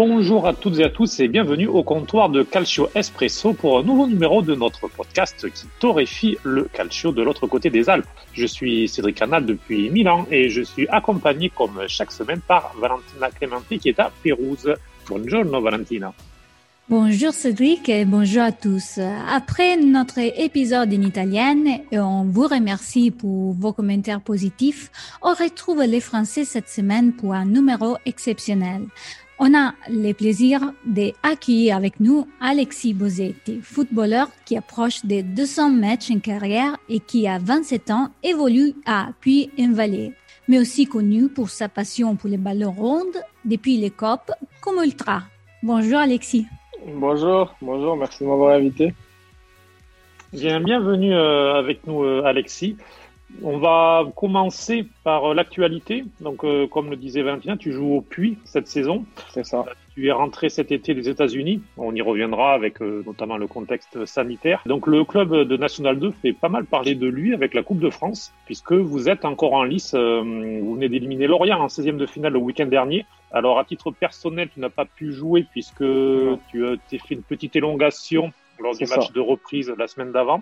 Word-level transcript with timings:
Bonjour 0.00 0.46
à 0.46 0.54
toutes 0.54 0.78
et 0.78 0.84
à 0.84 0.90
tous 0.90 1.18
et 1.18 1.26
bienvenue 1.26 1.66
au 1.66 1.82
comptoir 1.82 2.28
de 2.28 2.44
Calcio 2.44 2.88
Espresso 2.94 3.52
pour 3.52 3.80
un 3.80 3.82
nouveau 3.82 4.06
numéro 4.06 4.42
de 4.42 4.54
notre 4.54 4.86
podcast 4.86 5.50
qui 5.52 5.66
torréfie 5.80 6.38
le 6.44 6.68
calcio 6.72 7.10
de 7.10 7.20
l'autre 7.20 7.48
côté 7.48 7.68
des 7.68 7.90
Alpes. 7.90 8.06
Je 8.32 8.46
suis 8.46 8.86
Cédric 8.86 9.16
Canal 9.16 9.44
depuis 9.44 9.90
Milan 9.90 10.24
et 10.30 10.50
je 10.50 10.62
suis 10.62 10.86
accompagné 10.86 11.50
comme 11.50 11.80
chaque 11.88 12.12
semaine 12.12 12.40
par 12.46 12.76
Valentina 12.80 13.28
Clementi 13.30 13.80
qui 13.80 13.88
est 13.88 13.98
à 13.98 14.12
Pérouse. 14.22 14.72
Buongiorno 15.04 15.60
Valentina. 15.60 16.14
Bonjour 16.88 17.32
Cédric 17.32 17.88
et 17.88 18.04
bonjour 18.04 18.42
à 18.42 18.52
tous. 18.52 19.00
Après 19.28 19.76
notre 19.76 20.20
épisode 20.20 20.94
en 20.94 21.02
italien, 21.02 21.56
et 21.90 21.98
on 21.98 22.22
vous 22.22 22.46
remercie 22.46 23.10
pour 23.10 23.52
vos 23.52 23.72
commentaires 23.72 24.20
positifs, 24.20 24.92
on 25.22 25.34
retrouve 25.34 25.82
les 25.82 26.00
Français 26.00 26.44
cette 26.44 26.68
semaine 26.68 27.12
pour 27.14 27.34
un 27.34 27.46
numéro 27.46 27.96
exceptionnel. 28.06 28.82
On 29.40 29.54
a 29.54 29.74
le 29.88 30.12
plaisir 30.14 30.60
d'accueillir 30.84 31.76
avec 31.76 32.00
nous 32.00 32.26
Alexis 32.40 32.92
Bosetti, 32.92 33.60
footballeur 33.62 34.26
qui 34.44 34.56
approche 34.56 35.04
des 35.04 35.22
200 35.22 35.70
matchs 35.70 36.10
en 36.10 36.18
carrière 36.18 36.76
et 36.88 36.98
qui 36.98 37.28
à 37.28 37.38
27 37.38 37.90
ans 37.92 38.08
évolue 38.24 38.74
à 38.84 39.10
Puy-en-Vallée, 39.20 40.12
mais 40.48 40.58
aussi 40.58 40.86
connu 40.86 41.28
pour 41.28 41.50
sa 41.50 41.68
passion 41.68 42.16
pour 42.16 42.28
les 42.28 42.36
ballons 42.36 42.72
rondes 42.72 43.22
depuis 43.44 43.76
les 43.76 43.90
COP 43.90 44.32
comme 44.60 44.82
ultra. 44.82 45.22
Bonjour 45.62 45.98
Alexis. 45.98 46.46
Bonjour, 46.96 47.54
bonjour, 47.62 47.96
merci 47.96 48.24
de 48.24 48.28
m'avoir 48.28 48.56
invité. 48.56 48.92
Bien, 50.32 50.60
bienvenue 50.60 51.14
euh, 51.14 51.54
avec 51.54 51.86
nous 51.86 52.02
euh, 52.02 52.22
Alexis. 52.24 52.76
On 53.42 53.58
va 53.58 54.06
commencer 54.16 54.86
par 55.04 55.30
euh, 55.30 55.34
l'actualité. 55.34 56.04
Donc, 56.20 56.44
euh, 56.44 56.66
comme 56.66 56.90
le 56.90 56.96
disait 56.96 57.22
Valentin, 57.22 57.56
tu 57.56 57.72
joues 57.72 57.96
au 57.96 58.00
Puy 58.00 58.38
cette 58.44 58.68
saison. 58.68 59.04
C'est 59.30 59.44
ça. 59.44 59.64
Tu 59.94 60.08
es 60.08 60.12
rentré 60.12 60.48
cet 60.48 60.72
été 60.72 60.94
des 60.94 61.08
États-Unis. 61.08 61.62
On 61.76 61.94
y 61.94 62.00
reviendra 62.00 62.54
avec 62.54 62.80
euh, 62.80 63.02
notamment 63.06 63.36
le 63.36 63.46
contexte 63.46 64.04
sanitaire. 64.06 64.62
Donc, 64.66 64.86
le 64.86 65.04
club 65.04 65.34
de 65.34 65.56
National 65.56 65.98
2 65.98 66.12
fait 66.22 66.32
pas 66.32 66.48
mal 66.48 66.64
parler 66.64 66.94
de 66.94 67.06
lui 67.06 67.34
avec 67.34 67.54
la 67.54 67.62
Coupe 67.62 67.80
de 67.80 67.90
France, 67.90 68.32
puisque 68.46 68.72
vous 68.72 69.08
êtes 69.08 69.24
encore 69.24 69.52
en 69.52 69.64
lice. 69.64 69.94
vous 69.94 70.74
venez 70.74 70.88
d'éliminer 70.88 71.26
Lorient 71.26 71.60
en 71.60 71.66
16e 71.66 71.96
de 71.96 72.06
finale 72.06 72.32
le 72.32 72.38
week-end 72.38 72.66
dernier. 72.66 73.04
Alors, 73.30 73.58
à 73.58 73.64
titre 73.64 73.90
personnel, 73.90 74.48
tu 74.52 74.60
n'as 74.60 74.70
pas 74.70 74.86
pu 74.86 75.12
jouer 75.12 75.44
puisque 75.50 75.84
tu 76.50 76.64
t'es 76.88 76.98
fait 76.98 77.14
une 77.14 77.22
petite 77.22 77.56
élongation 77.56 78.32
lors 78.58 78.74
du 78.74 78.86
match 78.86 79.12
de 79.12 79.20
reprise 79.20 79.72
la 79.76 79.86
semaine 79.86 80.12
d'avant. 80.12 80.40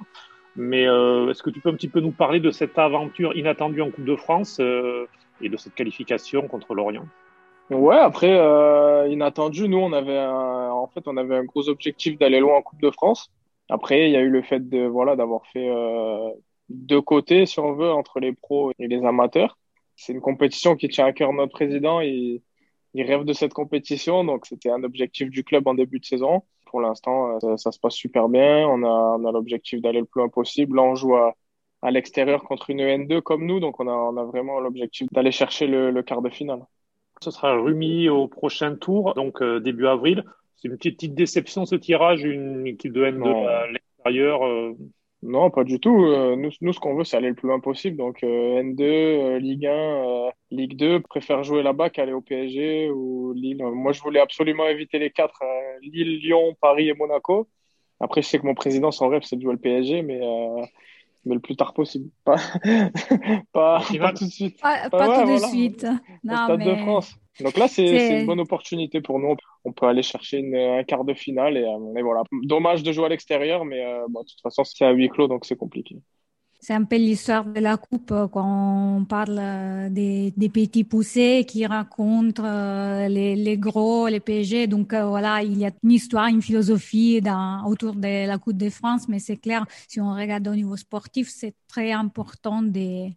Mais 0.56 0.86
euh, 0.86 1.30
est-ce 1.30 1.42
que 1.42 1.50
tu 1.50 1.60
peux 1.60 1.68
un 1.68 1.74
petit 1.74 1.88
peu 1.88 2.00
nous 2.00 2.12
parler 2.12 2.40
de 2.40 2.50
cette 2.50 2.78
aventure 2.78 3.36
inattendue 3.36 3.82
en 3.82 3.90
Coupe 3.90 4.04
de 4.04 4.16
France 4.16 4.58
euh, 4.60 5.06
et 5.40 5.48
de 5.48 5.56
cette 5.56 5.74
qualification 5.74 6.48
contre 6.48 6.74
l'Orient? 6.74 7.06
Ouais, 7.70 7.96
après 7.96 8.32
euh, 8.32 9.08
inattendu, 9.08 9.68
nous 9.68 9.78
on 9.78 9.92
avait 9.92 10.18
un, 10.18 10.70
en 10.70 10.86
fait 10.86 11.06
on 11.06 11.16
avait 11.16 11.36
un 11.36 11.44
gros 11.44 11.68
objectif 11.68 12.16
d'aller 12.16 12.40
loin 12.40 12.58
en 12.58 12.62
Coupe 12.62 12.80
de 12.80 12.90
France. 12.90 13.30
Après, 13.68 14.08
il 14.08 14.12
y 14.12 14.16
a 14.16 14.20
eu 14.20 14.30
le 14.30 14.42
fait 14.42 14.68
de 14.68 14.86
voilà 14.86 15.16
d'avoir 15.16 15.44
fait 15.48 15.68
euh, 15.68 16.30
deux 16.68 17.02
côtés, 17.02 17.44
si 17.44 17.58
on 17.58 17.74
veut, 17.74 17.90
entre 17.90 18.20
les 18.20 18.32
pros 18.32 18.72
et 18.78 18.86
les 18.86 19.04
amateurs. 19.04 19.58
C'est 19.96 20.12
une 20.12 20.20
compétition 20.20 20.77
qui 20.77 20.88
tient 20.88 21.06
à 21.06 21.12
cœur 21.12 21.32
notre 21.32 21.52
président. 21.52 22.00
et 22.00 22.42
il 22.94 23.02
rêve 23.02 23.24
de 23.24 23.32
cette 23.34 23.52
compétition, 23.52 24.24
donc 24.24 24.46
c'était 24.46 24.70
un 24.70 24.82
objectif 24.82 25.28
du 25.28 25.44
club 25.44 25.66
en 25.68 25.74
début 25.74 26.00
de 26.00 26.06
saison. 26.06 26.42
Pour 26.77 26.82
l'instant, 26.82 27.38
euh, 27.42 27.56
ça, 27.56 27.72
se 27.72 27.78
passe 27.80 27.94
super 27.94 28.28
bien. 28.28 28.69
On 28.69 28.82
a, 28.82 29.16
on 29.19 29.24
a 29.24 29.32
l'objectif 29.32 29.80
d'aller 29.80 30.00
le 30.00 30.05
plus 30.05 30.20
loin 30.20 30.28
possible. 30.28 30.77
Là, 30.77 30.83
on 30.83 30.94
joue 30.94 31.16
à, 31.16 31.33
à 31.80 31.91
l'extérieur 31.91 32.45
contre 32.45 32.68
une 32.68 32.83
N2 32.83 33.23
comme 33.23 33.46
nous, 33.46 33.61
donc 33.61 33.80
on 33.80 33.89
a, 33.89 33.95
on 33.95 34.14
a 34.18 34.24
vraiment 34.24 34.61
l'objectif 34.61 35.08
d'aller 35.11 35.33
chercher 35.33 35.68
le, 35.68 35.90
le, 35.90 36.02
quart 36.02 36.20
de 36.20 36.28
finale. 36.28 36.67
Ce 37.23 37.30
sera 37.30 37.58
Rumi 37.58 38.11
au 38.11 38.28
prochain 38.28 38.77
tour, 38.77 39.14
donc 39.14 39.40
euh, 39.40 39.58
début 39.58 39.86
avril. 39.86 40.23
C'est 40.56 40.68
une 40.68 40.77
petite, 40.77 40.96
petite, 40.96 41.14
déception 41.14 41.64
ce 41.64 41.77
tirage, 41.77 42.24
une 42.24 42.67
équipe 42.67 42.92
de 42.92 43.06
N2 43.06 43.17
non. 43.20 43.48
à 43.48 43.67
l'extérieur. 43.68 44.45
Euh... 44.45 44.77
Non, 45.22 45.50
pas 45.50 45.64
du 45.64 45.80
tout. 45.80 46.04
Euh, 46.04 46.36
nous, 46.36 46.50
nous 46.60 46.72
ce 46.72 46.80
qu'on 46.80 46.94
veut, 46.94 47.04
c'est 47.04 47.16
aller 47.16 47.30
le 47.30 47.34
plus 47.34 47.48
loin 47.48 47.60
possible. 47.60 47.96
Donc 47.96 48.22
euh, 48.22 48.62
N2, 48.62 48.82
euh, 48.82 49.38
Ligue 49.38 49.66
1, 49.66 50.30
Ligue 50.50 50.77
2, 50.77 51.00
préfère 51.00 51.42
jouer 51.42 51.62
là-bas 51.62 51.90
qu'aller 51.90 52.12
au 52.12 52.20
PSG 52.20 52.90
ou 52.90 53.32
Lille. 53.32 53.62
Moi, 53.64 53.92
je 53.92 54.02
voulais 54.02 54.20
absolument 54.20 54.66
éviter 54.66 54.98
les 54.98 55.10
quatre 55.10 55.42
Lille, 55.82 56.18
Lyon, 56.20 56.54
Paris 56.60 56.88
et 56.88 56.94
Monaco. 56.94 57.48
Après, 57.98 58.20
je 58.22 58.28
sais 58.28 58.38
que 58.38 58.46
mon 58.46 58.54
président, 58.54 58.90
son 58.90 59.08
rêve, 59.08 59.22
c'est 59.24 59.36
de 59.36 59.42
jouer 59.42 59.54
le 59.54 59.58
PSG, 59.58 60.02
mais 60.02 60.20
mais 61.24 61.34
le 61.34 61.40
plus 61.40 61.56
tard 61.56 61.74
possible. 61.74 62.08
Pas, 62.24 62.36
pas, 63.52 63.83
pas 63.98 64.12
tout 64.12 64.27
de 64.27 64.30
suite. 64.30 64.60
Pas, 64.60 64.88
pas 64.90 65.08
ouais, 65.08 65.14
tout 65.16 65.27
voilà. 65.27 65.33
de 65.33 65.38
suite. 65.38 65.86
Non, 66.22 66.44
Stade 66.44 66.58
mais... 66.58 66.66
de 66.66 66.77
France. 66.77 67.16
Donc 67.41 67.57
là, 67.57 67.69
c'est 67.69 68.20
une 68.20 68.27
bonne 68.27 68.41
opportunité 68.41 69.01
pour 69.01 69.19
nous. 69.19 69.36
On 69.64 69.73
peut 69.73 69.86
aller 69.86 70.02
chercher 70.02 70.39
une, 70.39 70.57
un 70.57 70.85
quart 70.85 71.05
de 71.05 71.14
finale. 71.14 71.57
Et, 71.57 71.64
euh, 71.64 71.98
et, 71.98 72.02
voilà. 72.02 72.23
Dommage 72.45 72.83
de 72.83 72.92
jouer 72.92 73.07
à 73.07 73.08
l'extérieur, 73.08 73.64
mais 73.64 73.85
euh, 73.85 74.07
bon, 74.08 74.20
de 74.23 74.27
toute 74.27 74.41
façon, 74.41 74.64
c'est 74.64 74.85
à 74.85 74.91
huis 74.91 75.08
clos, 75.08 75.29
donc 75.29 75.45
c'est 75.45 75.57
compliqué. 75.57 75.96
C'est 76.61 76.73
un 76.73 76.85
peu 76.85 76.96
l'histoire 76.96 77.45
de 77.45 77.61
la 77.61 77.77
coupe 77.77 78.13
quand 78.33 78.96
on 78.98 79.05
parle 79.05 79.92
des, 79.92 80.33
des 80.36 80.48
petits 80.48 80.85
poussés 80.85 81.45
qui 81.46 81.67
racontent 81.67 82.42
euh, 82.45 83.08
les, 83.08 83.36
les, 83.36 83.58
gros, 83.58 84.08
les 84.08 84.20
PSG. 84.20 84.67
Donc 84.67 84.92
euh, 84.92 85.05
voilà, 85.05 85.42
il 85.42 85.58
y 85.58 85.67
a 85.67 85.70
une 85.85 85.92
histoire, 85.92 86.27
une 86.27 86.42
philosophie 86.42 87.20
dans, 87.20 87.64
autour 87.67 87.95
de 87.95 88.27
la 88.27 88.39
Coupe 88.39 88.57
de 88.57 88.70
France, 88.70 89.07
mais 89.08 89.19
c'est 89.19 89.36
clair, 89.36 89.67
si 89.86 90.01
on 90.01 90.13
regarde 90.14 90.48
au 90.48 90.55
niveau 90.55 90.77
sportif, 90.77 91.29
c'est 91.29 91.55
très 91.69 91.92
important 91.92 92.63
de 92.63 93.11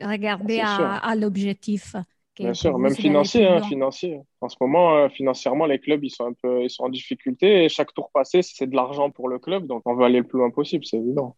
regarder 0.00 0.60
à, 0.60 0.96
à 0.96 1.14
l'objectif. 1.14 1.94
Bien 2.38 2.52
sûr, 2.52 2.78
même 2.78 2.94
financier, 2.94 3.46
hein, 3.46 3.62
financier. 3.62 4.20
En 4.40 4.48
ce 4.48 4.56
moment, 4.60 4.96
euh, 4.96 5.08
financièrement, 5.08 5.64
les 5.66 5.78
clubs 5.78 6.04
ils 6.04 6.10
sont 6.10 6.26
un 6.26 6.34
peu, 6.34 6.62
ils 6.62 6.70
sont 6.70 6.84
en 6.84 6.88
difficulté 6.90 7.64
et 7.64 7.68
chaque 7.68 7.94
tour 7.94 8.10
passé, 8.12 8.42
c'est 8.42 8.66
de 8.66 8.76
l'argent 8.76 9.10
pour 9.10 9.28
le 9.28 9.38
club, 9.38 9.66
donc 9.66 9.82
on 9.86 9.94
veut 9.94 10.04
aller 10.04 10.18
le 10.18 10.26
plus 10.26 10.38
loin 10.38 10.50
possible, 10.50 10.84
c'est 10.84 10.98
évident 10.98 11.34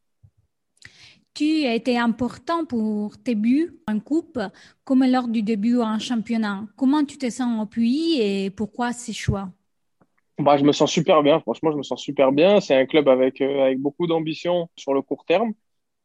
tu 1.38 1.66
as 1.66 1.74
été 1.76 1.96
important 1.96 2.64
pour 2.64 3.16
tes 3.22 3.36
buts 3.36 3.78
en 3.86 4.00
coupe, 4.00 4.40
comme 4.82 5.04
lors 5.04 5.28
du 5.28 5.42
début 5.42 5.78
en 5.78 6.00
championnat. 6.00 6.64
Comment 6.76 7.04
tu 7.04 7.16
te 7.16 7.30
sens 7.30 7.60
en 7.60 7.64
Puy 7.64 8.18
et 8.20 8.50
pourquoi 8.50 8.92
ces 8.92 9.12
choix? 9.12 9.48
Bah, 10.40 10.56
Je 10.56 10.64
me 10.64 10.72
sens 10.72 10.90
super 10.90 11.22
bien, 11.22 11.38
franchement, 11.38 11.70
je 11.70 11.76
me 11.76 11.84
sens 11.84 12.02
super 12.02 12.32
bien. 12.32 12.60
C'est 12.60 12.74
un 12.74 12.86
club 12.86 13.08
avec, 13.08 13.40
euh, 13.40 13.62
avec 13.62 13.78
beaucoup 13.78 14.08
d'ambition 14.08 14.68
sur 14.74 14.94
le 14.94 15.02
court 15.02 15.24
terme. 15.26 15.52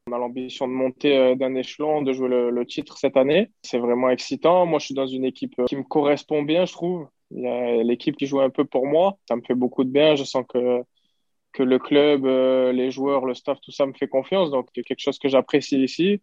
On 0.06 0.12
a 0.12 0.18
l'ambition 0.18 0.68
de 0.68 0.72
monter 0.72 1.16
euh, 1.16 1.34
d'un 1.34 1.54
échelon, 1.54 2.02
de 2.02 2.12
jouer 2.12 2.28
le, 2.28 2.66
titre 2.66 2.98
cette 2.98 3.16
année. 3.16 3.50
C'est 3.62 3.78
vraiment 3.78 4.10
excitant. 4.10 4.66
Moi, 4.66 4.78
je 4.78 4.86
suis 4.86 4.94
dans 4.94 5.06
une 5.06 5.24
équipe 5.24 5.54
qui 5.66 5.76
me 5.76 5.82
correspond 5.82 6.42
bien, 6.42 6.66
je 6.66 6.72
trouve. 6.72 7.08
Il 7.30 7.42
y 7.42 7.48
a 7.48 7.82
l'équipe 7.82 8.16
qui 8.16 8.26
joue 8.26 8.40
un 8.40 8.50
peu 8.50 8.64
pour 8.64 8.86
moi. 8.86 9.18
Ça 9.28 9.36
me 9.36 9.42
fait 9.42 9.54
beaucoup 9.54 9.82
de 9.82 9.90
bien. 9.90 10.14
Je 10.14 10.24
sens 10.24 10.44
que 10.48 10.82
que 11.54 11.62
le 11.62 11.78
club, 11.78 12.26
euh, 12.26 12.72
les 12.72 12.90
joueurs, 12.90 13.24
le 13.24 13.32
staff, 13.32 13.58
tout 13.62 13.70
ça 13.70 13.86
me 13.86 13.94
fait 13.94 14.08
confiance. 14.08 14.50
Donc, 14.50 14.68
c'est 14.74 14.82
quelque 14.82 15.00
chose 15.00 15.18
que 15.18 15.28
j'apprécie 15.28 15.82
ici. 15.82 16.20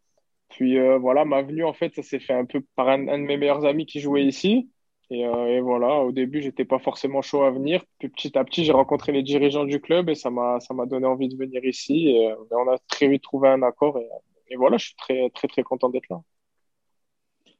Puis 0.50 0.78
euh, 0.78 0.98
voilà, 1.00 1.26
ma 1.26 1.42
venue, 1.42 1.64
en 1.64 1.74
fait, 1.74 1.96
ça 1.96 2.04
s'est 2.04 2.20
fait 2.20 2.34
un 2.34 2.46
peu 2.46 2.62
par 2.76 2.90
un, 2.90 3.00
de 3.00 3.24
mes 3.24 3.38
meilleurs 3.38 3.66
amis 3.66 3.86
qui 3.86 4.02
jouait 4.02 4.26
ici. 4.26 4.70
Et, 5.12 5.26
euh, 5.26 5.48
et 5.48 5.62
voilà, 5.62 6.00
au 6.00 6.12
début, 6.12 6.42
j'étais 6.42 6.66
pas 6.66 6.80
forcément 6.80 7.22
chaud 7.22 7.44
à 7.44 7.52
venir. 7.52 7.84
Puis 8.00 8.10
petit 8.10 8.38
à 8.38 8.44
petit, 8.44 8.64
j'ai 8.64 8.72
rencontré 8.72 9.12
les 9.12 9.24
dirigeants 9.24 9.66
du 9.66 9.80
club 9.80 10.10
et 10.10 10.16
ça 10.16 10.30
m'a 10.32 10.60
donné 10.88 11.06
envie 11.06 11.28
de 11.28 11.36
venir 11.36 11.64
ici. 11.64 12.08
Et, 12.08 12.26
et, 12.26 12.36
on 12.52 12.72
a 12.72 12.78
très 12.88 13.08
vite 13.08 13.22
trouvé 13.22 13.50
un 13.50 13.62
accord. 13.62 14.00
Et, 14.00 14.08
et 14.52 14.56
voilà, 14.56 14.78
je 14.78 14.88
suis 14.88 14.96
très 14.96 15.30
très 15.30 15.48
très 15.48 15.64
content 15.64 15.90
d'être 15.90 16.10
là. 16.10 16.22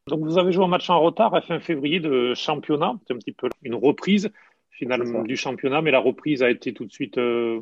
Donc 0.08 0.22
vous 0.22 0.38
avez 0.38 0.52
joué 0.52 0.64
un 0.64 0.68
match 0.68 0.90
en 0.90 1.00
retard 1.00 1.36
à 1.36 1.42
fin 1.42 1.60
février 1.60 2.00
de 2.00 2.34
championnat. 2.34 3.00
C'est 3.06 3.14
un 3.14 3.18
petit 3.18 3.34
peu 3.34 3.50
une 3.62 3.76
reprise 3.76 4.32
finalement 4.72 5.22
du 5.24 5.38
championnat, 5.38 5.82
mais 5.82 5.92
la 5.92 6.00
reprise 6.00 6.42
a 6.42 6.50
été 6.50 6.74
tout 6.74 6.86
de 6.86 6.92
suite 6.92 7.18
euh, 7.18 7.62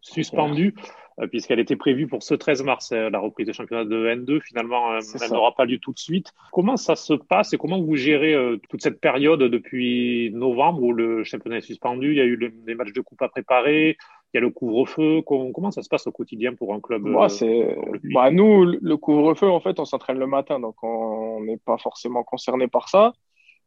suspendue 0.00 0.74
euh, 0.78 0.82
puisqu'elle 1.30 1.60
était 1.60 1.76
prévue 1.76 2.06
pour 2.06 2.22
ce 2.22 2.34
13 2.34 2.62
mars, 2.62 2.92
euh, 2.92 3.10
la 3.10 3.18
reprise 3.18 3.46
des 3.46 3.52
championnats 3.52 3.84
de 3.84 4.06
N2. 4.06 4.40
Finalement, 4.40 4.98
elle 4.98 5.30
n'aura 5.30 5.54
pas 5.54 5.64
lieu 5.64 5.78
tout 5.78 5.92
de 5.92 5.98
suite. 5.98 6.32
Comment 6.52 6.76
ça 6.76 6.96
se 6.96 7.14
passe 7.14 7.52
et 7.52 7.58
comment 7.58 7.80
vous 7.80 7.96
gérez 7.96 8.34
toute 8.68 8.82
cette 8.82 9.00
période 9.00 9.42
depuis 9.42 10.30
novembre 10.32 10.82
où 10.82 10.92
le 10.92 11.24
championnat 11.24 11.58
est 11.58 11.62
suspendu? 11.62 12.12
Il 12.12 12.16
y 12.16 12.20
a 12.20 12.24
eu 12.24 12.36
le, 12.36 12.50
des 12.50 12.74
matchs 12.74 12.92
de 12.92 13.00
coupe 13.00 13.22
à 13.22 13.28
préparer. 13.28 13.96
Il 14.32 14.36
y 14.36 14.38
a 14.38 14.40
le 14.40 14.50
couvre-feu. 14.50 15.20
Comment 15.22 15.70
ça 15.70 15.82
se 15.82 15.88
passe 15.88 16.06
au 16.06 16.12
quotidien 16.12 16.54
pour 16.54 16.72
un 16.72 16.80
club 16.80 17.02
bah, 17.02 17.28
c'est... 17.28 17.76
Bah, 18.14 18.30
Nous, 18.30 18.64
le 18.64 18.96
couvre-feu, 18.96 19.50
en 19.50 19.60
fait, 19.60 19.78
on 19.78 19.84
s'entraîne 19.84 20.18
le 20.18 20.26
matin, 20.26 20.58
donc 20.58 20.82
on 20.82 21.42
n'est 21.42 21.58
pas 21.58 21.76
forcément 21.76 22.22
concerné 22.22 22.66
par 22.66 22.88
ça. 22.88 23.12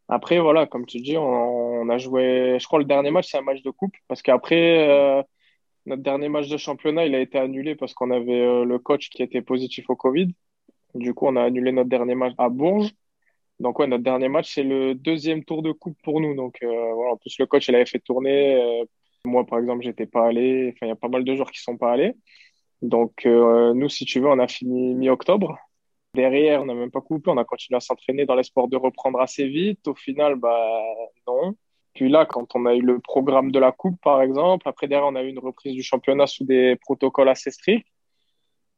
Après, 0.07 0.39
voilà, 0.39 0.65
comme 0.65 0.86
tu 0.86 1.00
dis, 1.01 1.18
on, 1.18 1.81
on, 1.81 1.89
a 1.89 1.98
joué, 1.98 2.57
je 2.59 2.65
crois, 2.65 2.80
le 2.80 2.86
dernier 2.86 3.12
match, 3.12 3.30
c'est 3.30 3.38
un 3.38 3.41
match 3.41 3.63
de 3.63 3.71
coupe, 3.71 3.95
parce 4.07 4.21
qu'après, 4.21 4.88
euh, 4.89 5.21
notre 5.86 6.04
dernier 6.04 6.30
match 6.30 6.50
de 6.50 6.58
championnat, 6.58 7.06
il 7.06 7.16
a 7.16 7.20
été 7.20 7.38
annulé 7.38 7.76
parce 7.76 7.94
qu'on 7.94 8.12
avait 8.12 8.42
euh, 8.42 8.66
le 8.66 8.80
coach 8.80 9.10
qui 9.10 9.24
était 9.24 9.42
positif 9.42 9.90
au 9.90 9.96
Covid. 9.96 10.34
Du 10.96 11.14
coup, 11.14 11.28
on 11.28 11.36
a 11.36 11.44
annulé 11.44 11.72
notre 11.72 11.90
dernier 11.90 12.16
match 12.16 12.34
à 12.38 12.50
Bourges. 12.50 12.92
Donc, 13.60 13.80
ouais, 13.80 13.88
notre 13.88 14.04
dernier 14.04 14.30
match, 14.30 14.54
c'est 14.54 14.64
le 14.64 14.96
deuxième 14.96 15.44
tour 15.46 15.62
de 15.62 15.72
coupe 15.72 15.98
pour 16.04 16.22
nous. 16.22 16.36
Donc, 16.36 16.58
euh, 16.64 17.12
en 17.12 17.18
plus, 17.18 17.38
le 17.40 17.46
coach, 17.46 17.68
il 17.68 17.76
avait 17.76 17.86
fait 17.86 18.00
tourner. 18.00 18.56
Euh, 18.56 18.86
moi, 19.26 19.46
par 19.46 19.60
exemple, 19.60 19.84
j'étais 19.84 20.06
pas 20.06 20.28
allé. 20.28 20.74
Enfin, 20.76 20.88
il 20.88 20.90
y 20.90 20.92
a 20.92 20.96
pas 20.96 21.10
mal 21.10 21.24
de 21.24 21.36
joueurs 21.36 21.52
qui 21.52 21.62
sont 21.62 21.78
pas 21.78 21.92
allés. 21.94 22.14
Donc, 22.82 23.26
nous, 23.26 23.90
si 23.90 24.06
tu 24.06 24.20
veux, 24.20 24.28
on 24.28 24.40
a 24.40 24.48
fini 24.48 24.96
mi-octobre. 24.96 25.58
Derrière, 26.14 26.62
on 26.62 26.66
n'a 26.66 26.76
même 26.76 26.92
pas 26.92 27.02
coupé, 27.02 27.32
on 27.32 27.38
a 27.38 27.46
continué 27.46 27.78
à 27.78 27.80
s'entraîner 27.80 28.26
dans 28.26 28.36
l'espoir 28.36 28.68
de 28.68 28.78
reprendre 28.78 29.20
assez 29.22 29.48
vite. 29.48 29.88
Au 29.88 29.96
final, 29.96 30.36
bah 30.36 30.82
non. 31.28 31.56
Puis 31.95 32.09
là, 32.09 32.25
quand 32.25 32.56
on 32.56 32.65
a 32.65 32.75
eu 32.75 32.81
le 32.81 33.00
programme 33.00 33.51
de 33.51 33.59
la 33.59 33.71
Coupe, 33.71 34.00
par 34.01 34.21
exemple, 34.21 34.68
après 34.68 34.88
derrière, 34.88 35.07
on 35.07 35.15
a 35.15 35.24
eu 35.24 35.30
une 35.30 35.39
reprise 35.39 35.74
du 35.74 35.83
championnat 35.83 36.27
sous 36.27 36.44
des 36.45 36.75
protocoles 36.77 37.30
assez 37.30 37.51
stricts. 37.51 37.88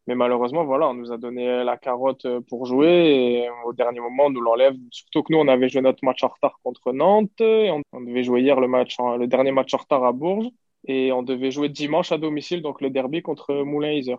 Mais 0.07 0.15
malheureusement, 0.15 0.63
voilà, 0.63 0.87
on 0.89 0.93
nous 0.93 1.11
a 1.11 1.17
donné 1.17 1.63
la 1.65 1.77
carotte 1.77 2.25
pour 2.49 2.65
jouer 2.65 2.87
et 2.87 3.49
au 3.65 3.73
dernier 3.73 3.99
moment, 3.99 4.25
on 4.27 4.29
nous 4.29 4.39
l'enlève. 4.41 4.75
Surtout 4.91 5.23
que 5.23 5.33
nous, 5.33 5.39
on 5.39 5.47
avait 5.49 5.67
joué 5.67 5.81
notre 5.81 6.05
match 6.05 6.23
en 6.23 6.29
retard 6.29 6.59
contre 6.63 6.93
Nantes. 6.93 7.41
Et 7.41 7.71
on, 7.71 8.01
devait 8.01 8.23
jouer 8.23 8.41
hier 8.41 8.59
le, 8.61 8.67
match 8.69 8.95
le 8.99 9.27
dernier 9.27 9.51
match 9.51 9.73
en 9.73 9.77
retard 9.77 10.05
à 10.05 10.13
Bourges. 10.13 10.47
Et 10.85 11.11
on 11.11 11.23
devait 11.23 11.51
jouer 11.51 11.69
dimanche 11.69 12.11
à 12.13 12.17
domicile, 12.17 12.61
donc 12.61 12.81
le 12.81 12.89
derby 12.89 13.21
contre 13.21 13.53
Moulin-Iser. 13.63 14.15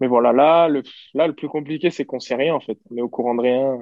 Mais 0.00 0.06
voilà, 0.08 0.32
là, 0.32 0.68
le, 0.68 0.82
là, 1.14 1.26
le 1.26 1.34
plus 1.34 1.48
compliqué, 1.48 1.90
c'est 1.90 2.04
qu'on 2.04 2.20
sait 2.20 2.36
rien, 2.36 2.54
en 2.54 2.60
fait. 2.60 2.78
On 2.90 2.96
est 2.96 3.02
au 3.02 3.08
courant 3.08 3.34
de 3.34 3.42
rien. 3.42 3.78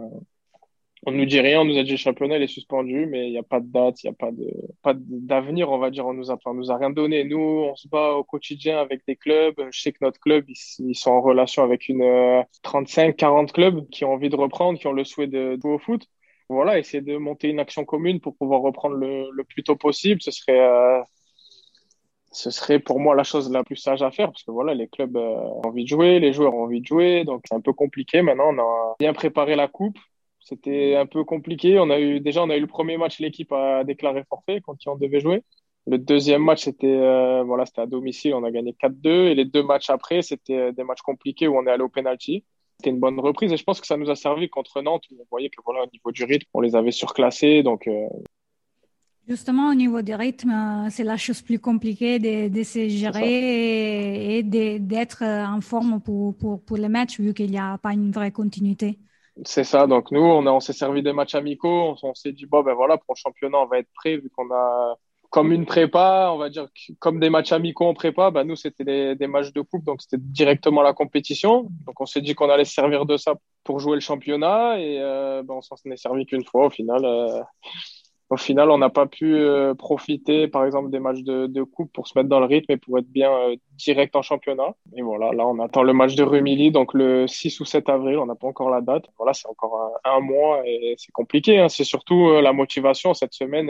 On 1.06 1.12
nous 1.12 1.25
dit 1.25 1.41
rien, 1.41 1.62
on 1.62 1.64
nous 1.64 1.79
a 1.79 1.82
dit 1.82 1.93
le 1.93 1.97
championnat 1.97 2.37
il 2.37 2.43
est 2.43 2.47
suspendu, 2.47 3.06
mais 3.06 3.26
il 3.26 3.31
n'y 3.31 3.38
a 3.38 3.43
pas 3.43 3.61
de 3.61 3.67
date, 3.67 4.02
il 4.02 4.06
n'y 4.08 4.11
a 4.11 4.14
pas 4.14 4.31
de 4.32 4.50
pas 4.82 4.93
d'avenir, 4.97 5.70
on 5.70 5.79
va 5.79 5.91
dire. 5.91 6.06
On 6.06 6.12
nous 6.12 6.31
a, 6.31 6.38
on 6.44 6.55
nous 6.55 6.70
a 6.70 6.76
rien 6.76 6.91
donné. 6.91 7.25
Nous, 7.25 7.38
on 7.38 7.75
se 7.75 7.88
bat 7.88 8.12
au 8.12 8.25
quotidien 8.25 8.79
avec 8.79 9.06
des 9.06 9.17
clubs. 9.17 9.55
Je 9.70 9.81
sais 9.81 9.93
que 9.93 9.99
notre 10.02 10.20
club, 10.20 10.44
ils, 10.49 10.94
sont 10.94 11.11
en 11.12 11.23
relation 11.23 11.62
avec 11.62 11.88
une 11.88 12.44
35, 12.62 13.08
euh, 13.08 13.12
40 13.12 13.52
clubs 13.52 13.88
qui 13.88 14.05
ont 14.05 14.12
envie 14.12 14.29
de 14.29 14.37
reprendre, 14.37 14.79
qui 14.79 14.87
ont 14.88 14.93
le 14.93 15.05
souhait 15.05 15.26
de 15.26 15.58
jouer 15.62 15.73
au 15.73 15.79
foot. 15.79 16.06
Voilà, 16.50 16.79
essayer 16.79 17.00
de 17.00 17.17
monter 17.17 17.49
une 17.49 17.61
action 17.61 17.85
commune 17.85 18.20
pour 18.20 18.37
pouvoir 18.37 18.61
reprendre 18.61 18.97
le, 18.97 19.31
le 19.32 19.44
plus 19.44 19.62
tôt 19.62 19.76
possible. 19.76 20.20
Ce 20.20 20.31
serait 20.32 20.61
euh, 20.61 21.00
ce 22.32 22.50
serait 22.50 22.79
pour 22.79 23.00
moi 23.00 23.14
la 23.14 23.25
chose 23.25 23.50
la 23.50 23.64
plus 23.64 23.76
sage 23.76 24.02
à 24.02 24.11
faire 24.11 24.29
parce 24.29 24.44
que 24.44 24.50
voilà, 24.50 24.75
les 24.75 24.88
clubs 24.88 25.17
euh, 25.17 25.20
ont 25.20 25.62
envie 25.64 25.85
de 25.85 25.88
jouer, 25.88 26.20
les 26.20 26.32
joueurs 26.32 26.55
ont 26.55 26.64
envie 26.64 26.81
de 26.81 26.87
jouer, 26.87 27.25
donc 27.25 27.43
c'est 27.49 27.55
un 27.55 27.61
peu 27.61 27.73
compliqué. 27.73 28.23
Maintenant, 28.23 28.55
on 28.55 28.58
a 28.58 28.94
bien 28.99 29.12
préparé 29.12 29.56
la 29.56 29.69
coupe. 29.69 29.99
C'était 30.50 30.97
un 30.97 31.06
peu 31.06 31.23
compliqué. 31.23 31.79
On 31.79 31.91
a 31.91 32.00
eu 32.00 32.19
déjà 32.19 32.43
on 32.43 32.50
a 32.50 32.56
eu 32.56 32.61
le 32.61 32.67
premier 32.67 32.97
match, 32.97 33.20
l'équipe 33.20 33.52
a 33.52 33.85
déclaré 33.85 34.25
forfait 34.29 34.61
quand 34.61 34.76
on 34.87 34.97
devait 34.97 35.20
jouer. 35.20 35.44
Le 35.87 35.97
deuxième 35.97 36.43
match, 36.43 36.64
c'était 36.64 36.88
euh, 36.88 37.44
voilà, 37.44 37.67
c'était 37.67 37.82
à 37.82 37.87
domicile, 37.87 38.35
on 38.35 38.43
a 38.43 38.50
gagné 38.50 38.73
4-2 38.73 39.29
et 39.29 39.35
les 39.37 39.44
deux 39.44 39.62
matchs 39.62 39.91
après, 39.91 40.23
c'était 40.23 40.56
euh, 40.56 40.73
des 40.73 40.82
matchs 40.82 41.02
compliqués 41.02 41.47
où 41.47 41.56
on 41.56 41.67
est 41.67 41.70
allé 41.70 41.85
au 41.85 41.88
penalty. 41.88 42.44
C'était 42.79 42.91
une 42.91 42.99
bonne 42.99 43.20
reprise 43.20 43.52
et 43.52 43.56
je 43.56 43.62
pense 43.62 43.81
que 43.81 43.87
ça 43.87 43.97
nous 43.97 44.11
a 44.11 44.17
servi 44.17 44.49
contre 44.49 44.82
Nantes 44.82 45.05
où 45.12 45.20
on 45.20 45.26
voyait 45.31 45.50
que 45.50 45.61
voilà, 45.64 45.85
au 45.85 45.91
niveau 45.93 46.11
du 46.11 46.25
rythme, 46.25 46.49
on 46.52 46.61
les 46.61 46.75
avait 46.75 46.91
surclassés 46.91 47.62
donc 47.62 47.88
Justement, 49.29 49.70
au 49.70 49.75
niveau 49.75 50.02
du 50.02 50.12
rythme, 50.14 50.88
c'est 50.91 51.05
la 51.05 51.17
chose 51.17 51.43
plus 51.43 51.61
compliquée 51.61 52.19
de, 52.19 52.49
de 52.49 52.62
se 52.64 52.88
gérer 52.88 54.38
et, 54.38 54.43
d'être 54.43 55.23
en 55.23 55.61
forme 55.61 56.00
pour, 56.00 56.37
pour, 56.37 56.61
pour 56.64 56.76
les 56.76 56.88
matchs, 56.88 57.20
vu 57.20 57.32
qu'il 57.32 57.50
n'y 57.50 57.58
a 57.58 57.79
pas 57.79 57.93
une 57.93 58.11
vraie 58.11 58.32
continuité. 58.32 58.99
C'est 59.44 59.64
ça. 59.64 59.87
Donc, 59.87 60.10
nous, 60.10 60.20
on, 60.20 60.60
s'est 60.60 60.72
servi 60.72 61.02
des 61.02 61.12
matchs 61.12 61.34
amicaux. 61.34 61.96
On, 62.02 62.14
s'est 62.14 62.32
dit, 62.32 62.46
bon, 62.46 62.62
ben 62.62 62.75
voilà, 62.75 62.98
pour 62.98 63.14
le 63.14 63.19
championnat, 63.19 63.58
on 63.58 63.66
va 63.66 63.78
être 63.78 63.90
prêt, 63.94 64.16
vu 64.16 64.31
qu'on 64.31 64.50
a 64.52 64.96
comme 65.31 65.52
une 65.52 65.64
prépa, 65.64 66.31
on 66.32 66.38
va 66.38 66.50
dire, 66.50 66.66
comme 66.98 67.20
des 67.20 67.31
matchs 67.31 67.52
amicaux 67.52 67.87
en 67.87 67.94
prépa, 67.94 68.32
ben 68.32 68.42
nous, 68.42 68.56
c'était 68.56 68.82
des, 68.82 69.14
des, 69.14 69.28
matchs 69.28 69.52
de 69.52 69.60
coupe, 69.60 69.84
donc 69.84 70.02
c'était 70.02 70.20
directement 70.20 70.82
la 70.82 70.92
compétition. 70.92 71.69
Donc, 71.87 72.00
on 72.00 72.06
s'est 72.06 72.20
dit 72.20 72.34
qu'on 72.34 72.50
allait 72.50 72.64
se 72.64 72.75
servir 72.75 73.06
de 73.06 73.16
ça 73.16 73.34
pour 73.62 73.78
jouer 73.78 73.94
le 73.94 74.00
championnat 74.00 74.81
et 74.81 74.98
euh, 75.00 75.42
ben, 75.44 75.54
on 75.54 75.62
s'en 75.62 75.76
est 75.84 75.96
servi 75.96 76.26
qu'une 76.26 76.44
fois 76.44 76.66
au 76.66 76.70
final. 76.70 77.04
Euh, 77.04 77.40
au 78.31 78.37
final, 78.37 78.71
on 78.71 78.79
n'a 78.79 78.91
pas 78.91 79.06
pu 79.06 79.35
euh, 79.35 79.75
profiter, 79.75 80.47
par 80.47 80.65
exemple, 80.65 80.91
des 80.91 81.00
matchs 81.00 81.23
de, 81.23 81.49
de, 81.49 81.62
coupe 81.65 81.93
pour 81.93 82.06
se 82.06 82.17
mettre 82.17 82.29
dans 82.29 82.38
le 82.38 82.47
rythme 82.47 82.71
et 82.71 82.77
pour 82.77 82.97
être 82.99 83.09
bien 83.11 83.32
euh, 83.32 83.56
direct 83.73 84.15
en 84.15 84.23
championnat. 84.23 84.77
Et 84.97 85.03
voilà, 85.03 85.32
là, 85.32 85.44
on 85.49 85.59
attend 85.59 85.82
le 85.82 85.93
match 85.93 86.15
de 86.15 86.23
Rumilly, 86.23 86.71
donc 86.71 86.94
le 86.94 87.27
6 87.27 87.59
ou 87.59 87.65
7 87.65 87.88
avril, 87.88 88.19
on 88.19 88.27
n'a 88.27 88.37
pas 88.37 88.47
encore 88.47 88.71
la 88.71 88.82
date. 88.82 89.06
Voilà, 89.19 89.35
c'est 89.35 89.49
encore 89.49 89.99
un, 90.05 90.21
mois 90.21 90.62
et 90.65 90.94
c'est 90.97 91.11
compliqué. 91.11 91.59
Hein. 91.59 91.69
C'est 91.69 91.85
surtout 91.85 92.29
euh, 92.29 92.41
la 92.41 92.53
motivation 92.53 93.15
cette 93.15 93.35
semaine. 93.35 93.69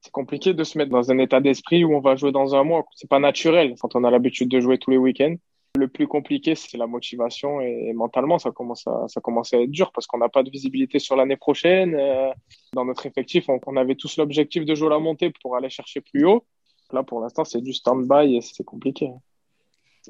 c'est 0.00 0.12
compliqué 0.12 0.54
de 0.54 0.62
se 0.64 0.78
mettre 0.78 0.90
dans 0.92 1.10
un 1.10 1.18
état 1.18 1.40
d'esprit 1.40 1.84
où 1.84 1.94
on 1.94 2.00
va 2.00 2.14
jouer 2.14 2.30
dans 2.30 2.54
un 2.54 2.62
mois. 2.62 2.84
C'est 2.94 3.10
pas 3.10 3.18
naturel 3.18 3.74
quand 3.80 3.96
on 3.96 4.04
a 4.04 4.10
l'habitude 4.10 4.48
de 4.48 4.60
jouer 4.60 4.78
tous 4.78 4.92
les 4.92 4.98
week-ends. 4.98 5.34
Le 5.78 5.86
plus 5.86 6.08
compliqué, 6.08 6.56
c'est 6.56 6.76
la 6.76 6.88
motivation 6.88 7.60
et, 7.60 7.92
mentalement, 7.92 8.38
ça 8.38 8.50
commence 8.50 8.86
à, 8.88 9.06
ça 9.06 9.20
commence 9.20 9.54
à 9.54 9.60
être 9.60 9.70
dur 9.70 9.92
parce 9.92 10.06
qu'on 10.08 10.18
n'a 10.18 10.28
pas 10.28 10.42
de 10.42 10.50
visibilité 10.50 10.98
sur 10.98 11.14
l'année 11.14 11.36
prochaine. 11.36 11.94
Euh, 11.94 12.30
dans 12.72 12.84
notre 12.84 13.06
effectif, 13.06 13.46
on, 13.48 13.76
avait 13.76 13.94
tous 13.94 14.16
l'objectif 14.16 14.64
de 14.64 14.74
jouer 14.74 14.88
la 14.88 14.98
montée 14.98 15.32
pour 15.42 15.56
aller 15.56 15.70
chercher 15.70 16.00
plus 16.00 16.26
haut. 16.26 16.44
Là, 16.92 17.04
pour 17.04 17.20
l'instant, 17.20 17.44
c'est 17.44 17.60
du 17.60 17.72
stand-by 17.72 18.36
et 18.36 18.40
c'est 18.40 18.64
compliqué. 18.64 19.10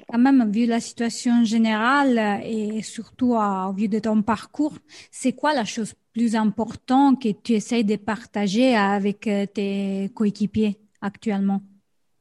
Quand 0.09 0.19
même, 0.19 0.51
vu 0.51 0.65
la 0.65 0.81
situation 0.81 1.45
générale 1.45 2.43
et 2.45 2.81
surtout 2.81 3.35
au 3.35 3.73
vu 3.73 3.89
de 3.89 3.99
ton 3.99 4.23
parcours, 4.23 4.75
c'est 5.11 5.35
quoi 5.35 5.53
la 5.53 5.67
chose 5.67 5.95
plus 6.15 6.37
importante 6.37 7.23
que 7.23 7.29
tu 7.29 7.53
essayes 7.53 7.85
de 7.85 7.97
partager 7.97 8.75
avec 8.75 9.27
euh, 9.27 9.47
tes 9.47 10.11
coéquipiers 10.15 10.79
actuellement? 11.03 11.61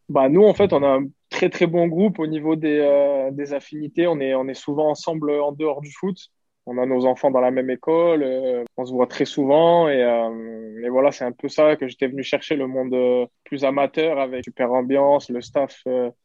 Bah, 0.09 0.27
Nous, 0.27 0.44
en 0.44 0.53
fait, 0.53 0.74
on 0.74 0.83
a 0.83 1.00
très 1.30 1.50
très 1.50 1.68
bon 1.68 1.88
groupe 1.88 2.20
au 2.20 2.28
niveau 2.28 2.56
des, 2.56 2.80
euh, 2.80 3.31
des 3.31 3.54
affinités. 3.54 4.08
On 4.08 4.20
est, 4.20 4.34
on 4.36 4.48
est 4.48 4.54
souvent 4.54 4.90
ensemble 4.90 5.31
en 5.31 5.52
dehors 5.52 5.81
du 5.81 5.92
foot. 5.92 6.18
On 6.66 6.78
a 6.78 6.86
nos 6.86 7.06
enfants 7.06 7.31
dans 7.31 7.40
la 7.40 7.50
même 7.50 7.70
école, 7.72 8.22
euh, 8.22 8.64
on 8.78 8.86
se 8.86 8.92
voit 8.92 9.08
très 9.08 9.26
souvent 9.26 9.90
et, 9.90 10.04
euh, 10.04 10.84
et 10.84 10.90
voilà, 10.90 11.12
c'est 11.12 11.24
un 11.24 11.31
peu 11.31 11.48
ça 11.48 11.76
que 11.78 11.88
j'étais 11.88 12.08
venu 12.08 12.22
chercher, 12.22 12.56
le 12.56 12.68
monde 12.68 13.28
plus 13.44 13.64
amateur 13.64 14.20
avec 14.20 14.44
super 14.44 14.72
ambiance, 14.72 15.30
le 15.31 15.42
staff, 15.42 15.84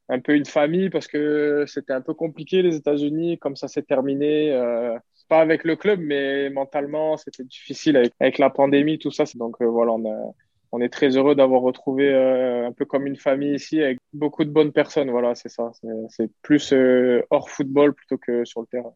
un 0.08 0.20
peu 0.20 0.34
une 0.34 0.44
famille 0.44 0.90
parce 0.90 1.06
que 1.06 1.64
c'était 1.66 1.94
un 1.94 2.02
peu 2.02 2.12
compliqué 2.12 2.60
les 2.60 2.76
États-Unis, 2.76 3.38
comme 3.38 3.56
ça 3.56 3.68
s'est 3.68 3.84
terminé 3.84 4.52
pas 5.28 5.40
avec 5.40 5.64
le 5.64 5.76
club, 5.76 6.00
mais 6.02 6.50
mentalement, 6.50 7.16
c'était 7.16 7.44
difficile 7.44 7.96
avec, 7.96 8.12
avec, 8.20 8.36
la 8.36 8.50
pandémie, 8.50 8.98
tout 8.98 9.10
ça. 9.10 9.24
Donc 9.36 9.62
voilà, 9.62 9.92
on 9.92 10.04
a, 10.04 10.34
on 10.74 10.80
est 10.80 10.88
très 10.88 11.16
heureux 11.16 11.36
d'avoir 11.36 11.62
retrouvé 11.62 12.08
euh, 12.08 12.66
un 12.66 12.72
peu 12.72 12.84
comme 12.84 13.06
une 13.06 13.14
famille 13.14 13.54
ici 13.54 13.80
avec 13.80 13.98
beaucoup 14.12 14.44
de 14.44 14.50
bonnes 14.50 14.72
personnes. 14.72 15.08
Voilà, 15.08 15.36
c'est 15.36 15.48
ça. 15.48 15.70
C'est 16.08 16.28
plus 16.42 16.72
euh, 16.72 17.22
hors 17.30 17.48
football 17.48 17.94
plutôt 17.94 18.18
que 18.18 18.44
sur 18.44 18.60
le 18.60 18.66
terrain. 18.66 18.92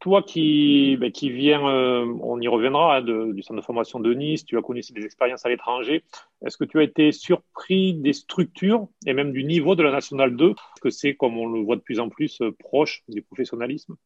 Toi 0.00 0.22
qui, 0.22 0.98
ben, 1.00 1.10
qui 1.10 1.30
viens, 1.30 1.66
euh, 1.66 2.04
on 2.20 2.38
y 2.42 2.46
reviendra, 2.46 2.98
hein, 2.98 3.02
du 3.02 3.42
centre 3.42 3.58
de 3.58 3.64
formation 3.64 4.00
de 4.00 4.12
Nice, 4.12 4.44
tu 4.44 4.58
as 4.58 4.62
connu 4.62 4.82
des 4.90 5.04
expériences 5.06 5.46
à 5.46 5.48
l'étranger. 5.48 6.04
Est-ce 6.44 6.58
que 6.58 6.64
tu 6.64 6.78
as 6.78 6.82
été 6.82 7.10
surpris 7.10 7.94
des 7.94 8.12
structures 8.12 8.86
et 9.06 9.14
même 9.14 9.32
du 9.32 9.44
niveau 9.44 9.76
de 9.76 9.82
la 9.82 9.90
Nationale 9.90 10.36
2 10.36 10.54
que 10.82 10.90
c'est, 10.90 11.14
comme 11.14 11.38
on 11.38 11.46
le 11.46 11.62
voit 11.62 11.76
de 11.76 11.80
plus 11.80 12.00
en 12.00 12.10
plus, 12.10 12.42
proche 12.58 13.02
du 13.08 13.22
professionnalisme? 13.22 13.96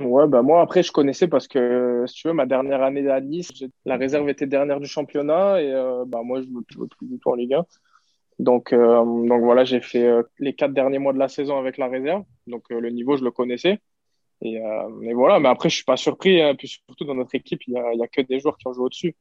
Ouais, 0.00 0.26
bah 0.26 0.40
moi 0.40 0.62
après 0.62 0.82
je 0.82 0.92
connaissais 0.92 1.28
parce 1.28 1.46
que 1.46 2.04
si 2.06 2.14
tu 2.14 2.28
veux 2.28 2.32
ma 2.32 2.46
dernière 2.46 2.82
année 2.82 3.06
à 3.10 3.20
Nice, 3.20 3.52
la 3.84 3.96
réserve 3.98 4.30
était 4.30 4.46
dernière 4.46 4.80
du 4.80 4.86
championnat 4.86 5.60
et 5.60 5.70
euh, 5.74 6.04
bah 6.06 6.22
moi 6.24 6.40
je 6.40 6.46
jouais 6.48 6.86
plus 6.88 7.06
du 7.06 7.18
tout 7.18 7.28
en 7.28 7.34
Ligue 7.34 7.52
1. 7.54 7.66
Donc 8.38 8.72
euh, 8.72 9.04
donc 9.04 9.42
voilà, 9.42 9.64
j'ai 9.64 9.82
fait 9.82 10.06
euh, 10.06 10.22
les 10.38 10.54
quatre 10.54 10.72
derniers 10.72 10.98
mois 10.98 11.12
de 11.12 11.18
la 11.18 11.28
saison 11.28 11.58
avec 11.58 11.76
la 11.76 11.88
réserve. 11.88 12.24
Donc 12.46 12.64
le 12.70 12.88
niveau 12.88 13.18
je 13.18 13.24
le 13.24 13.30
connaissais. 13.30 13.78
Et, 14.42 14.58
voilà, 15.14 15.38
mais 15.38 15.50
après 15.50 15.68
je 15.68 15.76
suis 15.76 15.84
pas 15.84 15.98
surpris 15.98 16.40
hein. 16.40 16.54
puis 16.56 16.68
surtout 16.68 17.04
dans 17.04 17.14
notre 17.14 17.34
équipe, 17.34 17.60
il 17.66 17.74
y 17.74 17.76
a, 17.76 18.04
a 18.04 18.08
que 18.08 18.22
des 18.22 18.40
joueurs 18.40 18.56
qui 18.56 18.68
ont 18.68 18.72
joué 18.72 18.84
au-dessus. 18.86 19.16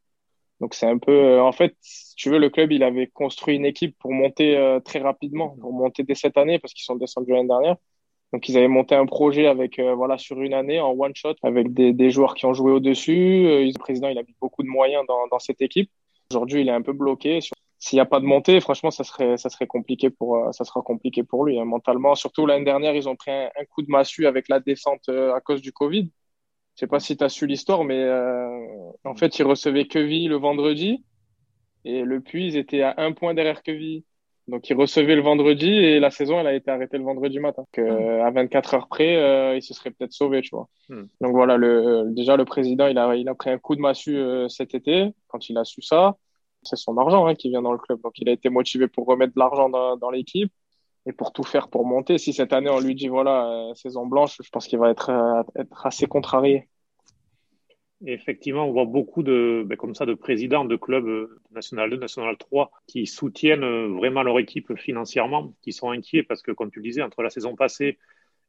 Donc 0.62 0.75
c'est 0.75 0.88
un 0.88 0.98
peu 0.98 1.41
en 1.41 1.51
fait, 1.51 1.75
si 1.81 2.15
tu 2.15 2.29
veux 2.29 2.39
le 2.39 2.50
club, 2.50 2.71
il 2.71 2.83
avait 2.83 3.07
construit 3.07 3.57
une 3.57 3.65
équipe 3.65 3.98
pour 4.00 4.13
monter 4.13 4.79
très 4.86 5.00
rapidement, 5.00 5.57
pour 5.59 5.74
monter 5.74 6.03
dès 6.03 6.15
cette 6.15 6.38
année 6.38 6.59
parce 6.59 6.74
qu'ils 6.74 6.86
sont 6.86 6.95
descendus 6.95 7.31
l'année 7.31 7.50
dernière. 7.50 7.75
Donc 8.31 8.48
ils 8.48 8.57
avaient 8.57 8.67
monté 8.67 8.95
un 8.95 9.05
projet 9.05 9.48
avec 9.48 9.79
euh, 9.79 9.95
voilà 9.95 10.17
sur 10.17 10.39
une 10.41 10.53
année 10.53 10.79
en 10.79 10.91
one 10.91 11.15
shot 11.15 11.33
avec 11.41 11.74
des, 11.74 11.93
des 11.93 12.12
joueurs 12.12 12.36
qui 12.36 12.45
ont 12.45 12.53
joué 12.53 12.71
au 12.71 12.79
dessus. 12.79 13.48
Euh, 13.48 13.65
le 13.65 13.79
président 13.79 14.07
il 14.09 14.17
a 14.19 14.24
mis 14.24 14.36
beaucoup 14.39 14.62
de 14.62 14.67
moyens 14.67 15.03
dans, 15.07 15.27
dans 15.27 15.39
cette 15.39 15.62
équipe. 15.62 15.89
Aujourd'hui 16.31 16.62
il 16.62 16.69
est 16.69 16.74
un 16.74 16.83
peu 16.83 16.93
bloqué. 16.93 17.39
S'il 17.79 17.98
n'y 17.98 18.01
a 18.01 18.05
pas 18.05 18.19
de 18.19 18.25
montée, 18.25 18.59
franchement 18.59 18.91
ça 18.91 19.03
serait 19.03 19.38
ça 19.38 19.50
serait 19.50 19.65
compliqué 19.65 20.12
pour 20.12 20.38
euh, 20.38 20.51
ça 20.51 20.63
sera 20.63 20.81
compliqué 20.81 21.24
pour 21.24 21.43
lui 21.43 21.59
hein, 21.59 21.65
mentalement. 21.65 22.13
Surtout 22.13 22.45
l'année 22.45 22.65
dernière 22.65 22.95
ils 22.95 23.09
ont 23.09 23.15
pris 23.15 23.31
un, 23.31 23.50
coup 23.69 23.81
de 23.81 23.89
massue 23.89 24.27
avec 24.27 24.48
la 24.48 24.59
descente 24.59 25.09
à 25.09 25.39
cause 25.41 25.62
du 25.62 25.71
Covid. 25.71 26.12
Je 26.75 26.81
sais 26.81 26.88
pas 26.88 27.00
si 27.00 27.17
tu 27.17 27.24
as 27.24 27.29
su 27.29 27.48
l'histoire, 27.48 27.83
mais 27.83 28.07
en 29.05 29.15
fait 29.15 29.39
ils 29.39 29.43
recevaient 29.43 29.88
Queville 29.88 30.29
le 30.29 30.38
vendredi 30.38 31.03
et 31.83 32.03
le 32.03 32.21
Puy 32.21 32.48
ils 32.48 32.57
étaient 32.57 32.81
à 32.83 32.93
un 32.98 33.12
point 33.13 33.33
derrière 33.33 33.63
Queville. 33.63 34.03
Donc, 34.50 34.68
il 34.70 34.75
recevait 34.75 35.15
le 35.15 35.22
vendredi 35.22 35.70
et 35.70 36.00
la 36.00 36.10
saison, 36.10 36.39
elle 36.39 36.48
a 36.48 36.53
été 36.53 36.72
arrêtée 36.72 36.98
le 36.98 37.03
vendredi 37.03 37.39
matin. 37.39 37.62
Donc, 37.62 37.77
euh, 37.77 38.24
à 38.24 38.32
24 38.32 38.74
heures 38.74 38.88
près, 38.88 39.15
euh, 39.15 39.56
il 39.56 39.62
se 39.62 39.74
serait 39.74 39.91
peut-être 39.91 40.12
sauvé, 40.12 40.41
tu 40.41 40.50
vois. 40.51 40.68
Hmm. 40.89 41.03
Donc 41.22 41.32
voilà, 41.34 41.56
le, 41.56 41.68
euh, 41.68 42.03
déjà 42.08 42.36
le 42.36 42.46
président, 42.46 42.88
il 42.88 42.98
a, 42.98 43.15
il 43.15 43.29
a 43.29 43.36
pris 43.36 43.51
un 43.51 43.60
coup 43.60 43.75
de 43.75 43.82
massue 43.82 44.20
cet 44.50 44.74
été 44.74 45.13
quand 45.27 45.50
il 45.50 45.58
a 45.58 45.63
su 45.63 45.82
ça. 45.82 46.18
C'est 46.63 46.77
son 46.77 46.98
argent 46.98 47.27
hein, 47.27 47.36
qui 47.36 47.50
vient 47.50 47.62
dans 47.62 47.72
le 47.72 47.77
club. 47.77 48.01
Donc, 48.01 48.13
il 48.18 48.27
a 48.27 48.32
été 48.32 48.50
motivé 48.50 48.88
pour 48.88 49.06
remettre 49.06 49.34
de 49.36 49.39
l'argent 49.39 49.70
dans, 49.70 49.98
dans 49.98 50.10
l'équipe 50.10 50.51
et 51.06 51.13
pour 51.13 51.32
tout 51.32 51.44
faire 51.44 51.70
pour 51.70 51.86
monter. 51.86 52.18
Si 52.18 52.34
cette 52.34 52.51
année 52.51 52.70
on 52.70 52.79
lui 52.79 52.96
dit 52.96 53.08
voilà 53.08 53.72
saison 53.75 54.06
blanche, 54.06 54.38
je 54.44 54.50
pense 54.50 54.68
qu'il 54.68 54.79
va 54.79 54.89
être, 54.89 55.12
être 55.56 55.86
assez 55.86 56.08
contrarié 56.08 56.68
effectivement, 58.06 58.65
on 58.65 58.72
voit 58.72 58.86
beaucoup 58.86 59.24
de, 59.24 59.63
ben, 59.65 59.75
comme 59.75 59.96
ça, 59.96 60.06
de 60.06 60.13
présidents 60.13 60.65
de 60.65 60.75
clubs 60.75 61.08
euh, 61.08 61.39
National 61.51 61.89
2, 61.89 61.98
National 61.98 62.38
3 62.38 62.72
qui 62.88 63.06
soutiennent 63.06 63.63
euh, 63.63 63.88
vraiment 63.88 64.24
leur 64.24 64.39
équipe 64.39 64.75
financièrement, 64.77 65.53
qui 65.62 65.74
sont 65.74 65.91
inquiets 65.91 66.24
parce 66.24 66.41
que, 66.41 66.51
comme 66.51 66.72
tu 66.72 66.79
le 66.79 66.84
disais, 66.84 67.01
entre 67.01 67.22
la 67.22 67.29
saison 67.29 67.56
passée 67.56 67.98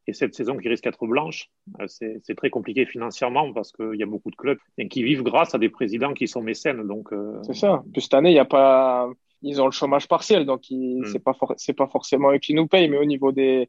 et 0.07 0.13
cette 0.13 0.35
saison 0.35 0.57
qui 0.57 0.69
risque 0.69 0.85
d'être 0.85 1.07
blanche, 1.07 1.51
euh, 1.81 1.87
c'est 1.89 2.35
très 2.37 2.51
compliqué 2.51 2.87
financièrement 2.87 3.53
parce 3.53 3.73
qu'il 3.73 3.97
y 3.97 4.03
a 4.03 4.07
beaucoup 4.07 4.31
de 4.31 4.37
clubs 4.37 4.59
qui 4.91 5.03
vivent 5.03 5.23
grâce 5.23 5.55
à 5.55 5.59
des 5.59 5.69
présidents 5.69 6.15
qui 6.15 6.27
sont 6.27 6.43
mécènes. 6.43 6.87
Donc 6.87 7.13
euh, 7.13 7.41
c'est 7.43 7.55
ça. 7.55 7.83
Puis 7.93 8.03
cette 8.03 8.15
année, 8.15 8.31
il 8.31 8.37
y 8.37 8.41
a 8.41 8.45
pas, 8.45 9.11
ils 9.43 9.61
ont 9.61 9.67
le 9.67 9.73
chômage 9.73 10.09
partiel, 10.09 10.47
donc 10.47 10.63
hmm. 10.71 11.05
c'est 11.07 11.23
pas 11.23 11.35
pas 11.35 11.87
forcément 11.87 12.33
eux 12.33 12.39
qui 12.39 12.55
nous 12.55 12.67
payent, 12.67 12.89
mais 12.89 12.99
au 12.99 13.05
niveau 13.05 13.33
des 13.33 13.69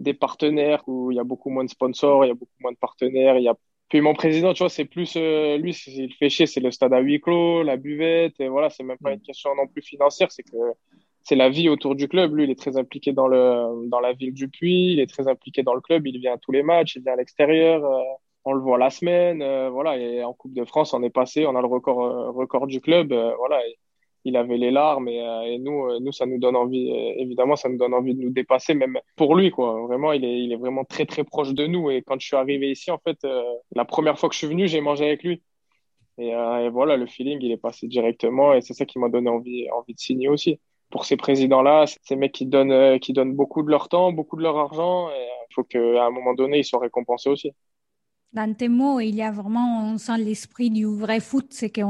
des 0.00 0.14
partenaires 0.14 0.84
où 0.86 1.10
il 1.10 1.16
y 1.16 1.20
a 1.20 1.24
beaucoup 1.24 1.50
moins 1.50 1.64
de 1.64 1.70
sponsors, 1.70 2.24
il 2.24 2.28
y 2.28 2.30
a 2.30 2.34
beaucoup 2.34 2.52
moins 2.60 2.70
de 2.70 2.76
partenaires, 2.76 3.36
il 3.36 3.42
y 3.42 3.48
a 3.48 3.56
puis 3.88 4.00
mon 4.00 4.14
président, 4.14 4.52
tu 4.52 4.62
vois, 4.62 4.68
c'est 4.68 4.84
plus 4.84 5.14
euh, 5.16 5.56
lui, 5.56 5.72
s'il 5.72 6.12
fait 6.14 6.28
chier, 6.28 6.46
c'est 6.46 6.60
le 6.60 6.70
stade 6.70 6.92
à 6.92 7.00
huis 7.00 7.20
clos, 7.20 7.62
la 7.62 7.76
buvette, 7.76 8.38
et 8.40 8.48
voilà, 8.48 8.68
c'est 8.70 8.82
même 8.82 8.98
pas 8.98 9.12
une 9.12 9.20
question 9.20 9.54
non 9.54 9.66
plus 9.66 9.82
financière, 9.82 10.30
c'est 10.30 10.42
que 10.42 10.56
c'est 11.28 11.36
la 11.36 11.50
vie 11.50 11.68
autour 11.68 11.94
du 11.94 12.08
club. 12.08 12.34
Lui, 12.34 12.44
il 12.44 12.50
est 12.50 12.58
très 12.58 12.76
impliqué 12.78 13.12
dans 13.12 13.28
le 13.28 13.88
dans 13.88 14.00
la 14.00 14.12
ville 14.14 14.32
du 14.32 14.48
Puy, 14.48 14.92
il 14.92 15.00
est 15.00 15.06
très 15.06 15.28
impliqué 15.28 15.62
dans 15.62 15.74
le 15.74 15.80
club, 15.80 16.06
il 16.06 16.18
vient 16.18 16.34
à 16.34 16.38
tous 16.38 16.52
les 16.52 16.62
matchs, 16.62 16.96
il 16.96 17.02
vient 17.02 17.12
à 17.14 17.16
l'extérieur, 17.16 17.84
euh, 17.84 18.02
on 18.44 18.52
le 18.54 18.60
voit 18.60 18.78
la 18.78 18.90
semaine, 18.90 19.42
euh, 19.42 19.70
voilà. 19.70 19.98
Et 19.98 20.22
en 20.24 20.32
Coupe 20.32 20.54
de 20.54 20.64
France, 20.64 20.94
on 20.94 21.02
est 21.02 21.10
passé, 21.10 21.46
on 21.46 21.56
a 21.56 21.60
le 21.60 21.66
record 21.66 22.02
euh, 22.02 22.30
record 22.30 22.66
du 22.66 22.80
club, 22.80 23.12
voilà. 23.38 23.60
Il 24.24 24.36
avait 24.36 24.56
les 24.56 24.70
larmes 24.70 25.08
et, 25.08 25.18
et, 25.46 25.58
nous, 25.58 25.98
nous, 26.00 26.12
ça 26.12 26.26
nous 26.26 26.38
donne 26.38 26.56
envie. 26.56 26.90
évidemment, 27.16 27.56
ça 27.56 27.68
nous 27.68 27.78
donne 27.78 27.94
envie 27.94 28.14
de 28.14 28.20
nous 28.20 28.30
dépasser, 28.30 28.74
même 28.74 28.98
pour 29.16 29.36
lui, 29.36 29.50
quoi. 29.50 29.80
Vraiment, 29.86 30.12
il 30.12 30.24
est 30.24 30.38
il 30.40 30.52
est 30.52 30.56
vraiment 30.56 30.84
très 30.84 31.06
très 31.06 31.24
proche 31.24 31.52
de 31.54 31.66
nous. 31.66 31.90
Et 31.90 32.02
quand 32.02 32.20
je 32.20 32.26
suis 32.26 32.36
arrivé 32.36 32.70
ici, 32.70 32.90
en 32.90 32.98
fait, 32.98 33.26
la 33.74 33.84
première 33.84 34.18
fois 34.18 34.28
que 34.28 34.34
je 34.34 34.38
suis 34.38 34.46
venu, 34.46 34.68
j'ai 34.68 34.80
mangé 34.80 35.04
avec 35.06 35.22
lui. 35.22 35.42
Et, 36.18 36.32
voilà, 36.70 36.96
le 36.96 37.06
feeling, 37.06 37.38
il 37.42 37.52
est 37.52 37.56
passé 37.56 37.86
directement 37.86 38.52
et 38.54 38.60
c'est 38.60 38.74
ça 38.74 38.84
qui 38.84 38.98
m'a 38.98 39.08
donné 39.08 39.30
envie, 39.30 39.70
envie 39.70 39.94
de 39.94 40.00
signer 40.00 40.28
aussi 40.28 40.58
pour 40.90 41.04
ces 41.04 41.16
présidents-là, 41.16 41.84
ces 42.02 42.16
mecs 42.16 42.32
qui 42.32 42.46
donnent, 42.46 42.72
euh, 42.72 42.98
qui 42.98 43.12
donnent 43.12 43.34
beaucoup 43.34 43.62
de 43.62 43.70
leur 43.70 43.88
temps, 43.88 44.12
beaucoup 44.12 44.36
de 44.36 44.42
leur 44.42 44.56
argent, 44.56 45.08
euh, 45.08 45.12
il 45.50 45.54
faut 45.54 45.64
qu'à 45.64 46.06
un 46.06 46.10
moment 46.10 46.34
donné, 46.34 46.58
ils 46.58 46.64
soient 46.64 46.80
récompensés 46.80 47.28
aussi. 47.28 47.52
Dans 48.32 48.54
tes 48.54 48.68
mots, 48.68 49.00
il 49.00 49.14
y 49.14 49.22
a 49.22 49.30
vraiment, 49.30 49.84
on 49.84 49.98
sent 49.98 50.18
l'esprit 50.18 50.70
du 50.70 50.84
vrai 50.84 51.20
foot, 51.20 51.46
c'est 51.50 51.70
que, 51.70 51.80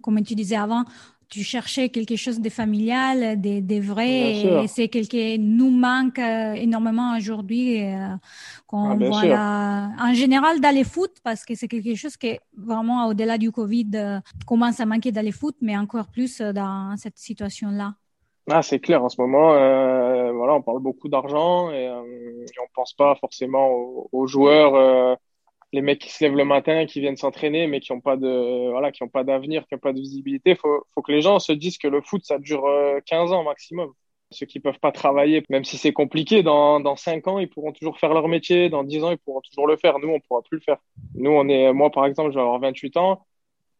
comme 0.00 0.22
tu 0.22 0.34
disais 0.34 0.56
avant, 0.56 0.84
tu 1.30 1.42
cherchais 1.42 1.88
quelque 1.88 2.16
chose 2.16 2.40
de 2.40 2.50
familial, 2.50 3.40
de, 3.40 3.60
de 3.60 3.80
vrai, 3.80 4.62
et 4.62 4.66
c'est 4.68 4.88
quelque 4.88 5.08
qui 5.10 5.38
nous 5.38 5.70
manque 5.70 6.18
euh, 6.18 6.52
énormément 6.52 7.16
aujourd'hui, 7.16 7.82
qu'on 8.66 8.90
ah, 8.90 8.94
voit 8.94 10.08
en 10.08 10.12
général 10.12 10.60
dans 10.60 10.74
les 10.74 10.84
foot, 10.84 11.12
parce 11.24 11.44
que 11.44 11.54
c'est 11.54 11.68
quelque 11.68 11.94
chose 11.94 12.16
qui, 12.16 12.38
vraiment, 12.56 13.06
au-delà 13.06 13.38
du 13.38 13.50
Covid, 13.50 14.20
commence 14.46 14.80
à 14.80 14.86
manquer 14.86 15.12
dans 15.12 15.24
les 15.24 15.32
foot, 15.32 15.56
mais 15.60 15.76
encore 15.76 16.08
plus 16.08 16.40
dans 16.40 16.94
cette 16.96 17.18
situation-là. 17.18 17.94
Ah, 18.48 18.62
c'est 18.62 18.80
clair, 18.80 19.04
en 19.04 19.08
ce 19.08 19.20
moment, 19.20 19.52
euh, 19.54 20.32
voilà, 20.32 20.54
on 20.54 20.62
parle 20.62 20.80
beaucoup 20.80 21.08
d'argent 21.08 21.70
et, 21.70 21.86
euh, 21.86 22.02
on 22.60 22.66
pense 22.74 22.92
pas 22.94 23.14
forcément 23.16 23.68
aux, 24.12 24.26
joueurs, 24.26 24.74
euh, 24.74 25.14
les 25.72 25.82
mecs 25.82 26.00
qui 26.00 26.10
se 26.10 26.24
lèvent 26.24 26.36
le 26.36 26.44
matin, 26.44 26.86
qui 26.86 27.00
viennent 27.00 27.16
s'entraîner, 27.16 27.66
mais 27.66 27.80
qui 27.80 27.92
n'ont 27.92 28.00
pas 28.00 28.16
de, 28.16 28.70
voilà, 28.70 28.92
qui 28.92 29.02
ont 29.02 29.08
pas 29.08 29.24
d'avenir, 29.24 29.66
qui 29.66 29.74
n'ont 29.74 29.80
pas 29.80 29.92
de 29.92 30.00
visibilité. 30.00 30.54
Faut, 30.54 30.84
faut 30.94 31.02
que 31.02 31.12
les 31.12 31.20
gens 31.22 31.38
se 31.38 31.52
disent 31.52 31.78
que 31.78 31.88
le 31.88 32.00
foot, 32.00 32.24
ça 32.24 32.38
dure 32.38 32.64
15 33.06 33.32
ans 33.32 33.44
maximum. 33.44 33.92
Ceux 34.32 34.46
qui 34.46 34.60
peuvent 34.60 34.78
pas 34.78 34.92
travailler, 34.92 35.44
même 35.48 35.64
si 35.64 35.76
c'est 35.76 35.92
compliqué, 35.92 36.42
dans, 36.42 36.80
dans 36.80 36.96
5 36.96 37.26
ans, 37.28 37.38
ils 37.38 37.48
pourront 37.48 37.72
toujours 37.72 37.98
faire 37.98 38.14
leur 38.14 38.28
métier. 38.28 38.68
Dans 38.68 38.84
10 38.84 39.04
ans, 39.04 39.10
ils 39.10 39.18
pourront 39.18 39.40
toujours 39.40 39.66
le 39.66 39.76
faire. 39.76 39.98
Nous, 39.98 40.08
on 40.08 40.20
pourra 40.20 40.42
plus 40.42 40.58
le 40.58 40.62
faire. 40.62 40.78
Nous, 41.14 41.30
on 41.30 41.48
est, 41.48 41.72
moi, 41.72 41.90
par 41.90 42.06
exemple, 42.06 42.30
je 42.30 42.36
vais 42.36 42.42
avoir 42.42 42.60
28 42.60 42.96
ans. 42.96 43.26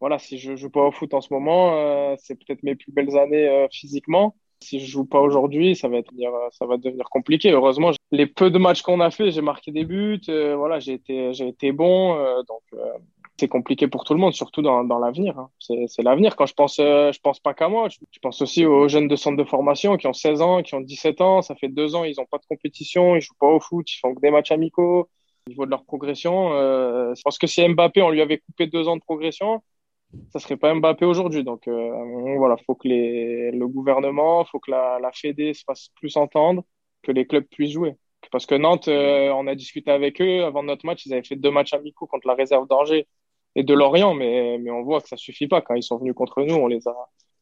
Voilà, 0.01 0.19
si 0.19 0.39
je 0.39 0.57
joue 0.57 0.71
pas 0.71 0.83
au 0.83 0.93
foot 0.93 1.13
en 1.15 1.21
ce 1.21 1.33
moment, 1.33 2.17
c'est 2.19 2.35
peut-être 2.35 2.63
mes 2.63 2.75
plus 2.75 2.93
belles 2.93 3.17
années 3.19 3.67
physiquement 3.71 4.35
si 4.63 4.81
je 4.81 4.87
joue 4.87 5.05
pas 5.05 5.21
aujourd'hui, 5.21 5.75
ça 5.75 5.89
va 5.89 5.99
être, 5.99 6.13
ça 6.53 6.67
va 6.67 6.77
devenir 6.77 7.09
compliqué. 7.11 7.51
Heureusement, 7.51 7.91
les 8.13 8.27
peu 8.27 8.51
de 8.51 8.59
matchs 8.59 8.83
qu'on 8.83 9.01
a 9.01 9.11
fait, 9.11 9.31
j'ai 9.31 9.41
marqué 9.41 9.73
des 9.73 9.85
buts. 9.85 10.21
Euh, 10.29 10.57
voilà, 10.57 10.79
j'ai 10.79 10.93
été, 10.93 11.33
j'ai 11.33 11.49
été 11.49 11.73
bon. 11.73 12.15
Euh, 12.17 12.43
donc, 12.49 12.63
euh, 12.75 12.93
c'est 13.39 13.49
compliqué 13.49 13.89
pour 13.89 14.05
tout 14.05 14.13
le 14.13 14.21
monde, 14.21 14.35
surtout 14.35 14.61
dans, 14.61 14.85
dans 14.85 14.99
l'avenir. 14.99 15.39
Hein. 15.39 15.49
C'est, 15.59 16.03
l'avenir. 16.03 16.37
Quand 16.37 16.47
je 16.47 16.53
pense, 16.55 16.77
je 16.77 17.19
pense 17.21 17.41
pas 17.41 17.55
qu'à 17.55 17.69
moi. 17.69 17.89
Je, 17.89 18.19
pense 18.21 18.43
aussi 18.43 18.67
aux 18.67 18.87
jeunes 18.87 19.09
de 19.09 19.17
centre 19.17 19.39
de 19.39 19.45
formation 19.45 19.97
qui 19.97 20.07
ont 20.07 20.13
16 20.13 20.43
ans, 20.43 20.63
qui 20.63 20.75
ont 20.75 20.81
17 20.81 21.21
ans. 21.23 21.41
Ça 21.41 21.55
fait 21.55 21.69
deux 21.69 21.95
ans, 21.95 22.05
ils 22.05 22.21
ont 22.21 22.27
pas 22.31 22.39
de 22.39 22.45
compétition, 22.47 23.17
ils 23.17 23.23
jouent 23.23 23.35
pas 23.41 23.47
au 23.47 23.61
foot, 23.61 23.91
ils 23.91 23.99
font 23.99 24.15
que 24.15 24.21
des 24.21 24.31
matchs 24.31 24.53
amicaux. 24.53 25.09
Au 25.47 25.51
niveau 25.51 25.65
de 25.65 25.71
leur 25.71 25.85
progression, 25.85 26.51
je 26.51 27.21
pense 27.23 27.39
que 27.39 27.47
si 27.47 27.67
Mbappé, 27.67 28.03
on 28.03 28.11
lui 28.11 28.21
avait 28.21 28.39
coupé 28.39 28.67
deux 28.67 28.87
ans 28.89 28.97
de 28.97 29.01
progression, 29.01 29.63
ça 30.31 30.41
serait 30.41 30.57
pas 30.57 30.75
Mbappé 30.75 31.05
aujourd'hui. 31.05 31.45
Donc 31.45 31.69
euh, 31.69 32.37
voilà, 32.37 32.57
faut 32.67 32.75
que 32.75 32.89
le 32.89 33.67
gouvernement, 33.67 34.45
faut 34.45 34.59
que 34.59 34.71
la, 34.71 34.99
la 35.01 35.13
Fédé 35.13 35.55
se 35.55 35.65
fasse 35.65 35.91
plus 35.97 36.17
entendre, 36.17 36.65
que 37.03 37.13
les 37.13 37.27
clubs 37.27 37.45
puissent 37.45 37.73
jouer. 37.73 37.97
Parce 38.31 38.47
que 38.47 38.55
Nantes, 38.55 38.89
euh, 38.89 39.31
on 39.31 39.47
a 39.47 39.55
discuté 39.55 39.91
avec 39.91 40.21
eux 40.21 40.45
avant 40.45 40.63
notre 40.63 40.87
match, 40.87 41.07
ils 41.07 41.13
avaient 41.13 41.25
fait 41.25 41.37
deux 41.37 41.51
matchs 41.51 41.73
amicaux 41.73 42.07
contre 42.07 42.29
la 42.29 42.35
réserve 42.35 42.69
d'Angers 42.69 43.07
et 43.57 43.65
de 43.65 43.75
Lorient, 43.75 44.15
mais, 44.15 44.59
mais 44.59 44.71
on 44.71 44.83
voit 44.83 45.01
que 45.01 45.09
ça 45.09 45.17
suffit 45.17 45.49
pas. 45.49 45.61
Quand 45.61 45.75
ils 45.75 45.83
sont 45.83 45.99
venus 45.99 46.15
contre 46.15 46.43
nous, 46.43 46.55
on 46.55 46.69
les 46.69 46.87
a, 46.87 46.95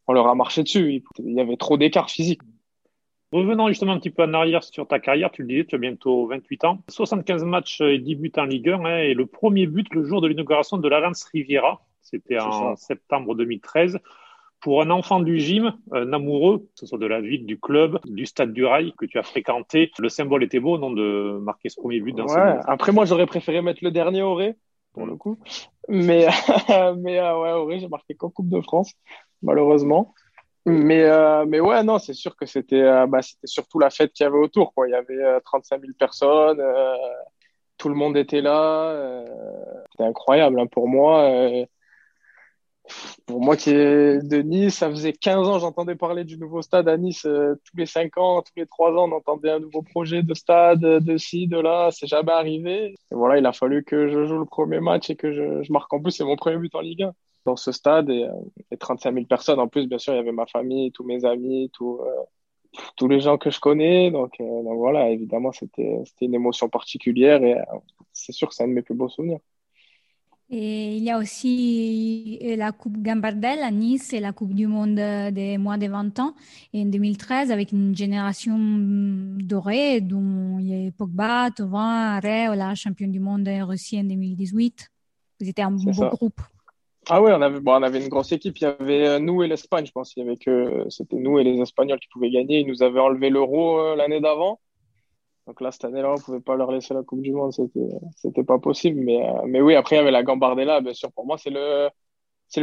on 0.06 0.12
leur 0.12 0.26
a 0.28 0.34
marché 0.34 0.62
dessus. 0.62 1.02
Il 1.18 1.34
y 1.34 1.40
avait 1.40 1.56
trop 1.56 1.76
d'écart 1.76 2.10
physique. 2.10 2.40
Revenons 3.30 3.68
justement 3.68 3.92
un 3.92 3.98
petit 3.98 4.08
peu 4.08 4.22
en 4.22 4.32
arrière 4.32 4.64
sur 4.64 4.88
ta 4.88 5.00
carrière, 5.00 5.30
tu 5.30 5.42
le 5.42 5.48
disais, 5.48 5.64
tu 5.66 5.74
as 5.74 5.78
bientôt 5.78 6.26
28 6.28 6.64
ans. 6.64 6.78
75 6.88 7.44
matchs 7.44 7.82
et 7.82 7.98
10 7.98 8.14
buts 8.14 8.32
en 8.38 8.44
Ligue 8.44 8.70
1, 8.70 8.84
hein, 8.84 8.98
et 9.00 9.12
le 9.12 9.26
premier 9.26 9.66
but 9.66 9.92
le 9.92 10.04
jour 10.04 10.22
de 10.22 10.28
l'inauguration 10.28 10.78
de 10.78 10.88
l'Alliance 10.88 11.24
Riviera. 11.24 11.82
C'était 12.10 12.38
en 12.38 12.76
septembre 12.76 13.34
2013. 13.34 13.98
Pour 14.60 14.82
un 14.82 14.90
enfant 14.90 15.20
du 15.20 15.38
gym, 15.38 15.72
un 15.92 16.12
amoureux, 16.12 16.58
que 16.58 16.80
ce 16.80 16.86
soit 16.86 16.98
de 16.98 17.06
la 17.06 17.20
ville, 17.20 17.46
du 17.46 17.60
club, 17.60 18.00
du 18.04 18.26
stade 18.26 18.52
du 18.52 18.64
Rail 18.64 18.92
que 18.98 19.06
tu 19.06 19.18
as 19.18 19.22
fréquenté, 19.22 19.92
le 19.98 20.08
symbole 20.08 20.42
était 20.42 20.58
beau, 20.58 20.78
non, 20.78 20.90
de 20.90 21.38
marquer 21.40 21.68
ce 21.68 21.80
premier 21.80 22.00
but 22.00 22.12
dans 22.12 22.26
ouais. 22.26 22.56
Après, 22.66 22.90
moi, 22.90 23.04
j'aurais 23.04 23.26
préféré 23.26 23.62
mettre 23.62 23.84
le 23.84 23.92
dernier 23.92 24.22
Auré, 24.22 24.56
pour 24.94 25.06
le 25.06 25.14
coup. 25.16 25.38
Mais, 25.88 26.26
mais 26.98 27.20
euh, 27.20 27.40
ouais, 27.40 27.52
Auré, 27.52 27.78
j'ai 27.78 27.88
marqué 27.88 28.14
qu'en 28.14 28.30
Coupe 28.30 28.48
de 28.48 28.60
France, 28.60 28.92
malheureusement. 29.42 30.12
Mais, 30.66 31.04
euh, 31.04 31.44
mais 31.46 31.60
ouais, 31.60 31.84
non, 31.84 31.98
c'est 31.98 32.14
sûr 32.14 32.34
que 32.34 32.44
c'était 32.44 32.82
euh, 32.82 33.06
bah, 33.06 33.20
surtout 33.44 33.78
la 33.78 33.90
fête 33.90 34.12
qu'il 34.12 34.24
y 34.24 34.26
avait 34.26 34.38
autour. 34.38 34.74
Quoi. 34.74 34.88
Il 34.88 34.90
y 34.90 34.94
avait 34.94 35.40
35 35.44 35.80
000 35.82 35.92
personnes, 35.96 36.60
tout 37.76 37.88
le 37.88 37.94
monde 37.94 38.16
était 38.16 38.40
là. 38.40 39.24
c'était 39.92 40.04
incroyable 40.04 40.58
hein, 40.58 40.66
pour 40.66 40.88
moi 40.88 41.30
pour 43.26 43.40
moi 43.40 43.56
qui 43.56 43.70
est 43.70 44.26
de 44.26 44.38
Nice, 44.38 44.76
ça 44.76 44.90
faisait 44.90 45.12
15 45.12 45.48
ans, 45.48 45.58
j'entendais 45.58 45.94
parler 45.94 46.24
du 46.24 46.38
nouveau 46.38 46.62
stade 46.62 46.88
à 46.88 46.96
Nice 46.96 47.26
euh, 47.26 47.54
tous 47.64 47.76
les 47.76 47.86
5 47.86 48.16
ans, 48.18 48.42
tous 48.42 48.52
les 48.56 48.66
3 48.66 48.92
ans, 48.92 49.08
on 49.10 49.16
entendait 49.16 49.50
un 49.50 49.58
nouveau 49.58 49.82
projet 49.82 50.22
de 50.22 50.34
stade, 50.34 50.80
de 50.80 51.16
ci, 51.16 51.46
de 51.46 51.58
là, 51.58 51.90
c'est 51.92 52.06
jamais 52.06 52.32
arrivé. 52.32 52.94
Voilà, 53.10 53.38
il 53.38 53.46
a 53.46 53.52
fallu 53.52 53.84
que 53.84 54.08
je 54.08 54.24
joue 54.24 54.38
le 54.38 54.44
premier 54.44 54.80
match 54.80 55.10
et 55.10 55.16
que 55.16 55.32
je, 55.32 55.72
marque 55.72 55.92
en 55.92 56.00
plus, 56.00 56.12
c'est 56.12 56.24
mon 56.24 56.36
premier 56.36 56.58
but 56.58 56.74
en 56.74 56.80
Ligue 56.80 57.02
1 57.02 57.12
dans 57.44 57.56
ce 57.56 57.72
stade 57.72 58.10
et, 58.10 58.24
euh, 58.24 58.32
et, 58.70 58.76
35 58.76 59.14
000 59.14 59.26
personnes. 59.26 59.60
En 59.60 59.68
plus, 59.68 59.86
bien 59.86 59.98
sûr, 59.98 60.14
il 60.14 60.16
y 60.16 60.20
avait 60.20 60.32
ma 60.32 60.46
famille, 60.46 60.92
tous 60.92 61.04
mes 61.04 61.24
amis, 61.24 61.70
euh, 61.80 61.94
tous 62.96 63.08
les 63.08 63.20
gens 63.20 63.38
que 63.38 63.50
je 63.50 63.60
connais. 63.60 64.10
Donc, 64.10 64.34
donc 64.38 64.76
voilà, 64.76 65.10
évidemment, 65.10 65.52
c'était 65.52 66.02
une 66.20 66.34
émotion 66.34 66.68
particulière 66.68 67.42
et 67.42 67.56
c'est 68.12 68.32
sûr 68.32 68.48
que 68.48 68.54
c'est 68.54 68.64
un 68.64 68.68
de 68.68 68.72
mes 68.72 68.82
plus 68.82 68.94
beaux 68.94 69.08
souvenirs. 69.08 69.40
Et 70.50 70.96
il 70.96 71.02
y 71.02 71.10
a 71.10 71.18
aussi 71.18 72.38
euh, 72.42 72.56
la 72.56 72.72
Coupe 72.72 72.96
Gambardella 73.02 73.66
à 73.66 73.70
Nice 73.70 74.14
et 74.14 74.20
la 74.20 74.32
Coupe 74.32 74.54
du 74.54 74.66
Monde 74.66 74.94
des 74.94 75.58
moins 75.58 75.76
de 75.76 75.86
20 75.86 76.18
ans. 76.20 76.34
Et 76.72 76.82
en 76.82 76.86
2013, 76.86 77.52
avec 77.52 77.72
une 77.72 77.94
génération 77.94 78.56
dorée, 78.58 80.00
dont 80.00 80.58
il 80.58 80.66
y 80.66 80.86
a 80.86 80.90
Pogba, 80.90 81.50
Tovin, 81.50 82.16
Areo, 82.16 82.54
la 82.54 82.74
championne 82.74 83.12
du 83.12 83.20
monde 83.20 83.46
en 83.46 83.66
Russie 83.66 83.98
en 84.00 84.04
2018. 84.04 84.90
Vous 85.40 85.48
étiez 85.48 85.64
un 85.64 85.70
beau 85.70 85.90
groupe. 86.08 86.40
Ah 87.10 87.22
ouais, 87.22 87.32
on 87.32 87.40
avait, 87.40 87.60
bon, 87.60 87.72
on 87.72 87.82
avait 87.82 88.02
une 88.02 88.08
grosse 88.08 88.32
équipe. 88.32 88.58
Il 88.58 88.64
y 88.64 88.66
avait 88.66 89.06
euh, 89.06 89.18
nous 89.18 89.42
et 89.42 89.48
l'Espagne, 89.48 89.86
je 89.86 89.92
pense. 89.92 90.14
Il 90.14 90.20
y 90.20 90.22
avait 90.22 90.36
que 90.36 90.84
c'était 90.90 91.16
nous 91.16 91.38
et 91.38 91.44
les 91.44 91.58
Espagnols 91.60 91.98
qui 92.00 92.08
pouvaient 92.08 92.30
gagner. 92.30 92.60
Ils 92.60 92.66
nous 92.66 92.82
avaient 92.82 93.00
enlevé 93.00 93.30
l'euro 93.30 93.80
euh, 93.80 93.96
l'année 93.96 94.20
d'avant. 94.20 94.60
Donc 95.48 95.62
là, 95.62 95.72
cette 95.72 95.86
année-là, 95.86 96.12
on 96.12 96.20
pouvait 96.20 96.40
pas 96.40 96.56
leur 96.56 96.70
laisser 96.70 96.92
la 96.92 97.02
Coupe 97.02 97.22
du 97.22 97.32
Monde, 97.32 97.54
c'était, 97.54 97.88
c'était 98.16 98.44
pas 98.44 98.58
possible. 98.58 99.00
Mais, 99.00 99.26
euh, 99.26 99.60
oui, 99.62 99.74
après, 99.74 99.96
il 99.96 99.98
y 99.98 100.02
avait 100.02 100.10
la 100.10 100.22
Gambardella, 100.22 100.82
bien 100.82 100.92
sûr. 100.92 101.10
Pour 101.12 101.24
moi, 101.24 101.38
c'est 101.38 101.48
le, 101.48 101.88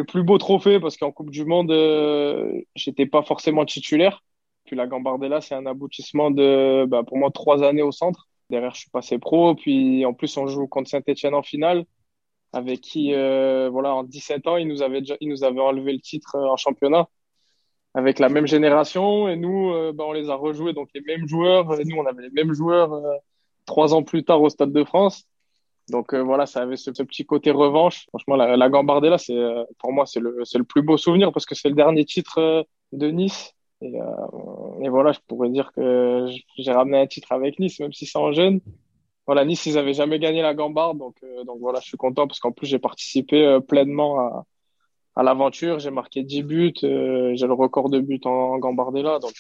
plus 0.03 0.23
beau 0.23 0.37
trophée 0.37 0.79
parce 0.79 0.95
qu'en 0.95 1.11
Coupe 1.11 1.31
du 1.31 1.45
Monde, 1.45 1.71
euh, 1.71 2.61
j'étais 2.75 3.07
pas 3.07 3.23
forcément 3.23 3.65
titulaire. 3.65 4.23
Puis 4.65 4.75
la 4.75 4.85
Gambardella, 4.85 5.41
c'est 5.41 5.55
un 5.55 5.65
aboutissement 5.65 6.29
de, 6.29 6.85
bah, 6.87 7.01
pour 7.03 7.17
moi, 7.17 7.31
trois 7.31 7.63
années 7.63 7.81
au 7.81 7.91
centre. 7.91 8.27
Derrière, 8.51 8.75
je 8.75 8.81
suis 8.81 8.91
passé 8.91 9.17
pro. 9.17 9.55
Puis 9.55 10.05
en 10.05 10.13
plus, 10.13 10.37
on 10.37 10.45
joue 10.45 10.67
contre 10.67 10.89
Saint-Etienne 10.91 11.33
en 11.33 11.41
finale, 11.41 11.85
avec 12.53 12.81
qui, 12.81 13.15
euh, 13.15 13.67
voilà, 13.71 13.95
en 13.95 14.03
17 14.03 14.45
ans, 14.47 14.57
ils 14.57 14.67
nous 14.67 14.83
ils 15.21 15.29
nous 15.29 15.43
avaient 15.43 15.59
enlevé 15.61 15.93
le 15.93 16.01
titre 16.01 16.35
euh, 16.35 16.47
en 16.49 16.57
championnat 16.57 17.07
avec 17.95 18.19
la 18.19 18.27
même 18.27 18.45
génération 18.45 19.29
et 19.29 19.37
nous, 19.37 19.71
euh, 19.71 19.93
bah, 19.93 20.03
on 20.05 20.11
les 20.11 20.29
a 20.29 20.35
rejoués, 20.35 20.73
donc 20.73 20.89
les 20.93 21.01
mêmes 21.01 21.27
joueurs. 21.27 21.79
Et 21.79 21.85
nous, 21.85 21.95
on 21.95 22.05
avait 22.05 22.23
les 22.23 22.29
mêmes 22.29 22.53
joueurs 22.53 22.93
euh, 22.93 23.15
trois 23.65 23.95
ans 23.95 24.03
plus 24.03 24.25
tard 24.25 24.41
au 24.41 24.49
Stade 24.49 24.73
de 24.73 24.83
France. 24.83 25.23
Donc 25.89 26.13
euh, 26.13 26.21
voilà, 26.21 26.45
ça 26.45 26.61
avait 26.61 26.75
ce, 26.75 26.91
petit 26.91 27.25
côté 27.25 27.51
revanche. 27.51 28.05
Franchement, 28.09 28.35
la, 28.35 28.57
la 28.57 28.69
Gambardella, 28.69 29.17
c'est 29.17 29.37
pour 29.79 29.93
moi, 29.93 30.05
c'est 30.05 30.19
le, 30.19 30.43
c'est 30.43 30.57
le 30.57 30.65
plus 30.65 30.81
beau 30.81 30.97
souvenir 30.97 31.31
parce 31.31 31.45
que 31.45 31.55
c'est 31.55 31.69
le 31.69 31.75
dernier 31.75 32.03
titre 32.03 32.67
de 32.91 33.07
Nice. 33.07 33.53
Et, 33.81 33.93
et, 34.81 34.89
voilà, 34.89 35.11
je 35.11 35.19
pourrais 35.27 35.49
dire 35.49 35.71
que 35.71 36.27
j'ai 36.57 36.71
ramené 36.71 36.99
un 36.99 37.07
titre 37.07 37.31
avec 37.31 37.59
Nice, 37.59 37.79
même 37.79 37.93
si 37.93 38.05
c'est 38.05 38.17
en 38.17 38.33
jeune. 38.33 38.59
voilà, 39.25 39.45
Nice, 39.45 39.65
ils 39.67 39.77
avaient 39.77 39.93
jamais 39.93 40.17
gagné 40.19 40.41
la 40.41 40.53
Gambarde, 40.53 40.97
donc, 40.97 41.15
donc 41.45 41.59
voilà, 41.59 41.79
je 41.81 41.87
suis 41.87 41.97
content 41.97 42.25
parce 42.27 42.39
qu'en 42.39 42.51
plus, 42.51 42.67
j'ai 42.67 42.79
participé 42.79 43.59
pleinement 43.67 44.19
à, 44.19 44.45
à 45.15 45.23
l'aventure. 45.23 45.79
J'ai 45.79 45.91
marqué 45.91 46.23
10 46.23 46.43
buts, 46.43 46.73
j'ai 46.81 47.47
le 47.47 47.53
record 47.53 47.89
de 47.89 47.99
buts 47.99 48.21
en, 48.25 48.29
en 48.29 48.57
Gambardella, 48.59 49.19
donc 49.19 49.33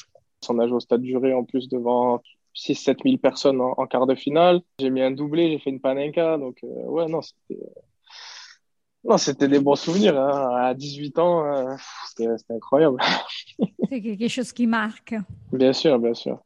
on 0.49 0.59
a 0.59 0.67
joué 0.67 0.75
au 0.75 0.79
stade 0.79 1.01
duré 1.01 1.33
en 1.33 1.43
plus 1.43 1.67
devant 1.69 2.21
6-7 2.55 3.03
000 3.03 3.17
personnes 3.17 3.61
en, 3.61 3.85
quart 3.85 4.07
de 4.07 4.15
finale. 4.15 4.61
J'ai 4.79 4.89
mis 4.89 5.01
un 5.01 5.11
doublé, 5.11 5.51
j'ai 5.51 5.59
fait 5.59 5.69
une 5.69 5.81
panenka. 5.81 6.37
Donc, 6.37 6.57
euh, 6.63 6.85
ouais, 6.85 7.07
non, 7.07 7.21
c'était. 7.21 7.61
Non, 9.03 9.17
c'était 9.17 9.47
des 9.47 9.59
bons 9.59 9.75
souvenirs. 9.75 10.19
Hein. 10.19 10.55
À 10.55 10.73
18 10.73 11.19
ans, 11.19 11.45
euh, 11.45 11.75
c'était 12.07 12.27
incroyable. 12.49 12.97
C'est 13.89 14.01
quelque 14.01 14.27
chose 14.27 14.51
qui 14.51 14.65
marque. 14.65 15.13
Bien 15.51 15.73
sûr, 15.73 15.99
bien 15.99 16.15
sûr. 16.15 16.39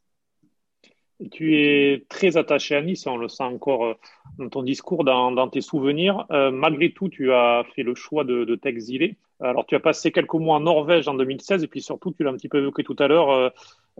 Tu 1.32 1.58
es 1.58 2.06
très 2.10 2.38
attaché 2.38 2.76
à 2.76 2.82
Nice, 2.82 3.06
on 3.08 3.18
le 3.18 3.28
sent 3.28 3.44
encore 3.44 3.86
euh, 3.86 3.94
dans 4.38 4.50
ton 4.50 4.64
discours, 4.64 5.04
dans, 5.04 5.50
tes 5.50 5.62
souvenirs. 5.62 6.26
malgré 6.30 6.92
tout, 6.92 7.10
tu 7.10 7.34
as 7.34 7.66
fait 7.76 7.84
le 7.84 7.96
choix 7.96 8.24
de, 8.24 8.46
de 8.46 8.56
t'exiler. 8.56 9.18
Alors, 9.42 9.66
tu 9.66 9.76
as 9.76 9.80
passé 9.80 10.12
quelques 10.12 10.34
mois 10.34 10.58
en 10.58 10.62
Norvège 10.62 11.08
en 11.08 11.14
2016, 11.14 11.64
et 11.64 11.68
puis 11.68 11.82
surtout, 11.82 12.12
tu 12.12 12.24
l'as 12.24 12.32
un 12.32 12.36
petit 12.36 12.50
peu 12.50 12.60
évoqué 12.60 12.84
tout 12.84 12.96
à 13.00 13.08
l'heure, 13.08 13.52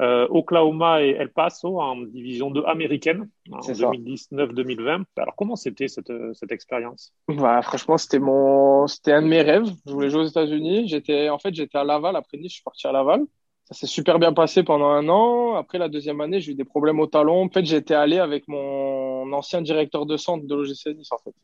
euh, 0.02 0.28
Oklahoma 0.30 1.02
et 1.02 1.10
El 1.10 1.30
Paso 1.30 1.82
en 1.82 1.98
division 1.98 2.52
2 2.52 2.64
américaine 2.66 3.30
en 3.52 3.60
2019-2020. 3.60 5.04
Alors 5.18 5.36
comment 5.36 5.58
c'était 5.58 5.90
cette, 5.90 6.12
cette 6.34 6.52
expérience? 6.54 7.14
Bah, 7.28 7.62
Franchement, 7.62 7.98
c'était 7.98 8.20
mon, 8.20 8.86
un 8.86 9.22
de 9.22 9.28
mes 9.28 9.42
rêves. 9.42 9.66
Je 9.86 9.92
voulais 9.92 10.10
jouer 10.10 10.22
aux 10.22 10.28
États-Unis. 10.28 10.90
En 11.30 11.38
fait, 11.38 11.54
j'étais 11.54 11.78
à 11.78 11.84
Laval 11.84 12.16
après 12.16 12.38
Nice. 12.38 12.52
Je 12.52 12.56
suis 12.56 12.64
parti 12.64 12.88
à 12.88 12.94
Laval. 12.94 13.26
Ça 13.72 13.82
s'est 13.82 13.88
super 13.88 14.18
bien 14.18 14.34
passé 14.34 14.64
pendant 14.64 14.90
un 14.90 15.08
an. 15.10 15.56
Après 15.56 15.78
la 15.78 15.90
deuxième 15.90 16.22
année, 16.22 16.40
j'ai 16.40 16.54
eu 16.54 16.56
des 16.56 16.64
problèmes 16.64 17.00
au 17.00 17.08
talon. 17.08 17.44
En 17.44 17.50
fait, 17.50 17.66
j'étais 17.66 17.94
allé 17.94 18.18
avec 18.18 18.48
mon 18.48 19.32
ancien 19.32 19.62
directeur 19.62 20.06
de 20.06 20.18
centre 20.18 20.46
de 20.48 20.56
l'OGC 20.56 20.96
Nice, 20.98 21.12
en 21.12 21.20
fait, 21.20 21.36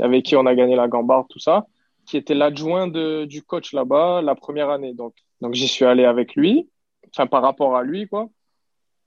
avec 0.00 0.24
qui 0.24 0.34
on 0.34 0.46
a 0.46 0.54
gagné 0.54 0.74
la 0.74 0.88
Gambarde, 0.88 1.26
tout 1.28 1.38
ça, 1.38 1.66
qui 2.06 2.16
était 2.16 2.34
l'adjoint 2.34 2.88
du 2.88 3.42
coach 3.42 3.72
là-bas 3.72 4.20
la 4.22 4.34
première 4.34 4.70
année. 4.70 4.94
Donc, 4.94 5.14
donc 5.40 5.54
j'y 5.54 5.68
suis 5.68 5.84
allé 5.84 6.04
avec 6.04 6.34
lui 6.34 6.68
enfin 7.12 7.26
par 7.26 7.42
rapport 7.42 7.76
à 7.76 7.82
lui 7.82 8.06
quoi. 8.08 8.28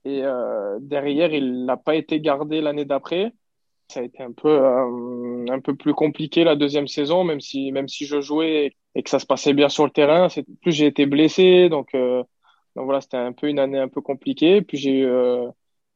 Et 0.04 0.20
euh, 0.22 0.78
derrière, 0.80 1.32
il 1.32 1.64
n'a 1.64 1.78
pas 1.78 1.94
été 1.94 2.20
gardé 2.20 2.60
l'année 2.60 2.84
d'après. 2.84 3.32
Ça 3.88 4.00
a 4.00 4.02
été 4.02 4.22
un 4.22 4.32
peu 4.32 4.48
euh, 4.48 5.46
un 5.50 5.60
peu 5.60 5.74
plus 5.74 5.94
compliqué 5.94 6.44
la 6.44 6.56
deuxième 6.56 6.88
saison, 6.88 7.24
même 7.24 7.40
si 7.40 7.72
même 7.72 7.88
si 7.88 8.06
je 8.06 8.20
jouais 8.20 8.74
et 8.94 9.02
que 9.02 9.10
ça 9.10 9.18
se 9.18 9.26
passait 9.26 9.54
bien 9.54 9.68
sur 9.68 9.84
le 9.84 9.90
terrain. 9.90 10.28
Plus 10.62 10.72
j'ai 10.72 10.86
été 10.86 11.06
blessé, 11.06 11.68
donc 11.68 11.94
euh, 11.94 12.22
donc 12.76 12.86
voilà, 12.86 13.00
c'était 13.00 13.16
un 13.16 13.32
peu 13.32 13.48
une 13.48 13.58
année 13.58 13.78
un 13.78 13.88
peu 13.88 14.00
compliquée. 14.00 14.62
Puis 14.62 14.78
j'ai 14.78 14.90
eu 15.00 15.06
euh, 15.06 15.48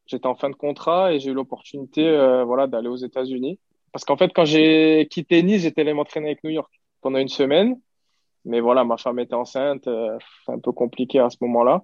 j'étais 0.06 0.26
en 0.26 0.34
fin 0.34 0.50
de 0.50 0.54
contrat 0.54 1.12
et 1.12 1.20
j'ai 1.20 1.30
eu 1.30 1.34
l'opportunité 1.34 2.06
euh, 2.06 2.44
voilà 2.44 2.66
d'aller 2.66 2.88
aux 2.88 2.96
États-Unis. 2.96 3.58
Parce 3.92 4.04
qu'en 4.04 4.16
fait, 4.16 4.32
quand 4.34 4.44
j'ai 4.44 5.08
quitté 5.10 5.42
Nice, 5.42 5.62
j'étais 5.62 5.80
allé 5.82 5.94
m'entraîner 5.94 6.28
avec 6.28 6.44
New 6.44 6.50
York 6.50 6.72
pendant 7.00 7.18
une 7.18 7.28
semaine. 7.28 7.80
Mais 8.44 8.60
voilà, 8.60 8.84
ma 8.84 8.96
femme 8.96 9.18
était 9.18 9.34
enceinte, 9.34 9.84
c'est 9.84 10.52
un 10.52 10.58
peu 10.60 10.72
compliqué 10.72 11.18
à 11.18 11.30
ce 11.30 11.36
moment-là. 11.42 11.82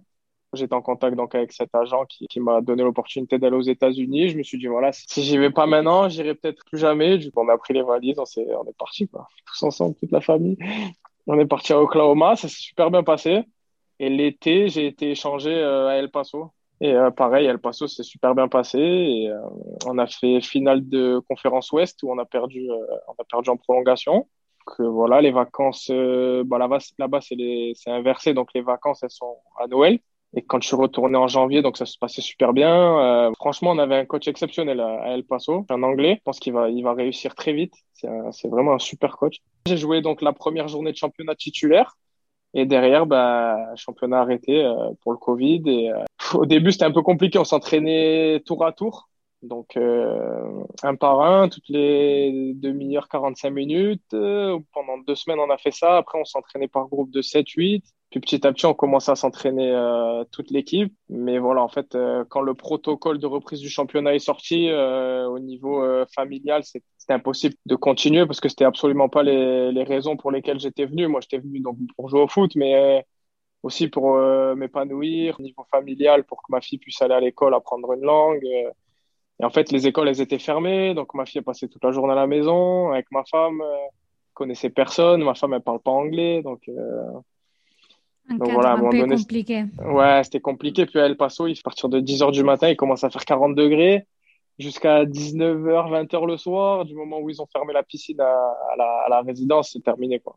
J'étais 0.55 0.75
en 0.75 0.83
contact 0.83 1.17
donc 1.17 1.35
avec 1.35 1.53
cet 1.53 1.75
agent 1.75 2.05
qui, 2.07 2.29
qui 2.29 2.41
m'a 2.41 2.61
donné 2.61 2.83
l'opportunité 2.85 3.39
d'aller 3.39 3.57
aux 3.57 3.63
États-Unis. 3.63 4.29
Je 4.29 4.39
me 4.39 4.43
suis 4.43 4.59
dit 4.59 4.67
voilà, 4.67 4.93
si 4.93 5.23
j'y 5.23 5.37
vais 5.39 5.51
pas 5.51 5.67
maintenant, 5.67 6.09
j'irai 6.09 6.35
peut-être 6.35 6.65
plus 6.65 6.79
jamais. 6.79 7.19
Du 7.19 7.31
coup, 7.33 7.41
on 7.41 7.49
a 7.49 7.59
pris 7.59 7.75
les 7.75 7.83
valises, 7.83 8.19
on, 8.19 8.25
est, 8.25 8.55
on 8.55 8.65
est 8.65 8.77
parti 8.79 9.09
tous 9.09 9.63
ensemble, 9.65 9.97
toute 9.97 10.13
la 10.13 10.21
famille. 10.21 10.57
On 11.27 11.39
est 11.39 11.47
parti 11.47 11.73
à 11.73 11.81
Oklahoma, 11.81 12.37
ça 12.37 12.49
s'est 12.49 12.61
super 12.61 12.91
bien 12.91 13.03
passé. 13.03 13.45
Et 14.01 14.09
l'été, 14.09 14.69
j'ai 14.69 14.87
été 14.87 15.11
échangé 15.11 15.51
euh, 15.55 15.89
à 15.89 15.95
El 15.95 16.11
Paso. 16.11 16.53
Et 16.81 16.93
euh, 16.93 17.11
pareil, 17.11 17.47
El 17.47 17.59
Paso, 17.59 17.87
c'est 17.87 18.03
super 18.03 18.35
bien 18.35 18.49
passé. 18.49 18.78
Et 18.78 19.28
euh, 19.28 19.39
on 19.87 19.99
a 19.99 20.07
fait 20.07 20.41
finale 20.41 20.89
de 20.89 21.21
conférence 21.28 21.73
Ouest 21.73 22.02
où 22.02 22.13
on 22.13 22.19
a 22.19 22.25
perdu, 22.25 22.69
on 22.71 23.13
a 23.13 23.25
perdu 23.25 23.50
en 23.50 23.57
prolongation. 23.57 24.28
Que 24.67 24.83
voilà, 24.83 25.21
les 25.21 25.30
vacances, 25.30 25.91
bah, 25.91 26.59
là-bas, 26.59 26.78
là-bas 26.99 27.21
c'est 27.21 27.75
inversé, 27.91 28.33
donc 28.33 28.49
les 28.54 28.63
vacances, 28.63 29.02
elles 29.02 29.11
sont 29.11 29.37
à 29.59 29.67
Noël. 29.67 29.99
Et 30.37 30.43
quand 30.43 30.61
je 30.61 30.67
suis 30.67 30.76
retourné 30.76 31.17
en 31.17 31.28
janvier, 31.28 31.63
donc 31.63 31.76
ça 31.76 31.87
se 31.87 31.97
passait 31.97 32.21
super 32.21 32.52
bien. 32.52 32.99
Euh, 32.99 33.33
franchement, 33.37 33.71
on 33.71 33.78
avait 33.78 33.97
un 33.97 34.04
coach 34.04 34.26
exceptionnel 34.26 34.80
à, 34.80 35.15
El 35.15 35.25
Paso, 35.25 35.65
un 35.69 35.83
anglais. 35.83 36.17
Je 36.19 36.23
pense 36.25 36.41
qu'il 36.41 36.52
va, 36.52 36.71
il 36.71 36.83
va 36.83 36.93
réussir 36.93 37.35
très 37.35 37.52
vite. 37.52 37.75
C'est 37.93 38.49
vraiment 38.49 38.75
un 38.75 38.78
super 38.78 39.17
coach. 39.17 39.37
J'ai 39.67 39.76
joué 39.76 40.00
donc 40.02 40.23
la 40.23 40.33
première 40.33 40.67
journée 40.67 40.91
de 40.91 40.97
championnat 40.97 41.37
titulaire. 41.37 41.97
Et 42.54 42.67
derrière, 42.67 43.06
bah, 43.06 43.75
championnat 43.76 44.21
arrêté 44.21 44.64
euh, 44.64 44.90
pour 45.02 45.12
le 45.12 45.19
Covid. 45.19 45.62
Et 45.67 45.90
euh, 45.90 45.99
au 46.34 46.47
début, 46.47 46.73
c'était 46.73 46.84
un 46.84 46.93
peu 46.93 47.02
compliqué. 47.02 47.38
On 47.38 47.45
s'entraînait 47.45 48.40
tour 48.47 48.64
à 48.64 48.73
tour. 48.73 49.08
Donc, 49.43 49.76
euh, 49.76 50.64
un 50.82 50.95
par 50.95 51.21
un, 51.21 51.49
toutes 51.49 51.69
les 51.69 52.52
demi-heures, 52.54 53.08
45 53.08 53.50
minutes. 53.50 54.02
pendant 54.10 54.99
deux 55.06 55.14
semaines, 55.14 55.40
on 55.40 55.50
a 55.50 55.58
fait 55.58 55.73
ça. 55.73 55.99
Après, 55.99 56.19
on 56.19 56.25
s'entraînait 56.25 56.69
par 56.69 56.86
groupe 56.88 57.10
de 57.10 57.21
7, 57.21 57.47
8. 57.50 57.84
Puis 58.14 58.21
petit 58.21 58.47
à 58.47 58.52
petit, 58.52 58.64
on 58.64 58.75
commence 58.75 59.08
à 59.08 59.17
s'entraîner 59.17 59.73
euh, 59.73 60.23
toute 60.30 60.52
l'équipe. 60.52 60.95
Mais 61.08 61.38
voilà, 61.38 61.62
en 61.62 61.69
fait, 61.69 61.97
euh, 61.97 62.25
quand 62.28 62.43
le 62.43 62.54
protocole 62.54 63.19
de 63.19 63.26
reprise 63.26 63.58
du 63.58 63.69
championnat 63.69 64.14
est 64.14 64.21
sorti 64.21 64.69
euh, 64.69 65.26
au 65.26 65.40
niveau 65.40 65.84
familial, 66.14 66.62
c'était 66.62 66.86
impossible 67.12 67.54
de 67.67 67.76
continuer 67.76 68.26
parce 68.26 68.40
que 68.40 68.49
c'était 68.49 68.64
absolument 68.64 69.08
pas 69.08 69.23
les, 69.23 69.73
les 69.73 69.84
raisons 69.84 70.17
pour 70.17 70.30
lesquelles 70.30 70.60
j'étais 70.60 70.86
venu. 70.86 71.06
Moi, 71.06 71.21
j'étais 71.21 71.38
venu 71.38 71.60
donc 71.60 71.76
pour 71.97 72.08
jouer 72.08 72.21
au 72.21 72.28
foot, 72.28 72.52
mais 72.56 73.04
aussi 73.62 73.88
pour 73.88 74.17
m'épanouir 74.56 75.36
au 75.38 75.43
niveau 75.43 75.64
familial, 75.71 76.25
pour 76.25 76.38
que 76.43 76.47
ma 76.50 76.60
fille 76.60 76.78
puisse 76.78 77.00
aller 77.02 77.14
à 77.14 77.21
l'école 77.21 77.54
apprendre 77.54 77.93
une 77.93 78.02
langue. 78.02 78.45
Et 79.40 79.45
en 79.45 79.50
fait, 79.50 79.73
les 79.73 79.86
écoles, 79.86 80.08
elles 80.08 80.21
étaient 80.21 80.38
fermées, 80.38 80.95
donc 80.95 81.14
ma 81.14 81.26
fille 81.26 81.40
a 81.40 81.43
passé 81.43 81.69
toute 81.69 81.82
la 81.82 81.90
journée 81.90 82.12
à 82.12 82.17
la 82.17 82.26
maison 82.26 82.93
avec 82.93 83.06
ma 83.10 83.25
femme. 83.25 83.62
connaissait 84.32 84.71
personne, 84.71 85.25
ma 85.25 85.34
femme 85.34 85.54
elle 85.54 85.62
parle 85.62 85.80
pas 85.80 85.90
anglais, 85.90 86.43
donc 86.43 86.69
un 88.28 88.36
Donc 88.36 88.50
voilà, 88.50 88.73
un 88.73 88.90
peu 88.90 89.06
compliqué. 89.06 89.64
Ouais, 89.84 90.23
c'était 90.25 90.40
compliqué. 90.40 90.86
Puis 90.86 90.99
à 90.99 91.06
El 91.06 91.17
Paso, 91.17 91.47
il, 91.47 91.52
à 91.52 91.62
partir 91.62 91.88
de 91.88 92.00
10 92.00 92.23
heures 92.23 92.32
du 92.32 92.43
matin, 92.43 92.69
il 92.69 92.76
commence 92.76 93.04
à 93.04 93.10
faire 93.10 93.25
40 93.25 93.54
degrés 93.54 94.06
jusqu'à 94.58 95.04
19h, 95.04 95.90
20h 95.90 96.26
le 96.26 96.36
soir. 96.36 96.84
Du 96.84 96.95
moment 96.95 97.21
où 97.21 97.30
ils 97.30 97.40
ont 97.43 97.47
fermé 97.47 97.73
la 97.73 97.82
piscine 97.82 98.21
à, 98.21 98.54
la, 99.08 99.23
résidence, 99.23 99.71
c'est 99.73 99.82
terminé, 99.82 100.21
quoi. 100.21 100.36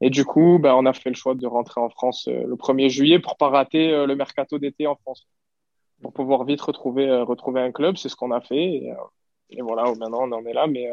Et 0.00 0.10
du 0.10 0.24
coup, 0.24 0.58
ben, 0.60 0.74
on 0.74 0.86
a 0.86 0.92
fait 0.92 1.10
le 1.10 1.14
choix 1.14 1.34
de 1.34 1.46
rentrer 1.46 1.80
en 1.80 1.88
France 1.88 2.28
euh, 2.28 2.44
le 2.46 2.56
1er 2.56 2.88
juillet 2.88 3.20
pour 3.20 3.36
pas 3.36 3.48
rater 3.48 3.90
euh, 3.92 4.06
le 4.06 4.16
mercato 4.16 4.58
d'été 4.58 4.86
en 4.86 4.96
France. 4.96 5.26
Pour 6.02 6.12
pouvoir 6.12 6.44
vite 6.44 6.60
retrouver, 6.60 7.08
euh, 7.08 7.24
retrouver 7.24 7.60
un 7.60 7.72
club, 7.72 7.96
c'est 7.96 8.08
ce 8.08 8.16
qu'on 8.16 8.32
a 8.32 8.40
fait. 8.40 8.82
Et, 9.50 9.62
voilà, 9.62 9.84
maintenant 9.94 10.28
on 10.28 10.32
en 10.32 10.44
est 10.46 10.52
là. 10.52 10.66
Mais 10.66 10.90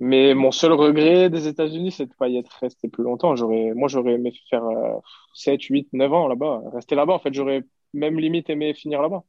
mais 0.00 0.34
mon 0.34 0.50
seul 0.52 0.72
regret 0.72 1.30
des 1.30 1.46
États-Unis, 1.48 1.92
c'est 1.92 2.06
de 2.06 2.14
pas 2.14 2.28
y 2.28 2.36
être 2.36 2.50
resté 2.60 2.88
plus 2.88 3.04
longtemps. 3.04 3.36
J'aurais, 3.36 3.72
moi, 3.74 3.88
j'aurais 3.88 4.14
aimé 4.14 4.32
faire 4.50 4.64
7, 5.34 5.62
8, 5.62 5.88
9 5.92 6.12
ans 6.12 6.28
là-bas. 6.28 6.62
Rester 6.72 6.94
là-bas, 6.96 7.14
en 7.14 7.18
fait, 7.20 7.32
j'aurais 7.34 7.62
même 7.92 8.18
limite 8.18 8.50
aimé 8.50 8.74
finir 8.74 9.00
là-bas. 9.02 9.22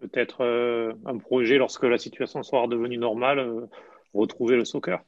Peut-être 0.00 0.42
euh, 0.42 0.92
un 1.04 1.18
projet 1.18 1.58
lorsque 1.58 1.84
la 1.84 1.98
situation 1.98 2.42
sera 2.42 2.62
redevenue 2.62 2.96
normale, 2.96 3.38
euh, 3.38 3.66
retrouver 4.14 4.56
le 4.56 4.64
soccer. 4.64 5.00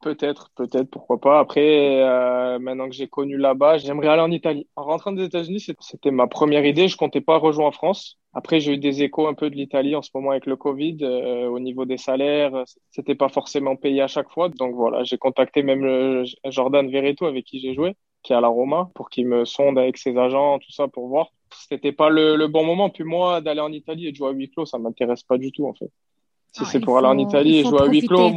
Peut-être, 0.00 0.52
peut-être, 0.54 0.88
pourquoi 0.90 1.20
pas. 1.20 1.40
Après, 1.40 2.00
euh, 2.04 2.60
maintenant 2.60 2.88
que 2.88 2.94
j'ai 2.94 3.08
connu 3.08 3.36
là-bas, 3.36 3.78
j'aimerais 3.78 4.06
aller 4.06 4.22
en 4.22 4.30
Italie. 4.30 4.68
En 4.76 4.84
rentrant 4.84 5.10
des 5.10 5.24
États-Unis, 5.24 5.66
c'était 5.80 6.12
ma 6.12 6.28
première 6.28 6.64
idée. 6.64 6.86
Je 6.86 6.96
comptais 6.96 7.20
pas 7.20 7.36
rejoindre 7.36 7.74
France. 7.74 8.16
Après, 8.32 8.60
j'ai 8.60 8.74
eu 8.74 8.78
des 8.78 9.02
échos 9.02 9.26
un 9.26 9.34
peu 9.34 9.50
de 9.50 9.56
l'Italie 9.56 9.96
en 9.96 10.02
ce 10.02 10.10
moment 10.14 10.30
avec 10.30 10.46
le 10.46 10.54
Covid. 10.54 10.98
Euh, 11.02 11.48
au 11.48 11.58
niveau 11.58 11.84
des 11.84 11.96
salaires, 11.96 12.62
c'était 12.90 13.16
pas 13.16 13.28
forcément 13.28 13.74
payé 13.74 14.00
à 14.00 14.06
chaque 14.06 14.30
fois. 14.30 14.48
Donc 14.50 14.76
voilà, 14.76 15.02
j'ai 15.02 15.18
contacté 15.18 15.64
même 15.64 16.24
Jordan 16.44 16.88
Vereto 16.88 17.26
avec 17.26 17.44
qui 17.44 17.58
j'ai 17.58 17.74
joué, 17.74 17.96
qui 18.22 18.32
est 18.32 18.36
à 18.36 18.40
la 18.40 18.48
Roma, 18.48 18.90
pour 18.94 19.10
qu'il 19.10 19.26
me 19.26 19.44
sonde 19.44 19.78
avec 19.78 19.96
ses 19.96 20.16
agents, 20.16 20.58
tout 20.58 20.72
ça, 20.72 20.88
pour 20.88 21.08
voir. 21.08 21.28
C'était 21.68 21.92
pas 21.92 22.10
le, 22.10 22.36
le, 22.36 22.46
bon 22.46 22.64
moment. 22.64 22.90
Puis 22.90 23.04
moi, 23.04 23.40
d'aller 23.40 23.60
en 23.60 23.72
Italie 23.72 24.08
et 24.08 24.12
de 24.12 24.16
jouer 24.16 24.28
à 24.28 24.32
huis 24.32 24.50
clos, 24.50 24.66
ça 24.66 24.78
m'intéresse 24.78 25.22
pas 25.22 25.38
du 25.38 25.50
tout 25.50 25.66
en 25.66 25.74
fait. 25.74 25.90
Si 26.52 26.62
ah, 26.62 26.68
c'est 26.70 26.80
pour 26.80 26.98
aller 26.98 27.08
en 27.08 27.18
Italie 27.18 27.58
et 27.58 27.64
jouer 27.64 27.80
à 27.80 27.86
huis 27.86 28.06
clos, 28.06 28.30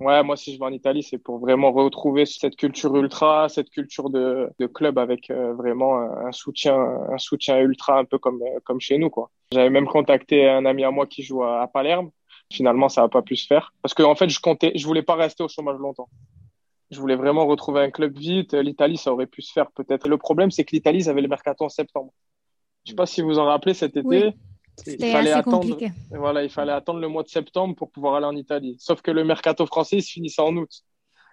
Ouais, 0.00 0.22
moi, 0.22 0.34
si 0.34 0.54
je 0.54 0.58
vais 0.58 0.64
en 0.64 0.72
Italie, 0.72 1.02
c'est 1.02 1.18
pour 1.18 1.38
vraiment 1.38 1.72
retrouver 1.72 2.24
cette 2.24 2.56
culture 2.56 2.96
ultra, 2.96 3.50
cette 3.50 3.68
culture 3.68 4.08
de, 4.08 4.48
de 4.58 4.66
club 4.66 4.98
avec 4.98 5.30
euh, 5.30 5.52
vraiment 5.52 6.00
un, 6.00 6.32
soutien, 6.32 6.74
un 6.74 7.18
soutien 7.18 7.58
ultra, 7.58 7.98
un 7.98 8.06
peu 8.06 8.16
comme, 8.16 8.40
euh, 8.40 8.60
comme 8.64 8.80
chez 8.80 8.96
nous, 8.96 9.10
quoi. 9.10 9.30
J'avais 9.52 9.68
même 9.68 9.86
contacté 9.86 10.48
un 10.48 10.64
ami 10.64 10.84
à 10.84 10.90
moi 10.90 11.06
qui 11.06 11.22
joue 11.22 11.44
à, 11.44 11.68
Palerme. 11.68 12.10
Finalement, 12.50 12.88
ça 12.88 13.02
n'a 13.02 13.08
pas 13.08 13.20
pu 13.20 13.36
se 13.36 13.46
faire 13.46 13.74
parce 13.82 13.94
que 13.94 14.02
en 14.02 14.14
fait, 14.14 14.28
je 14.28 14.40
comptais, 14.40 14.72
je 14.74 14.84
voulais 14.86 15.02
pas 15.02 15.14
rester 15.14 15.44
au 15.44 15.48
chômage 15.48 15.78
longtemps. 15.78 16.08
Je 16.90 17.00
voulais 17.00 17.16
vraiment 17.16 17.46
retrouver 17.46 17.80
un 17.82 17.90
club 17.90 18.16
vite. 18.18 18.54
L'Italie, 18.54 18.96
ça 18.96 19.12
aurait 19.12 19.26
pu 19.26 19.42
se 19.42 19.52
faire 19.52 19.70
peut-être. 19.72 20.08
Le 20.08 20.18
problème, 20.18 20.50
c'est 20.50 20.64
que 20.64 20.74
l'Italie, 20.74 21.00
ils 21.00 21.08
avaient 21.08 21.22
le 21.22 21.28
mercato 21.28 21.64
en 21.64 21.68
septembre. 21.68 22.12
Je 22.84 22.90
sais 22.90 22.96
pas 22.96 23.06
si 23.06 23.22
vous 23.22 23.38
en 23.38 23.44
rappelez 23.44 23.74
cet 23.74 23.96
été. 23.96 24.34
Il 24.86 25.10
fallait 25.10 25.32
attendre, 25.32 25.76
voilà, 26.10 26.42
il 26.42 26.50
fallait 26.50 26.72
attendre 26.72 27.00
le 27.00 27.08
mois 27.08 27.22
de 27.22 27.28
septembre 27.28 27.74
pour 27.74 27.90
pouvoir 27.90 28.14
aller 28.14 28.26
en 28.26 28.36
Italie. 28.36 28.76
Sauf 28.78 29.02
que 29.02 29.10
le 29.10 29.24
mercato 29.24 29.66
français 29.66 29.96
il 29.98 30.02
se 30.02 30.12
finissait 30.12 30.40
en 30.40 30.56
août. 30.56 30.70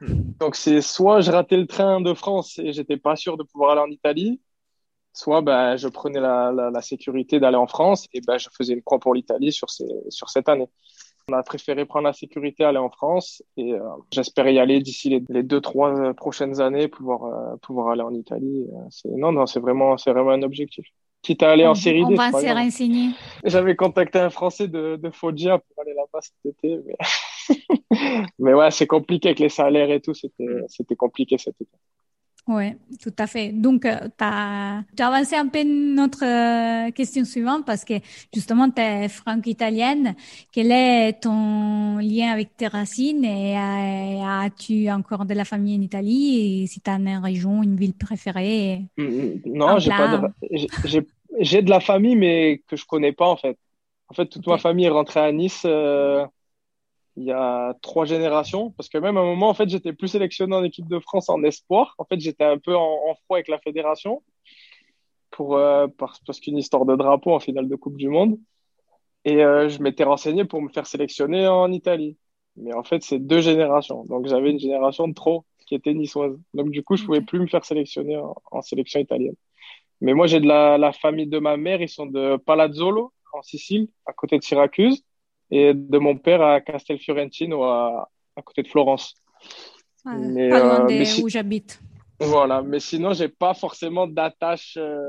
Hmm. 0.02 0.34
Donc 0.40 0.56
c'est 0.56 0.82
soit 0.82 1.22
je 1.22 1.32
ratais 1.32 1.58
le 1.58 1.66
train 1.66 2.02
de 2.02 2.14
France 2.14 2.60
et 2.60 2.74
j'étais 2.74 2.98
pas 2.98 3.16
sûr 3.16 3.38
de 3.38 3.44
pouvoir 3.44 3.72
aller 3.72 3.82
en 3.82 3.90
Italie, 3.92 4.42
soit 5.14 5.42
ben, 5.42 5.78
je 5.78 5.88
prenais 5.88 6.20
la, 6.20 6.52
la, 6.52 6.70
la 6.70 6.82
sécurité 6.82 7.40
d'aller 7.40 7.56
en 7.58 7.68
France 7.68 8.08
et 8.14 8.22
ben, 8.22 8.38
je 8.38 8.50
faisais 8.56 8.74
une 8.74 8.84
croix 8.84 9.00
pour 9.00 9.14
l'Italie 9.14 9.52
sur, 9.52 9.70
ces, 9.70 9.88
sur 10.10 10.30
cette 10.30 10.50
année. 10.50 10.68
On 11.30 11.36
a 11.36 11.44
préféré 11.44 11.86
prendre 11.86 12.06
la 12.06 12.14
sécurité, 12.14 12.64
aller 12.64 12.78
en 12.78 12.90
France 12.90 13.44
et 13.58 13.74
euh, 13.74 13.80
j'espère 14.12 14.48
y 14.50 14.60
aller 14.60 14.80
d'ici 14.80 15.10
les, 15.10 15.22
les, 15.28 15.44
deux 15.44 15.60
trois 15.60 16.14
prochaines 16.14 16.62
années, 16.62 16.88
pouvoir 16.88 17.26
euh, 17.26 17.58
pouvoir 17.62 17.90
aller 17.90 18.02
en 18.02 18.14
Italie. 18.14 18.66
non, 19.04 19.34
non, 19.34 19.46
c'est 19.46 19.60
vraiment 19.60 19.98
c'est 19.98 20.12
vraiment 20.12 20.32
un 20.32 20.42
objectif. 20.44 20.86
Quitte 21.22 21.44
à 21.44 21.52
aller 21.52 21.68
en 21.68 21.76
série 21.76 22.06
D. 22.06 22.14
On 22.14 22.16
va 22.16 22.32
se 22.32 22.54
renseigner. 22.54 23.10
J'avais 23.44 23.76
contacté 23.76 24.20
un 24.20 24.30
Français 24.30 24.70
de, 24.70 24.96
de 24.96 25.10
Foggia 25.10 25.58
pour 25.58 25.84
aller 25.84 25.94
là-bas 25.94 26.20
cet 26.22 26.46
été, 26.46 26.80
mais, 26.86 26.96
mais 28.40 28.54
ouais, 28.54 28.72
c'est 28.72 28.88
compliqué 28.88 29.30
avec 29.30 29.40
les 29.40 29.50
salaires 29.50 29.92
et 29.92 30.00
tout. 30.00 30.14
C'était 30.14 30.46
c'était 30.70 30.96
compliqué 30.96 31.38
cet 31.38 31.56
été. 31.60 31.78
Oui, 32.48 32.74
tout 33.04 33.14
à 33.20 33.28
fait. 33.28 33.52
Donc, 33.52 33.86
euh, 33.86 33.98
tu 34.18 34.24
as, 34.24 34.84
avancé 35.00 35.36
un 35.36 35.48
peu 35.48 35.64
notre 35.64 36.24
euh, 36.24 36.92
question 36.92 37.26
suivante 37.26 37.66
parce 37.66 37.84
que 37.84 37.96
justement, 38.34 38.70
tu 38.70 38.82
es 38.82 39.10
franco-italienne. 39.10 40.16
Quel 40.54 40.72
est 40.72 41.22
ton 41.22 41.98
lien 41.98 42.32
avec 42.32 42.56
tes 42.56 42.68
racines 42.68 43.26
et 43.26 43.58
euh, 43.58 44.24
as-tu 44.24 44.90
encore 44.90 45.26
de 45.26 45.34
la 45.34 45.44
famille 45.44 45.78
en 45.78 45.82
Italie? 45.82 46.64
Et 46.64 46.68
si 46.68 46.80
tu 46.80 46.90
as 46.90 46.94
une 46.94 47.18
région, 47.18 47.64
une 47.64 47.76
ville 47.76 47.94
préférée? 47.94 48.86
Mm, 48.96 49.04
mm, 49.04 49.42
Non, 49.48 49.80
j'ai 49.80 49.90
pas 49.90 50.08
de, 50.08 51.08
j'ai 51.40 51.62
de 51.62 51.70
la 51.70 51.82
famille, 51.82 52.16
mais 52.16 52.62
que 52.68 52.78
je 52.78 52.86
connais 52.86 53.12
pas 53.12 53.28
en 53.28 53.36
fait. 53.36 53.58
En 54.08 54.14
fait, 54.14 54.28
toute 54.28 54.48
ma 54.48 54.58
famille 54.58 54.86
est 54.86 54.90
rentrée 54.90 55.20
à 55.20 55.34
Nice 55.34 55.66
il 57.18 57.24
y 57.26 57.32
a 57.32 57.74
trois 57.82 58.06
générations, 58.06 58.72
parce 58.72 58.90
que 58.90 58.98
même 59.00 59.18
à 59.18 59.22
un 59.22 59.26
moment, 59.26 59.50
en 59.50 59.54
fait, 59.56 59.68
j'étais 59.70 59.92
plus 59.92 60.10
sélectionné 60.10 60.56
en 60.56 60.64
équipe 60.64 60.88
de 60.88 61.00
France 61.00 61.30
en 61.30 61.44
espoir. 61.44 61.96
En 61.98 62.06
fait, 62.06 62.20
j'étais 62.20 62.44
un 62.44 62.60
peu 62.60 62.76
en, 62.76 63.16
froid 63.26 63.38
avec 63.38 63.48
la 63.48 63.60
fédération 63.60 64.24
pour 65.32 65.58
euh, 65.58 65.88
parce, 65.98 66.40
qu'une 66.40 66.58
histoire 66.58 66.86
de 66.86 66.96
drapeau 66.96 67.34
en 67.34 67.40
finale 67.40 67.68
de 67.68 67.76
Coupe 67.76 67.98
du 67.98 68.10
Monde. 68.10 68.40
Et 69.26 69.44
euh, 69.44 69.68
je 69.68 69.82
m'étais 69.82 70.04
renseigné 70.04 70.46
pour 70.46 70.62
me 70.62 70.70
faire 70.70 70.86
sélectionner 70.88 71.48
en 71.48 71.72
Italie. 71.72 72.18
Mais 72.56 72.74
en 72.74 72.84
fait, 72.84 73.04
c'est 73.04 73.20
deux 73.20 73.42
générations. 73.42 74.06
Donc, 74.06 74.28
j'avais 74.28 74.52
une 74.52 74.60
génération 74.60 75.08
de 75.08 75.14
trop 75.14 75.46
qui 75.66 75.76
était 75.76 75.94
niçoise. 75.96 76.38
Donc, 76.54 76.70
du 76.70 76.84
coup, 76.84 76.98
je 76.98 77.06
pouvais 77.06 77.22
plus 77.22 77.40
me 77.40 77.48
faire 77.48 77.66
sélectionner 77.66 78.18
en, 78.52 78.62
sélection 78.62 79.00
italienne. 79.00 79.36
Mais 80.02 80.14
moi, 80.14 80.28
j'ai 80.28 80.40
de 80.40 80.48
la, 80.48 80.78
la 80.78 80.94
famille 80.94 81.28
de 81.28 81.40
ma 81.40 81.58
mère. 81.58 81.82
Ils 81.82 81.90
sont 81.90 82.06
de 82.06 82.38
Palazzolo, 82.38 83.12
en 83.34 83.42
Sicile, 83.42 83.88
à 84.06 84.14
côté 84.14 84.38
de 84.38 84.44
Syracuse 84.44 85.04
et 85.52 85.74
de 85.74 85.98
mon 85.98 86.18
père 86.18 86.42
à 86.42 86.62
Castelfiorentino, 86.62 87.64
à, 87.64 88.10
à 88.36 88.42
côté 88.42 88.64
de 88.64 88.68
Florence. 88.68 89.16
mais, 90.06 90.50
pas 90.50 90.60
loin 90.60 90.90
euh, 90.90 91.22
où 91.22 91.30
j'habite. 91.30 91.82
Voilà, 92.20 92.62
mais 92.62 92.80
sinon, 92.80 93.14
j'ai 93.14 93.30
pas 93.30 93.54
forcément 93.54 94.08
d'attache 94.08 94.76
euh, 94.78 95.06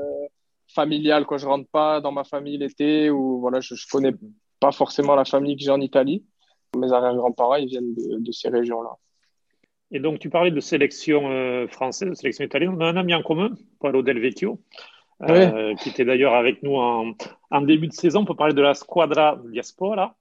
familiale. 0.67 1.25
Quoi. 1.25 1.37
Je 1.37 1.45
rentre 1.45 1.67
pas 1.69 2.01
dans 2.01 2.11
ma 2.11 2.23
famille 2.23 2.57
l'été 2.57 3.09
ou 3.09 3.39
voilà, 3.39 3.59
je, 3.61 3.75
je 3.75 3.87
connais 3.91 4.13
pas 4.59 4.71
forcément 4.71 5.15
la 5.15 5.25
famille 5.25 5.57
que 5.57 5.63
j'ai 5.63 5.71
en 5.71 5.81
Italie. 5.81 6.23
Mes 6.77 6.91
arrière-grands-parents, 6.91 7.55
ils 7.55 7.67
viennent 7.67 7.95
de, 7.95 8.19
de 8.19 8.31
ces 8.31 8.49
régions-là. 8.49 8.91
Et 9.91 9.99
donc, 9.99 10.19
tu 10.19 10.29
parlais 10.29 10.51
de 10.51 10.59
sélection 10.59 11.31
euh, 11.31 11.67
française, 11.67 12.09
de 12.09 12.13
sélection 12.13 12.45
italienne. 12.45 12.75
On 12.77 12.81
a 12.81 12.85
un 12.85 12.97
ami 12.97 13.15
en 13.15 13.23
commun, 13.23 13.51
Paolo 13.79 14.03
Del 14.03 14.19
Vecchio, 14.19 14.59
euh, 15.27 15.73
qui 15.75 15.89
était 15.89 16.05
d'ailleurs 16.05 16.35
avec 16.35 16.61
nous 16.61 16.75
en, 16.75 17.13
en, 17.49 17.61
début 17.61 17.87
de 17.87 17.93
saison 17.93 18.23
pour 18.23 18.35
parler 18.35 18.53
de 18.53 18.61
la 18.61 18.75
Squadra 18.75 19.41
Diaspora. 19.51 20.15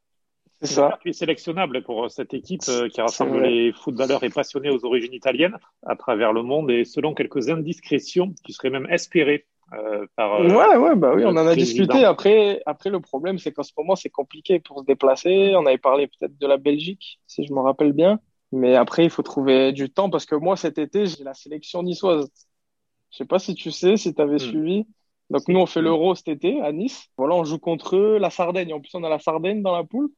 C'est 0.60 0.74
ça. 0.74 0.98
Tu 1.02 1.10
es 1.10 1.12
sélectionnable 1.12 1.82
pour 1.82 2.10
cette 2.10 2.34
équipe 2.34 2.62
euh, 2.68 2.88
qui 2.88 3.00
rassemble 3.00 3.42
les 3.42 3.72
footballeurs 3.72 4.24
et 4.24 4.30
passionnés 4.30 4.70
aux 4.70 4.84
origines 4.84 5.12
italiennes 5.12 5.56
à 5.86 5.94
travers 5.94 6.32
le 6.32 6.42
monde 6.42 6.70
et 6.70 6.84
selon 6.84 7.14
quelques 7.14 7.48
indiscrétions, 7.48 8.34
tu 8.44 8.52
serais 8.52 8.70
même 8.70 8.88
espéré 8.90 9.46
euh, 9.72 10.06
par. 10.16 10.40
Euh, 10.40 10.48
ouais, 10.48 10.76
ouais, 10.76 10.96
bah 10.96 11.12
oui, 11.14 11.24
on 11.24 11.30
en 11.30 11.46
a 11.46 11.54
discuté. 11.54 12.04
Après, 12.04 12.60
après 12.66 12.90
le 12.90 13.00
problème, 13.00 13.38
c'est 13.38 13.52
qu'en 13.52 13.62
ce 13.62 13.72
moment, 13.76 13.94
c'est 13.94 14.10
compliqué 14.10 14.58
pour 14.58 14.80
se 14.80 14.84
déplacer. 14.84 15.54
On 15.56 15.66
avait 15.66 15.78
parlé 15.78 16.08
peut-être 16.08 16.36
de 16.36 16.46
la 16.46 16.56
Belgique, 16.56 17.20
si 17.26 17.46
je 17.46 17.52
me 17.52 17.60
rappelle 17.60 17.92
bien. 17.92 18.18
Mais 18.50 18.74
après, 18.74 19.04
il 19.04 19.10
faut 19.10 19.22
trouver 19.22 19.72
du 19.72 19.90
temps 19.90 20.08
parce 20.10 20.24
que 20.24 20.34
moi, 20.34 20.56
cet 20.56 20.78
été, 20.78 21.06
j'ai 21.06 21.22
la 21.22 21.34
sélection 21.34 21.82
niçoise. 21.82 22.30
Je 23.10 23.18
sais 23.18 23.26
pas 23.26 23.38
si 23.38 23.54
tu 23.54 23.70
sais, 23.70 23.96
si 23.96 24.14
tu 24.14 24.22
avais 24.22 24.36
hmm. 24.36 24.38
suivi. 24.38 24.86
Donc, 25.30 25.42
nous, 25.48 25.60
on 25.60 25.66
fait 25.66 25.82
l'Euro 25.82 26.14
cet 26.14 26.28
été 26.28 26.60
à 26.62 26.72
Nice. 26.72 27.08
Voilà, 27.18 27.34
on 27.34 27.44
joue 27.44 27.58
contre 27.58 27.96
eux, 27.96 28.18
la 28.18 28.30
Sardaigne. 28.30 28.72
En 28.72 28.80
plus, 28.80 28.94
on 28.94 29.04
a 29.04 29.10
la 29.10 29.18
Sardaigne 29.18 29.62
dans 29.62 29.76
la 29.76 29.84
poule. 29.84 30.08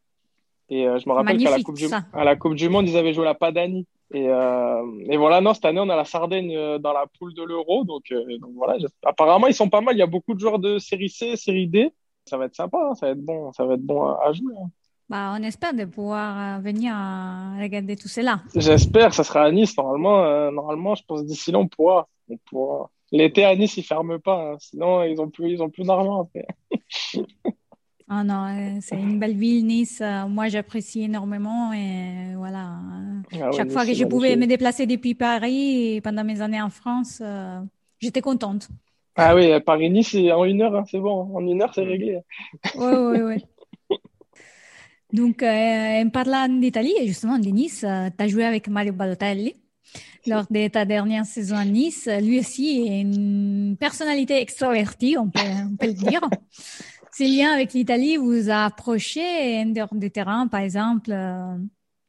Et 0.71 0.87
euh, 0.87 0.99
je 0.99 1.09
me 1.09 1.15
rappelle 1.15 1.37
qu'à 1.37 1.51
la, 1.51 1.63
coupe 1.63 1.77
du, 1.77 1.87
à 2.13 2.25
la 2.25 2.37
Coupe 2.37 2.55
du 2.55 2.69
Monde, 2.69 2.89
ils 2.89 2.97
avaient 2.97 3.13
joué 3.13 3.25
la 3.25 3.35
Padanie. 3.35 3.87
Et, 4.15 4.29
euh, 4.29 4.83
et 5.09 5.17
voilà, 5.17 5.41
non, 5.41 5.53
cette 5.53 5.65
année, 5.65 5.81
on 5.81 5.89
a 5.89 5.97
la 5.97 6.05
Sardaigne 6.05 6.57
euh, 6.57 6.79
dans 6.79 6.93
la 6.93 7.07
poule 7.19 7.35
de 7.35 7.43
l'Euro. 7.43 7.85
Donc, 7.85 8.05
donc 8.13 8.51
voilà, 8.55 8.77
apparemment, 9.05 9.49
ils 9.49 9.55
sont 9.55 9.69
pas 9.69 9.81
mal. 9.81 9.97
Il 9.97 9.99
y 9.99 10.03
a 10.03 10.07
beaucoup 10.07 10.33
de 10.33 10.39
joueurs 10.39 10.61
de 10.61 10.79
série 10.79 11.09
C, 11.09 11.35
série 11.37 11.67
D. 11.67 11.93
Ça 12.25 12.37
va 12.37 12.45
être 12.45 12.55
sympa, 12.55 12.79
hein, 12.89 12.95
ça 12.95 13.07
va 13.07 13.13
être 13.13 13.25
bon, 13.25 13.53
ça 13.53 13.65
va 13.65 13.75
être 13.75 13.83
bon 13.83 14.05
à, 14.07 14.33
jouer. 14.33 14.55
Hein. 14.57 14.71
Bah, 15.09 15.35
on 15.37 15.43
espère 15.43 15.75
de 15.75 15.85
pouvoir 15.87 16.61
venir 16.61 16.95
regarder 17.61 17.97
tout 17.97 18.07
cela. 18.07 18.43
J'espère, 18.55 19.13
ça 19.13 19.25
sera 19.25 19.43
à 19.43 19.51
Nice. 19.51 19.77
Normalement, 19.77 20.53
normalement 20.53 20.95
je 20.95 21.03
pense 21.05 21.25
d'ici 21.25 21.51
là, 21.51 21.59
on 21.59 21.67
pourra. 21.67 22.07
On 22.29 22.37
pourra. 22.49 22.91
L'été 23.11 23.45
à 23.45 23.57
Nice, 23.57 23.77
ils 23.77 23.83
ferment 23.83 24.21
pas. 24.21 24.53
Hein. 24.53 24.57
Sinon, 24.61 25.03
ils 25.03 25.21
ont 25.21 25.29
plus, 25.29 25.51
ils 25.51 25.63
ont 25.63 25.71
plus 25.71 25.85
d'argent 25.85 26.23
après. 26.23 26.47
Ah 28.13 28.25
non, 28.25 28.49
euh, 28.49 28.79
c'est 28.81 28.97
une 28.97 29.21
belle 29.21 29.37
ville, 29.37 29.65
Nice. 29.65 30.01
Euh, 30.01 30.27
moi, 30.27 30.49
j'apprécie 30.49 31.03
énormément 31.03 31.73
et 31.73 32.35
voilà. 32.35 32.73
Ah 33.33 33.53
Chaque 33.57 33.71
fois 33.71 33.87
que 33.87 33.95
je 33.95 34.05
pouvais 34.05 34.35
me 34.35 34.49
déplacer 34.49 34.85
depuis 34.85 35.15
Paris 35.15 36.01
pendant 36.03 36.25
mes 36.25 36.41
années 36.41 36.61
en 36.61 36.71
France, 36.71 37.23
euh, 37.25 37.61
j'étais 38.01 38.21
contente. 38.21 38.67
Ah 39.15 39.37
oui, 39.37 39.49
Paris-Nice, 39.61 40.17
en 40.35 40.45
une 40.45 40.61
heure, 40.61 40.75
hein, 40.75 40.85
c'est 40.91 40.99
bon. 40.99 41.33
En 41.37 41.47
une 41.47 41.63
heure, 41.63 41.73
c'est 41.73 41.85
réglé. 41.85 42.19
Oui, 42.75 42.95
oui, 42.97 43.19
oui. 43.21 43.97
Donc, 45.13 45.45
en 45.45 46.09
parlant 46.13 46.49
d'Italie 46.49 46.95
et 47.01 47.07
justement 47.07 47.39
de 47.39 47.49
Nice, 47.49 47.87
tu 47.87 48.25
as 48.25 48.29
joué 48.29 48.45
avec 48.45 48.67
Mario 48.67 48.93
Balotelli 48.93 49.55
lors 50.27 50.47
de 50.51 50.67
ta 50.67 50.85
dernière 50.85 51.27
saison 51.27 51.55
à 51.55 51.65
Nice. 51.65 52.09
Lui 52.21 52.41
aussi 52.41 52.89
est 52.89 53.03
une 53.03 53.77
personnalité 53.79 54.41
extravertie, 54.41 55.17
on 55.17 55.29
peut, 55.29 55.41
on 55.71 55.77
peut 55.77 55.87
le 55.87 55.93
dire. 55.93 56.21
Ces 57.13 57.27
liens 57.27 57.53
avec 57.53 57.73
l'Italie 57.73 58.17
vous 58.17 58.51
a 58.51 58.65
approché 58.65 59.21
en 59.63 59.67
dehors 59.67 59.95
du 59.95 60.11
terrain, 60.11 60.47
par 60.47 60.61
exemple 60.61 61.11
euh? 61.13 61.57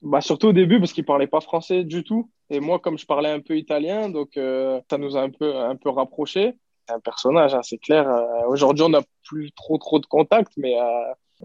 bah, 0.02 0.22
Surtout 0.22 0.48
au 0.48 0.54
début, 0.54 0.80
parce 0.80 0.94
qu'il 0.94 1.04
ne 1.04 1.08
parlait 1.08 1.28
pas 1.28 1.42
français 1.42 1.84
du 1.84 2.04
tout. 2.04 2.30
Et 2.50 2.60
moi, 2.60 2.80
comme 2.80 2.98
je 2.98 3.06
parlais 3.06 3.30
un 3.30 3.40
peu 3.40 3.58
italien, 3.58 4.10
donc 4.10 4.38
euh, 4.38 4.80
ça 4.90 4.98
nous 4.98 5.18
a 5.18 5.22
un 5.22 5.30
peu, 5.30 5.56
un 5.56 5.76
peu 5.76 5.90
rapprochés. 5.90 6.54
C'est 6.88 6.94
un 6.94 7.00
personnage, 7.00 7.56
c'est 7.64 7.78
clair. 7.78 8.08
Euh, 8.08 8.48
aujourd'hui, 8.48 8.84
on 8.84 8.90
n'a 8.90 9.02
plus 9.24 9.52
trop, 9.54 9.78
trop 9.78 10.00
de 10.00 10.06
contacts, 10.06 10.54
mais 10.58 10.76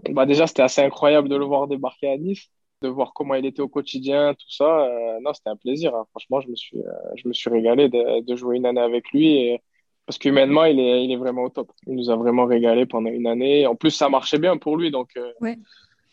bah, 0.09 0.25
déjà, 0.25 0.45
c'était 0.45 0.63
assez 0.63 0.81
incroyable 0.81 1.29
de 1.29 1.35
le 1.35 1.45
voir 1.45 1.67
débarquer 1.67 2.09
à 2.09 2.17
Nice, 2.17 2.49
de 2.81 2.89
voir 2.89 3.13
comment 3.13 3.35
il 3.35 3.45
était 3.45 3.61
au 3.61 3.67
quotidien, 3.67 4.33
tout 4.33 4.51
ça. 4.51 4.87
non, 5.21 5.33
c'était 5.33 5.49
un 5.49 5.55
plaisir. 5.55 5.95
Hein. 5.95 6.05
Franchement, 6.11 6.41
je 6.41 6.49
me 6.49 6.55
suis, 6.55 6.83
je 7.15 7.27
me 7.27 7.33
suis 7.33 7.49
régalé 7.49 7.89
de, 7.89 8.35
jouer 8.35 8.57
une 8.57 8.65
année 8.65 8.81
avec 8.81 9.09
lui. 9.11 9.57
Parce 10.07 10.17
qu'humainement, 10.19 10.63
il 10.63 10.79
est, 10.79 11.03
il 11.03 11.11
est 11.11 11.17
vraiment 11.17 11.43
au 11.43 11.49
top. 11.49 11.69
Il 11.85 11.95
nous 11.95 12.09
a 12.09 12.15
vraiment 12.15 12.45
régalé 12.45 12.85
pendant 12.85 13.09
une 13.09 13.27
année. 13.27 13.67
En 13.67 13.75
plus, 13.75 13.91
ça 13.91 14.07
marchait 14.07 14.39
bien 14.39 14.55
pour 14.57 14.77
lui. 14.77 14.89
Donc, 14.89 15.09
euh, 15.17 15.53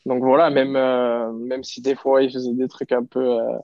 donc 0.05 0.23
voilà, 0.25 0.51
même, 0.51 0.75
euh, 0.75 1.33
même 1.33 1.63
si 1.63 1.81
des 1.81 1.95
fois, 1.95 2.25
il 2.25 2.33
faisait 2.33 2.55
des 2.55 2.67
trucs 2.67 2.91
un 2.91 3.05
peu 3.05 3.39
euh, 3.41 3.57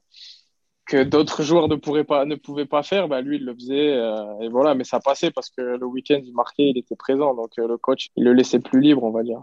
que 0.87 1.03
d'autres 1.03 1.43
joueurs 1.43 1.66
ne, 1.66 1.75
pourraient 1.75 2.05
pas, 2.05 2.27
ne 2.27 2.37
pouvaient 2.37 2.64
pas 2.64 2.85
faire, 2.85 3.09
bah, 3.09 3.21
lui, 3.23 3.38
il 3.38 3.45
le 3.45 3.55
faisait. 3.55 3.97
et 4.40 4.49
voilà, 4.49 4.77
mais 4.77 4.85
ça 4.85 5.01
passait 5.01 5.33
parce 5.33 5.51
que 5.51 5.62
le 5.62 5.85
week-end, 5.85 6.21
il 6.25 6.33
marquait, 6.33 6.71
il 6.71 6.79
était 6.79 6.97
présent. 6.97 7.35
Donc 7.35 7.51
le 7.57 7.77
coach, 7.77 8.11
il 8.14 8.23
le 8.23 8.33
laissait 8.33 8.61
plus 8.61 8.81
libre, 8.81 9.03
on 9.03 9.11
va 9.11 9.25
dire. 9.25 9.43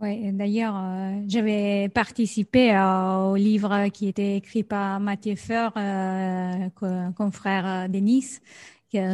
Oui, 0.00 0.32
d'ailleurs, 0.32 0.74
j'avais 1.26 1.88
participé 1.88 2.76
au 2.76 3.36
livre 3.36 3.88
qui 3.88 4.08
était 4.08 4.36
écrit 4.36 4.62
par 4.62 5.00
Mathieu 5.00 5.36
Feur, 5.36 5.72
confrère 7.16 7.88
de 7.88 7.98
Nice, 7.98 8.40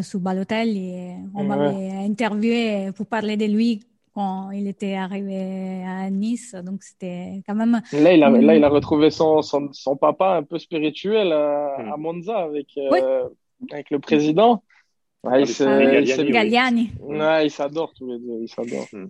sous 0.02 0.20
Balotel 0.20 0.76
et 0.76 1.14
on 1.34 1.44
m'avait 1.44 1.90
interviewé 2.06 2.90
pour 2.92 3.06
parler 3.06 3.36
de 3.36 3.44
lui 3.46 3.80
quand 4.18 4.50
il 4.50 4.66
était 4.66 4.94
arrivé 4.94 5.84
à 5.86 6.10
Nice. 6.10 6.54
Donc, 6.64 6.82
c'était 6.82 7.40
quand 7.46 7.54
même. 7.54 7.80
Là, 7.92 8.12
il 8.12 8.22
a, 8.24 8.30
là, 8.30 8.56
il 8.56 8.64
a 8.64 8.68
retrouvé 8.68 9.10
son, 9.10 9.42
son, 9.42 9.68
son 9.72 9.96
papa 9.96 10.36
un 10.36 10.42
peu 10.42 10.58
spirituel 10.58 11.30
à, 11.32 11.76
hmm. 11.78 11.92
à 11.92 11.96
Monza 11.96 12.38
avec, 12.38 12.66
euh, 12.76 13.28
avec 13.70 13.90
le 13.90 14.00
président. 14.00 14.62
Ouais, 15.22 15.42
il 15.42 16.32
Galliani. 16.32 16.90
Ouais, 17.00 17.46
ils 17.46 17.50
s'adorent 17.50 17.92
tous 17.92 18.08
les 18.10 18.18
deux, 18.18 18.40
ils. 18.42 18.96
Hmm. 18.98 19.08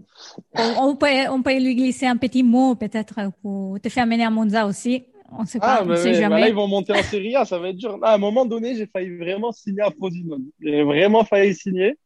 On, 0.54 0.88
on, 0.88 0.96
peut, 0.96 1.06
on 1.30 1.42
peut 1.42 1.58
lui 1.58 1.74
glisser 1.74 2.06
un 2.06 2.16
petit 2.16 2.42
mot 2.42 2.74
peut-être 2.74 3.30
pour 3.42 3.80
te 3.80 3.88
faire 3.88 4.06
mener 4.06 4.24
à 4.24 4.30
Monza 4.30 4.66
aussi. 4.66 5.04
On 5.30 5.44
sait 5.44 5.58
pas, 5.58 5.80
ah, 5.80 5.84
on 5.86 5.96
sait 5.96 6.14
jamais. 6.14 6.40
là, 6.40 6.48
ils 6.48 6.54
vont 6.54 6.68
monter 6.68 6.92
en 6.92 7.02
Serie 7.02 7.36
A, 7.36 7.44
ça 7.44 7.58
va 7.58 7.68
être 7.68 7.76
dur. 7.76 7.98
à 8.02 8.14
un 8.14 8.18
moment 8.18 8.46
donné, 8.46 8.74
j'ai 8.76 8.86
failli 8.86 9.16
vraiment 9.16 9.52
signer 9.52 9.82
à 9.82 9.90
Frosinone. 9.90 10.46
J'ai 10.60 10.82
vraiment 10.82 11.24
failli 11.24 11.54
signer. 11.54 11.98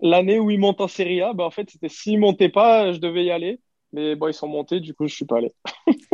L'année 0.00 0.40
où 0.40 0.50
ils 0.50 0.58
montent 0.58 0.80
en 0.80 0.88
Serie 0.88 1.20
A, 1.20 1.32
bah, 1.32 1.44
en 1.44 1.50
fait, 1.50 1.70
c'était 1.70 1.88
s'ils 1.88 2.18
montaient 2.18 2.48
pas, 2.48 2.92
je 2.92 2.98
devais 2.98 3.24
y 3.24 3.30
aller. 3.30 3.60
Mais 3.92 4.16
bon, 4.16 4.28
ils 4.28 4.34
sont 4.34 4.48
montés, 4.48 4.80
du 4.80 4.94
coup, 4.94 5.06
je 5.06 5.14
suis 5.14 5.24
pas 5.24 5.38
allé. 5.38 5.52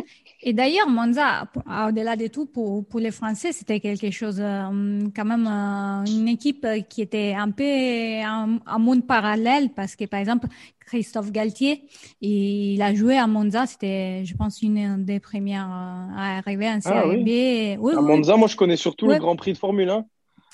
Et 0.49 0.53
d'ailleurs, 0.53 0.89
Monza, 0.89 1.49
au-delà 1.89 2.15
de 2.15 2.29
tout, 2.29 2.47
pour, 2.47 2.87
pour 2.87 3.01
les 3.01 3.11
Français, 3.11 3.51
c'était 3.51 3.81
quelque 3.81 4.13
chose, 4.13 4.39
euh, 4.39 5.01
quand 5.15 5.25
même, 5.25 5.45
euh, 5.49 6.05
une 6.09 6.29
équipe 6.29 6.65
qui 6.89 7.03
était 7.03 7.35
un 7.37 7.51
peu 7.51 7.65
un, 7.65 8.61
un, 8.65 8.79
monde 8.79 9.05
parallèle 9.05 9.71
parce 9.75 9.97
que, 9.97 10.05
par 10.05 10.21
exemple, 10.21 10.47
Christophe 10.87 11.33
Galtier, 11.33 11.83
il 12.21 12.81
a 12.81 12.95
joué 12.95 13.19
à 13.19 13.27
Monza, 13.27 13.67
c'était, 13.67 14.25
je 14.25 14.37
pense, 14.37 14.63
une 14.63 15.05
des 15.05 15.19
premières 15.19 15.69
à 15.69 16.39
arriver 16.39 16.69
en 16.69 16.81
Série 16.81 16.97
ah, 16.97 17.09
oui. 17.09 17.77
Oui, 17.81 17.95
à 17.97 18.01
Monza, 18.01 18.37
moi, 18.37 18.47
je 18.47 18.55
connais 18.55 18.77
surtout 18.77 19.09
le 19.09 19.19
Grand 19.19 19.35
Prix 19.35 19.53
de 19.53 19.59
Formule 19.59 19.91
1. 19.91 20.07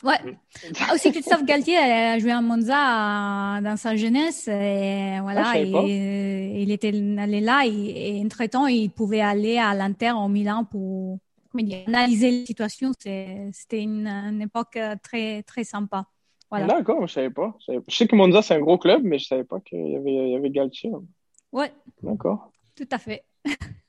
Ouais. 0.02 0.18
Ah, 0.80 0.94
aussi, 0.94 1.12
Christophe 1.12 1.44
Galtier 1.44 1.76
a 1.76 2.18
joué 2.18 2.32
à 2.32 2.40
Monza 2.40 3.60
dans 3.60 3.76
sa 3.76 3.94
jeunesse. 3.94 4.48
Et 4.48 5.18
voilà, 5.20 5.52
ah, 5.54 5.58
il 5.58 6.70
était 6.70 6.92
allé 7.18 7.40
là 7.40 7.64
et, 7.66 8.20
entre-temps, 8.24 8.66
il 8.66 8.90
pouvait 8.90 9.20
aller 9.20 9.58
à 9.58 9.74
l'Inter 9.74 10.12
au 10.12 10.28
Milan 10.28 10.64
pour 10.64 11.18
analyser 11.86 12.40
la 12.40 12.46
situation. 12.46 12.92
C'était 12.98 13.82
une, 13.82 14.08
une, 14.08 14.42
époque 14.42 14.78
très, 15.02 15.42
très 15.44 15.64
sympa. 15.64 16.06
Voilà. 16.50 16.66
D'accord, 16.66 17.06
je 17.06 17.12
savais 17.12 17.30
pas. 17.30 17.56
Je 17.66 17.94
sais 17.94 18.06
que 18.06 18.16
Monza, 18.16 18.42
c'est 18.42 18.54
un 18.54 18.60
gros 18.60 18.78
club, 18.78 19.02
mais 19.04 19.18
je 19.18 19.26
savais 19.26 19.44
pas 19.44 19.60
qu'il 19.60 19.88
y 19.88 19.96
avait, 19.96 20.12
il 20.12 20.32
y 20.32 20.36
avait 20.36 20.50
Galtier. 20.50 20.90
Ouais. 21.52 21.72
D'accord. 22.02 22.50
Tout 22.74 22.88
à 22.90 22.98
fait. 22.98 23.24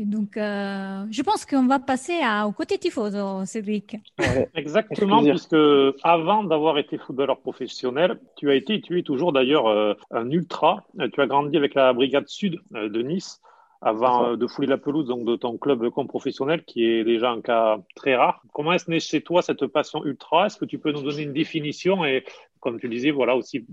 Et 0.00 0.04
donc, 0.04 0.36
euh, 0.36 1.04
je 1.10 1.22
pense 1.22 1.44
qu'on 1.44 1.66
va 1.66 1.80
passer 1.80 2.20
à, 2.22 2.46
au 2.46 2.52
côté 2.52 2.78
tifoso, 2.78 3.44
Cédric. 3.44 3.96
Exactement, 4.54 5.24
puisque 5.24 5.56
avant 6.04 6.44
d'avoir 6.44 6.78
été 6.78 6.98
footballeur 6.98 7.40
professionnel, 7.40 8.20
tu 8.36 8.48
as 8.48 8.54
été, 8.54 8.80
tu 8.80 9.00
es 9.00 9.02
toujours 9.02 9.32
d'ailleurs 9.32 9.66
euh, 9.66 9.94
un 10.12 10.30
ultra. 10.30 10.86
Tu 11.12 11.20
as 11.20 11.26
grandi 11.26 11.56
avec 11.56 11.74
la 11.74 11.92
brigade 11.92 12.28
sud 12.28 12.60
euh, 12.76 12.88
de 12.88 13.02
Nice 13.02 13.40
avant 13.80 14.36
de 14.36 14.46
fouler 14.48 14.66
la 14.66 14.76
pelouse 14.76 15.06
donc 15.06 15.24
de 15.24 15.36
ton 15.36 15.56
club 15.56 15.88
comme 15.90 16.08
professionnel, 16.08 16.64
qui 16.64 16.84
est 16.84 17.04
déjà 17.04 17.30
un 17.30 17.40
cas 17.40 17.78
très 17.94 18.16
rare. 18.16 18.42
Comment 18.52 18.72
est-ce 18.72 18.90
né 18.90 18.98
chez 18.98 19.20
toi 19.20 19.40
cette 19.40 19.64
passion 19.68 20.04
ultra? 20.04 20.46
Est-ce 20.46 20.56
que 20.56 20.64
tu 20.64 20.80
peux 20.80 20.90
nous 20.90 21.02
donner 21.02 21.22
une 21.22 21.32
définition 21.32 22.04
et 22.04 22.24
comme 22.58 22.80
tu 22.80 22.88
disais, 22.88 23.12
voilà 23.12 23.36
aussi 23.36 23.64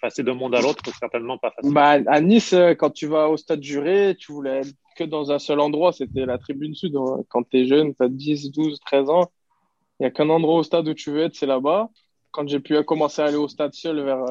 passer 0.00 0.22
d'un 0.22 0.32
monde 0.32 0.54
à 0.54 0.62
l'autre, 0.62 0.82
certainement 0.98 1.36
pas 1.36 1.50
facile. 1.50 1.74
Bah, 1.74 1.98
à 2.06 2.20
Nice, 2.22 2.54
quand 2.78 2.88
tu 2.88 3.06
vas 3.06 3.28
au 3.28 3.36
stade 3.36 3.62
Juré, 3.62 4.16
tu 4.18 4.32
voulais 4.32 4.60
être 4.60 4.74
que 5.00 5.10
dans 5.10 5.32
un 5.32 5.38
seul 5.38 5.60
endroit, 5.60 5.92
c'était 5.92 6.26
la 6.26 6.38
tribune 6.38 6.74
sud. 6.74 6.94
Quand 7.28 7.42
tu 7.48 7.60
es 7.60 7.64
jeune, 7.66 7.94
tu 7.94 8.02
as 8.02 8.08
10, 8.08 8.50
12, 8.52 8.78
13 8.80 9.10
ans, 9.10 9.30
il 9.98 10.04
n'y 10.04 10.06
a 10.06 10.10
qu'un 10.10 10.28
endroit 10.28 10.56
au 10.56 10.62
stade 10.62 10.88
où 10.88 10.94
tu 10.94 11.10
veux 11.10 11.22
être, 11.24 11.34
c'est 11.34 11.46
là-bas. 11.46 11.88
Quand 12.32 12.48
j'ai 12.48 12.60
pu 12.60 12.80
commencer 12.84 13.22
à 13.22 13.26
aller 13.26 13.36
au 13.36 13.48
stade 13.48 13.74
seul 13.74 14.02
vers 14.04 14.24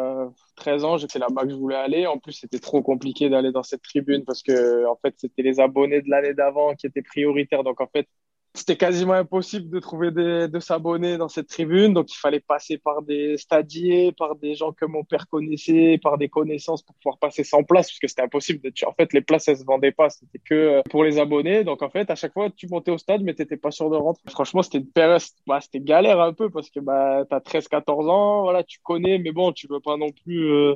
13 0.56 0.84
euh, 0.84 0.88
ans, 0.88 0.98
c'est 0.98 1.20
là-bas 1.20 1.44
que 1.44 1.50
je 1.50 1.56
voulais 1.56 1.76
aller. 1.76 2.08
En 2.08 2.18
plus, 2.18 2.34
c'était 2.34 2.60
trop 2.60 2.82
compliqué 2.82 3.30
d'aller 3.30 3.52
dans 3.52 3.64
cette 3.64 3.82
tribune 3.82 4.24
parce 4.26 4.42
que, 4.44 4.88
en 4.88 4.96
fait, 4.96 5.16
c'était 5.18 5.42
les 5.42 5.60
abonnés 5.60 6.02
de 6.02 6.10
l'année 6.10 6.34
d'avant 6.34 6.76
qui 6.76 6.88
étaient 6.88 7.02
prioritaires. 7.02 7.64
Donc, 7.64 7.82
en 7.82 7.88
fait, 7.88 8.08
c'était 8.56 8.78
quasiment 8.78 9.14
impossible 9.14 9.70
de 9.70 9.80
trouver 9.80 10.12
des, 10.12 10.48
de 10.48 10.60
s'abonner 10.60 11.18
dans 11.18 11.28
cette 11.28 11.48
tribune. 11.48 11.94
Donc, 11.94 12.12
il 12.12 12.18
fallait 12.18 12.40
passer 12.40 12.78
par 12.78 13.02
des 13.04 13.38
stadiers, 13.38 14.12
par 14.12 14.36
des 14.36 14.56
gens 14.56 14.72
que 14.74 14.86
mon 14.86 15.04
père 15.04 15.28
connaissait, 15.28 16.00
par 16.02 16.18
des 16.18 16.30
connaissances 16.30 16.82
pour 16.82 16.96
pouvoir 16.96 17.20
passer 17.20 17.44
sans 17.44 17.64
place, 17.64 17.90
parce 17.90 18.00
que 18.00 18.08
c'était 18.08 18.24
impossible. 18.24 18.72
En 18.86 18.94
fait, 18.94 19.14
les 19.14 19.22
places, 19.22 19.48
elles 19.48 19.58
se 19.58 19.66
vendaient 19.66 19.92
pas. 19.92 20.10
C'était 20.10 20.40
que 20.40 20.56
euh, 20.56 20.82
pour 20.90 21.04
les 21.04 21.20
abonnés. 21.20 21.64
Donc, 21.64 21.84
en 21.84 21.90
fait, 21.90 22.10
à 22.10 22.16
chaque 22.16 22.34
fois, 22.34 22.50
tu 22.50 22.68
montais 22.70 22.92
au 22.92 22.98
stade, 22.98 23.22
mais 23.22 23.34
t'étais 23.36 23.58
pas 23.58 23.72
sûr 23.72 23.90
de 23.90 23.96
rentrer. 23.96 24.24
Franchement, 24.30 24.64
c'était 24.64 24.80
une 24.80 24.92
période, 24.92 25.22
bah, 25.48 25.62
c'était 25.62 25.80
galère 25.80 26.20
un 26.20 26.34
peu 26.34 26.50
parce 26.50 26.70
que, 26.70 26.80
bah, 26.80 27.26
t'as 27.30 27.40
13, 27.42 27.68
14 27.68 28.08
ans, 28.10 28.42
voilà, 28.44 28.64
tu 28.64 28.80
connais, 28.84 29.20
mais 29.20 29.32
bon, 29.32 29.52
tu 29.54 29.68
veux 29.70 29.80
pas 29.80 29.98
non 29.98 30.12
plus, 30.12 30.46
euh, 30.52 30.76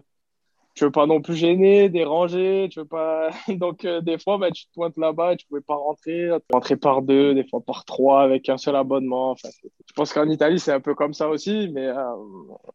tu 0.76 0.86
veux 0.86 0.92
pas 0.92 1.06
non 1.06 1.22
plus 1.22 1.36
gêner, 1.36 1.90
déranger, 1.90 2.68
tu 2.72 2.80
veux 2.80 2.86
pas. 2.86 3.30
Donc 3.48 3.86
euh, 3.86 4.02
des 4.02 4.18
fois, 4.18 4.38
bah, 4.38 4.52
tu 4.52 4.66
te 4.66 4.74
pointes 4.74 4.98
là-bas 4.98 5.34
et 5.34 5.38
tu 5.38 5.46
pouvais 5.48 5.62
pas 5.62 5.76
rentrer, 5.76 6.30
tu 6.32 6.54
rentrer 6.54 6.78
par 6.78 7.02
deux, 7.02 7.36
des 7.36 7.48
fois 7.48 7.62
par 7.62 7.86
trois 7.86 8.24
avec 8.24 8.50
un 8.50 8.58
seul 8.58 8.76
abonnement. 8.76 9.32
Enfin, 9.32 9.50
je 9.62 9.94
pense 9.94 10.14
qu'en 10.14 10.28
Italie 10.30 10.60
c'est 10.60 10.72
un 10.72 10.80
peu 10.80 10.96
comme 10.96 11.14
ça 11.14 11.30
aussi, 11.30 11.70
mais 11.74 11.88
euh, 11.88 11.96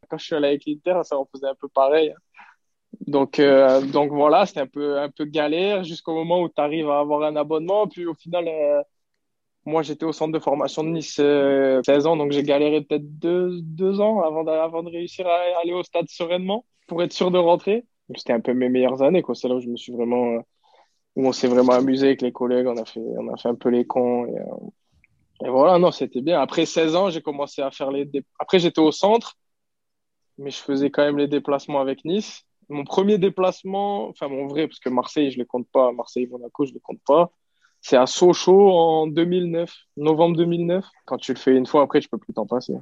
quand 0.08 0.18
je 0.18 0.24
suis 0.26 0.34
allé 0.34 0.48
avec 0.48 0.62
l'Inter, 0.66 1.00
ça 1.02 1.18
on 1.18 1.26
faisait 1.26 1.48
un 1.48 1.54
peu 1.56 1.68
pareil. 1.68 2.14
Donc 3.06 3.38
euh, 3.40 3.80
donc 3.82 4.12
voilà, 4.12 4.46
c'était 4.46 4.60
un 4.60 4.66
peu 4.66 4.98
un 4.98 5.10
peu 5.10 5.24
galère 5.24 5.84
jusqu'au 5.84 6.14
moment 6.14 6.42
où 6.42 6.48
tu 6.48 6.60
arrives 6.60 6.88
à 6.90 7.00
avoir 7.00 7.22
un 7.24 7.36
abonnement, 7.36 7.88
puis 7.88 8.06
au 8.06 8.14
final. 8.14 8.46
moi, 9.64 9.82
j'étais 9.82 10.04
au 10.04 10.12
centre 10.12 10.32
de 10.32 10.38
formation 10.38 10.82
de 10.84 10.90
Nice 10.90 11.14
16 11.16 12.06
ans, 12.06 12.16
donc 12.16 12.32
j'ai 12.32 12.42
galéré 12.42 12.80
peut-être 12.82 13.18
deux, 13.18 13.60
deux 13.62 14.00
ans 14.00 14.20
avant 14.22 14.46
avant 14.46 14.82
de 14.82 14.90
réussir 14.90 15.26
à 15.26 15.38
aller 15.62 15.72
au 15.74 15.82
stade 15.82 16.08
sereinement 16.08 16.64
pour 16.88 17.02
être 17.02 17.12
sûr 17.12 17.30
de 17.30 17.38
rentrer. 17.38 17.84
C'était 18.16 18.32
un 18.32 18.40
peu 18.40 18.54
mes 18.54 18.68
meilleures 18.68 19.02
années, 19.02 19.22
quoi. 19.22 19.34
C'est 19.34 19.48
là 19.48 19.54
où 19.54 19.60
je 19.60 19.68
me 19.68 19.76
suis 19.76 19.92
vraiment, 19.92 20.32
euh, 20.32 20.40
où 21.14 21.28
on 21.28 21.32
s'est 21.32 21.46
vraiment 21.46 21.74
amusé 21.74 22.06
avec 22.06 22.22
les 22.22 22.32
collègues. 22.32 22.66
On 22.66 22.76
a 22.76 22.84
fait, 22.84 23.00
on 23.00 23.32
a 23.32 23.36
fait 23.36 23.48
un 23.48 23.54
peu 23.54 23.68
les 23.68 23.86
cons. 23.86 24.26
Et, 24.26 24.38
euh, 25.46 25.50
voilà, 25.50 25.78
non, 25.78 25.92
c'était 25.92 26.22
bien. 26.22 26.40
Après 26.40 26.66
16 26.66 26.96
ans, 26.96 27.10
j'ai 27.10 27.20
commencé 27.22 27.62
à 27.62 27.70
faire 27.70 27.90
les. 27.92 28.10
Après, 28.40 28.58
j'étais 28.58 28.80
au 28.80 28.90
centre, 28.90 29.36
mais 30.38 30.50
je 30.50 30.58
faisais 30.58 30.90
quand 30.90 31.04
même 31.04 31.18
les 31.18 31.28
déplacements 31.28 31.80
avec 31.80 32.04
Nice. 32.04 32.44
Mon 32.70 32.84
premier 32.84 33.18
déplacement, 33.18 34.08
enfin 34.08 34.28
mon 34.28 34.46
vrai, 34.46 34.66
parce 34.66 34.80
que 34.80 34.88
Marseille, 34.90 35.30
je 35.30 35.38
les 35.38 35.46
compte 35.46 35.68
pas. 35.72 35.92
Marseille, 35.92 36.26
Monaco, 36.26 36.66
je 36.66 36.72
les 36.72 36.80
compte 36.80 37.00
pas. 37.06 37.30
C'est 37.80 37.96
à 37.96 38.06
Sochaux 38.06 38.70
en 38.72 39.06
2009, 39.06 39.72
novembre 39.96 40.36
2009. 40.36 40.84
Quand 41.06 41.18
tu 41.18 41.32
le 41.32 41.38
fais 41.38 41.54
une 41.56 41.66
fois, 41.66 41.82
après, 41.82 42.00
tu 42.00 42.08
peux 42.08 42.18
plus 42.18 42.34
t'en 42.34 42.46
passer. 42.46 42.74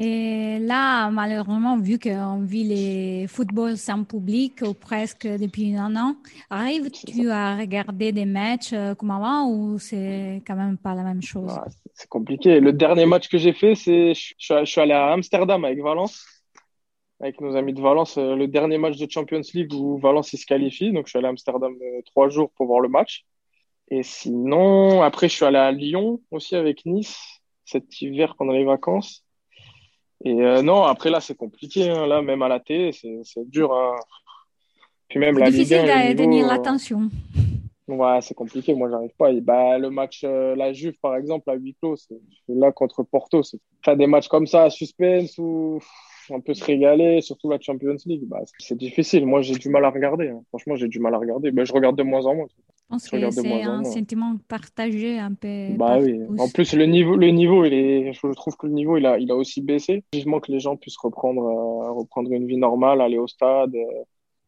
Et 0.00 0.60
là, 0.60 1.10
malheureusement, 1.10 1.76
vu 1.76 1.98
qu'on 1.98 2.42
vit 2.42 2.62
les 2.62 3.26
footballs 3.26 3.76
sans 3.76 4.04
public 4.04 4.62
ou 4.62 4.72
presque 4.72 5.26
depuis 5.26 5.74
un 5.74 5.96
an, 5.96 6.14
arrives-tu 6.50 7.30
à 7.30 7.56
regarder 7.56 8.12
des 8.12 8.24
matchs 8.24 8.72
euh, 8.72 8.94
comme 8.94 9.10
avant 9.10 9.50
ou 9.50 9.76
c'est 9.80 10.40
quand 10.46 10.54
même 10.54 10.78
pas 10.78 10.94
la 10.94 11.02
même 11.02 11.20
chose? 11.20 11.50
Ah, 11.52 11.66
C'est 11.94 12.08
compliqué. 12.08 12.60
Le 12.60 12.72
dernier 12.72 13.06
match 13.06 13.28
que 13.28 13.38
j'ai 13.38 13.52
fait, 13.52 13.74
c'est 13.74 14.14
je, 14.14 14.64
suis 14.64 14.80
allé 14.80 14.92
à 14.92 15.08
Amsterdam 15.08 15.64
avec 15.64 15.82
Valence, 15.82 16.24
avec 17.18 17.40
nos 17.40 17.56
amis 17.56 17.72
de 17.72 17.80
Valence. 17.80 18.18
Euh, 18.18 18.36
le 18.36 18.46
dernier 18.46 18.78
match 18.78 18.98
de 18.98 19.10
Champions 19.10 19.42
League 19.52 19.74
où 19.74 19.98
Valence 19.98 20.30
se 20.30 20.46
qualifie. 20.46 20.92
Donc 20.92 21.06
je 21.06 21.10
suis 21.10 21.18
allé 21.18 21.26
à 21.26 21.30
Amsterdam 21.30 21.72
euh, 21.72 22.02
trois 22.06 22.28
jours 22.28 22.52
pour 22.52 22.66
voir 22.66 22.78
le 22.78 22.88
match. 22.88 23.26
Et 23.90 24.04
sinon, 24.04 25.02
après, 25.02 25.28
je 25.28 25.34
suis 25.34 25.44
allé 25.44 25.58
à 25.58 25.72
Lyon 25.72 26.20
aussi 26.30 26.54
avec 26.54 26.86
Nice 26.86 27.18
cet 27.64 28.00
hiver 28.00 28.36
pendant 28.36 28.52
les 28.52 28.64
vacances. 28.64 29.24
Et 30.24 30.32
euh, 30.32 30.62
non, 30.62 30.82
après 30.82 31.10
là, 31.10 31.20
c'est 31.20 31.36
compliqué. 31.36 31.88
Hein. 31.90 32.06
Là, 32.06 32.22
même 32.22 32.42
à 32.42 32.48
la 32.48 32.60
télé, 32.60 32.92
c'est 32.92 33.48
dur. 33.48 33.72
Hein. 33.72 33.94
Puis 35.08 35.18
même 35.18 35.38
la 35.38 35.50
difficile 35.50 35.82
de 35.82 36.16
tenir 36.16 36.46
euh, 36.46 36.48
l'attention. 36.48 37.08
Ouais, 37.86 38.20
c'est 38.20 38.34
compliqué. 38.34 38.74
Moi, 38.74 38.90
j'arrive 38.90 39.14
pas. 39.16 39.32
bah, 39.40 39.78
le 39.78 39.88
match, 39.90 40.22
euh, 40.24 40.54
la 40.54 40.72
Juve, 40.72 40.94
par 41.00 41.16
exemple, 41.16 41.48
à 41.48 41.54
huis 41.54 41.74
clos, 41.80 41.96
c'est 41.96 42.18
là 42.48 42.70
contre 42.72 43.02
Porto. 43.02 43.40
Faire 43.82 43.96
des 43.96 44.06
matchs 44.06 44.28
comme 44.28 44.46
ça 44.46 44.64
à 44.64 44.70
suspense 44.70 45.38
où 45.38 45.80
on 46.30 46.42
peut 46.42 46.52
se 46.52 46.64
régaler, 46.64 47.22
surtout 47.22 47.48
la 47.48 47.58
Champions 47.58 47.96
League, 48.04 48.24
bah, 48.26 48.40
c'est 48.58 48.76
difficile. 48.76 49.24
Moi, 49.24 49.40
j'ai 49.40 49.54
du 49.54 49.70
mal 49.70 49.84
à 49.86 49.90
regarder. 49.90 50.28
Hein. 50.28 50.42
Franchement, 50.48 50.76
j'ai 50.76 50.88
du 50.88 51.00
mal 51.00 51.14
à 51.14 51.18
regarder. 51.18 51.50
Bah, 51.50 51.64
je 51.64 51.72
regarde 51.72 51.96
de 51.96 52.02
moins 52.02 52.26
en 52.26 52.34
moins. 52.34 52.46
Je 52.88 52.94
pense 52.94 53.08
que 53.10 53.30
c'est 53.30 53.62
un 53.64 53.84
sentiment 53.84 54.36
partagé 54.48 55.18
un 55.18 55.34
peu. 55.34 55.76
Bah 55.76 55.98
oui. 56.00 56.22
En 56.38 56.48
plus, 56.48 56.72
le 56.72 56.86
niveau, 56.86 57.16
le 57.16 57.28
niveau, 57.28 57.66
il 57.66 57.74
est, 57.74 58.12
je 58.14 58.32
trouve 58.32 58.56
que 58.56 58.66
le 58.66 58.72
niveau, 58.72 58.96
il 58.96 59.04
a, 59.04 59.18
il 59.18 59.30
a 59.30 59.36
aussi 59.36 59.60
baissé. 59.60 60.04
Vivement 60.14 60.40
que 60.40 60.50
les 60.50 60.58
gens 60.58 60.74
puissent 60.76 60.96
reprendre, 60.96 61.42
euh, 61.42 61.92
reprendre 61.92 62.32
une 62.32 62.46
vie 62.46 62.56
normale, 62.56 63.02
aller 63.02 63.18
au 63.18 63.26
stade. 63.26 63.74
Euh. 63.74 64.02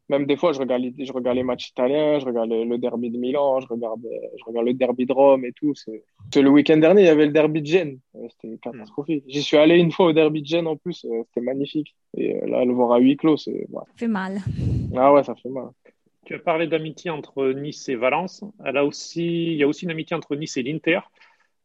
Même 0.09 0.25
des 0.25 0.39
fois, 0.39 0.55
je 0.55 0.59
regarde, 0.59 0.81
les, 0.81 1.05
je 1.05 1.13
regarde 1.13 1.37
les 1.37 1.43
matchs 1.43 1.69
italiens, 1.69 2.19
je 2.19 2.25
regarde 2.25 2.51
le, 2.51 2.79
derby 2.79 3.11
de 3.11 3.19
Milan, 3.19 3.61
je 3.61 3.67
regarde, 3.69 4.01
je 4.39 4.45
regarde 4.45 4.67
le 4.67 4.75
derby 4.75 5.05
de 5.05 5.13
Rome 5.13 5.45
et 5.45 5.53
tout. 5.53 5.75
C'est, 5.75 6.03
le 6.41 6.49
week-end 6.49 6.79
dernier, 6.79 7.03
il 7.03 7.07
y 7.07 7.11
avait 7.11 7.27
le 7.27 7.33
derby 7.33 7.61
de 7.61 7.67
Gênes. 7.67 7.99
C'était 8.31 8.57
catastrophique. 8.57 9.23
J'y 9.29 9.43
suis 9.43 9.59
allé 9.59 9.77
une 9.77 9.93
fois 9.93 10.07
au 10.07 10.13
derby 10.13 10.41
de 10.41 10.47
Gênes 10.47 10.67
en 10.67 10.77
plus. 10.77 11.05
Euh, 11.05 11.23
c'était 11.29 11.45
magnifique. 11.45 11.95
Et 12.17 12.41
là, 12.47 12.65
le 12.65 12.73
voir 12.73 12.93
à 12.93 12.99
huis 12.99 13.19
clos, 13.19 13.37
c'est. 13.37 13.69
Ça 13.71 13.85
fait 13.97 14.09
mal. 14.09 14.39
Ah 14.97 15.13
ouais, 15.13 15.23
ça 15.23 15.35
fait 15.35 15.51
mal. 15.51 15.69
Tu 16.31 16.37
as 16.37 16.39
parlé 16.39 16.69
d'amitié 16.69 17.11
entre 17.11 17.49
Nice 17.49 17.89
et 17.89 17.97
Valence. 17.97 18.45
Elle 18.65 18.77
a 18.77 18.85
aussi, 18.85 19.47
il 19.47 19.55
y 19.55 19.65
a 19.65 19.67
aussi 19.67 19.85
une 19.85 19.91
amitié 19.91 20.15
entre 20.15 20.37
Nice 20.37 20.57
et 20.57 20.63
l'Inter 20.63 21.01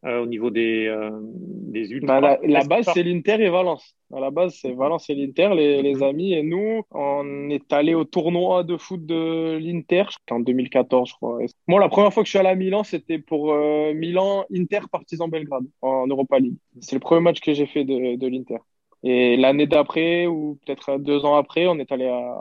euh, 0.04 0.20
au 0.20 0.26
niveau 0.26 0.50
des, 0.50 0.88
euh, 0.88 1.20
des 1.22 1.92
ultras. 1.92 2.20
Bah, 2.20 2.38
la, 2.42 2.64
base, 2.64 2.90
c'est 2.92 3.04
l'Inter 3.04 3.40
et 3.44 3.48
Valence. 3.48 3.94
À 4.12 4.18
la 4.18 4.32
base, 4.32 4.58
c'est 4.60 4.72
Valence 4.72 5.08
et 5.08 5.14
l'Inter, 5.14 5.50
les, 5.54 5.82
les, 5.82 6.02
amis. 6.02 6.32
Et 6.32 6.42
nous, 6.42 6.82
on 6.90 7.48
est 7.48 7.72
allé 7.72 7.94
au 7.94 8.02
tournoi 8.02 8.64
de 8.64 8.76
foot 8.76 9.06
de 9.06 9.56
l'Inter 9.58 10.06
en 10.32 10.40
2014, 10.40 11.10
je 11.10 11.14
crois. 11.14 11.38
Moi, 11.68 11.78
la 11.78 11.88
première 11.88 12.12
fois 12.12 12.24
que 12.24 12.26
je 12.26 12.30
suis 12.30 12.40
allé 12.40 12.48
à 12.48 12.56
Milan, 12.56 12.82
c'était 12.82 13.20
pour 13.20 13.52
euh, 13.52 13.94
Milan-Inter 13.94 14.80
Partizan 14.90 15.28
Belgrade 15.28 15.66
en 15.80 16.08
Europa 16.08 16.40
League. 16.40 16.56
C'est 16.80 16.96
le 16.96 17.00
premier 17.00 17.20
match 17.20 17.38
que 17.38 17.54
j'ai 17.54 17.66
fait 17.66 17.84
de, 17.84 18.16
de 18.16 18.26
l'Inter. 18.26 18.58
Et 19.04 19.36
l'année 19.36 19.68
d'après, 19.68 20.26
ou 20.26 20.58
peut-être 20.66 20.98
deux 20.98 21.24
ans 21.24 21.36
après, 21.36 21.68
on 21.68 21.78
est 21.78 21.92
allé 21.92 22.08
à, 22.08 22.36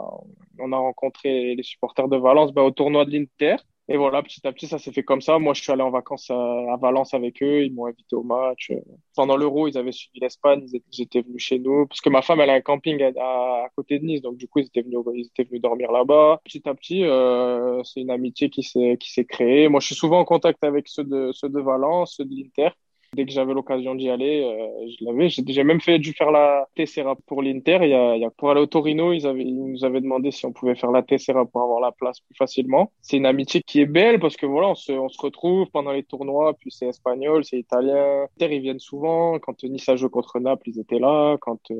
on 0.59 0.71
a 0.73 0.77
rencontré 0.77 1.55
les 1.55 1.63
supporters 1.63 2.07
de 2.07 2.17
Valence 2.17 2.53
bah, 2.53 2.63
au 2.63 2.71
tournoi 2.71 3.05
de 3.05 3.11
l'Inter. 3.11 3.57
Et 3.87 3.97
voilà, 3.97 4.23
petit 4.23 4.45
à 4.47 4.51
petit, 4.51 4.65
ça 4.65 4.79
s'est 4.79 4.91
fait 4.91 5.03
comme 5.03 5.21
ça. 5.21 5.37
Moi, 5.37 5.53
je 5.53 5.61
suis 5.61 5.71
allé 5.71 5.83
en 5.83 5.91
vacances 5.91 6.31
à, 6.31 6.77
Valence 6.81 7.13
avec 7.13 7.43
eux. 7.43 7.63
Ils 7.63 7.71
m'ont 7.71 7.85
invité 7.85 8.15
au 8.15 8.23
match. 8.23 8.71
Pendant 9.15 9.37
l'Euro, 9.37 9.67
ils 9.67 9.77
avaient 9.77 9.91
suivi 9.91 10.19
l'Espagne. 10.19 10.65
Ils, 10.73 11.01
étaient 11.01 11.21
venus 11.21 11.43
chez 11.43 11.59
nous. 11.59 11.85
Parce 11.85 12.01
que 12.01 12.09
ma 12.09 12.23
femme, 12.23 12.41
elle 12.41 12.49
a 12.49 12.53
un 12.53 12.61
camping 12.61 12.99
à, 13.03 13.67
côté 13.75 13.99
de 13.99 14.05
Nice. 14.05 14.21
Donc, 14.21 14.37
du 14.37 14.47
coup, 14.47 14.59
ils 14.59 14.65
étaient 14.65 14.81
venus, 14.81 15.61
dormir 15.61 15.91
là-bas. 15.91 16.41
Petit 16.43 16.67
à 16.67 16.73
petit, 16.73 17.03
euh, 17.05 17.83
c'est 17.83 18.01
une 18.01 18.09
amitié 18.09 18.49
qui 18.49 18.63
s'est, 18.63 18.97
qui 18.99 19.11
s'est 19.11 19.25
créée. 19.25 19.67
Moi, 19.67 19.79
je 19.81 19.85
suis 19.87 19.95
souvent 19.95 20.19
en 20.19 20.25
contact 20.25 20.63
avec 20.63 20.87
ceux 20.87 21.03
de 21.03 21.59
Valence, 21.59 22.15
ceux 22.17 22.25
de 22.25 22.33
l'Inter. 22.35 22.69
Dès 23.13 23.25
que 23.25 23.31
j'avais 23.31 23.53
l'occasion 23.53 23.95
d'y 23.95 24.09
aller, 24.09 24.43
euh, 24.43 24.87
je 24.87 25.05
l'avais. 25.05 25.29
J'ai 25.29 25.63
même 25.63 25.81
fait 25.81 25.99
dû 25.99 26.13
faire 26.13 26.31
la 26.31 26.67
Tessera 26.75 27.15
pour 27.27 27.41
l'Inter. 27.41 27.79
Il 27.83 27.89
y 27.89 28.25
a, 28.25 28.29
pour 28.31 28.51
aller 28.51 28.61
au 28.61 28.65
Torino, 28.65 29.13
ils, 29.13 29.23
nous 29.55 29.85
avaient 29.85 30.01
demandé 30.01 30.31
si 30.31 30.45
on 30.45 30.51
pouvait 30.51 30.75
faire 30.75 30.91
la 30.91 31.03
Tessera 31.03 31.45
pour 31.45 31.61
avoir 31.61 31.79
la 31.79 31.91
place 31.91 32.19
plus 32.19 32.35
facilement. 32.35 32.91
C'est 33.01 33.17
une 33.17 33.25
amitié 33.25 33.61
qui 33.61 33.81
est 33.81 33.85
belle 33.85 34.19
parce 34.19 34.35
que 34.35 34.45
voilà, 34.45 34.69
on 34.69 34.75
se, 34.75 35.21
retrouve 35.21 35.69
pendant 35.71 35.91
les 35.91 36.03
tournois. 36.03 36.53
Puis 36.59 36.71
c'est 36.71 36.87
espagnol, 36.87 37.43
c'est 37.45 37.59
italien. 37.59 38.27
L'Inter, 38.39 38.55
ils 38.55 38.61
viennent 38.61 38.79
souvent. 38.79 39.39
Quand 39.39 39.63
Nice 39.63 39.87
a 39.89 39.95
joué 39.95 40.09
contre 40.09 40.39
Naples, 40.39 40.69
ils 40.69 40.79
étaient 40.79 40.99
là. 40.99 41.37
Quand 41.39 41.59
euh, 41.71 41.75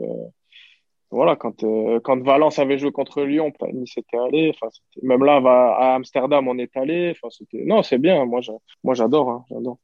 voilà, 1.11 1.35
quand, 1.35 1.63
euh, 1.63 1.99
quand 2.03 2.21
Valence 2.23 2.59
avait 2.59 2.77
joué 2.77 2.91
contre 2.91 3.23
Lyon, 3.23 3.53
Nice 3.73 3.97
était 3.97 4.17
allé. 4.17 4.51
Enfin, 4.53 4.69
même 5.01 5.23
là, 5.23 5.37
à 5.37 5.95
Amsterdam, 5.95 6.47
on 6.47 6.57
est 6.57 6.75
allé. 6.75 7.11
Enfin, 7.11 7.29
non, 7.53 7.83
c'est 7.83 7.97
bien. 7.97 8.25
Moi, 8.25 8.41
moi, 8.83 8.93
j'adore, 8.95 9.29
hein, 9.29 9.45
j'adore. 9.49 9.77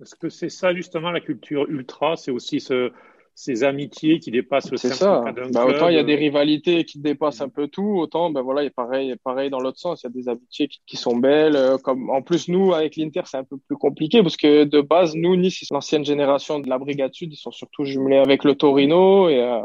Est-ce 0.00 0.14
que 0.16 0.28
c'est 0.28 0.48
ça 0.48 0.74
justement 0.74 1.10
la 1.10 1.20
culture 1.20 1.66
ultra 1.68 2.16
C'est 2.16 2.30
aussi 2.30 2.60
ce, 2.60 2.90
ces 3.34 3.64
amitiés 3.64 4.20
qui 4.20 4.30
dépassent 4.30 4.70
le 4.70 4.76
simple 4.76 4.94
ça. 4.94 5.24
Bah, 5.52 5.66
autant 5.66 5.88
il 5.88 5.96
y 5.96 5.98
a 5.98 6.04
des 6.04 6.14
rivalités 6.14 6.84
qui 6.84 7.00
dépassent 7.00 7.40
un 7.40 7.48
peu 7.48 7.66
tout, 7.66 7.96
autant 7.98 8.30
ben 8.30 8.42
voilà, 8.42 8.68
pareil, 8.70 9.14
pareil 9.22 9.50
dans 9.50 9.58
l'autre 9.58 9.78
sens, 9.78 10.02
il 10.02 10.06
y 10.06 10.08
a 10.08 10.12
des 10.12 10.28
amitiés 10.28 10.68
qui, 10.86 10.96
sont 10.96 11.16
belles. 11.16 11.56
Euh, 11.56 11.76
comme 11.78 12.10
en 12.10 12.22
plus 12.22 12.48
nous 12.48 12.72
avec 12.72 12.96
l'Inter, 12.96 13.22
c'est 13.24 13.36
un 13.36 13.44
peu 13.44 13.56
plus 13.56 13.76
compliqué 13.76 14.22
parce 14.22 14.36
que 14.36 14.64
de 14.64 14.80
base 14.80 15.14
nous 15.16 15.36
Nice, 15.36 15.66
l'ancienne 15.70 16.04
génération 16.04 16.60
de 16.60 16.68
la 16.68 16.78
Brigade 16.78 17.12
Sud, 17.12 17.32
ils 17.32 17.36
sont 17.36 17.50
surtout 17.50 17.84
jumelés 17.84 18.18
avec 18.18 18.44
le 18.44 18.54
Torino 18.54 19.28
et, 19.28 19.42
euh, 19.42 19.60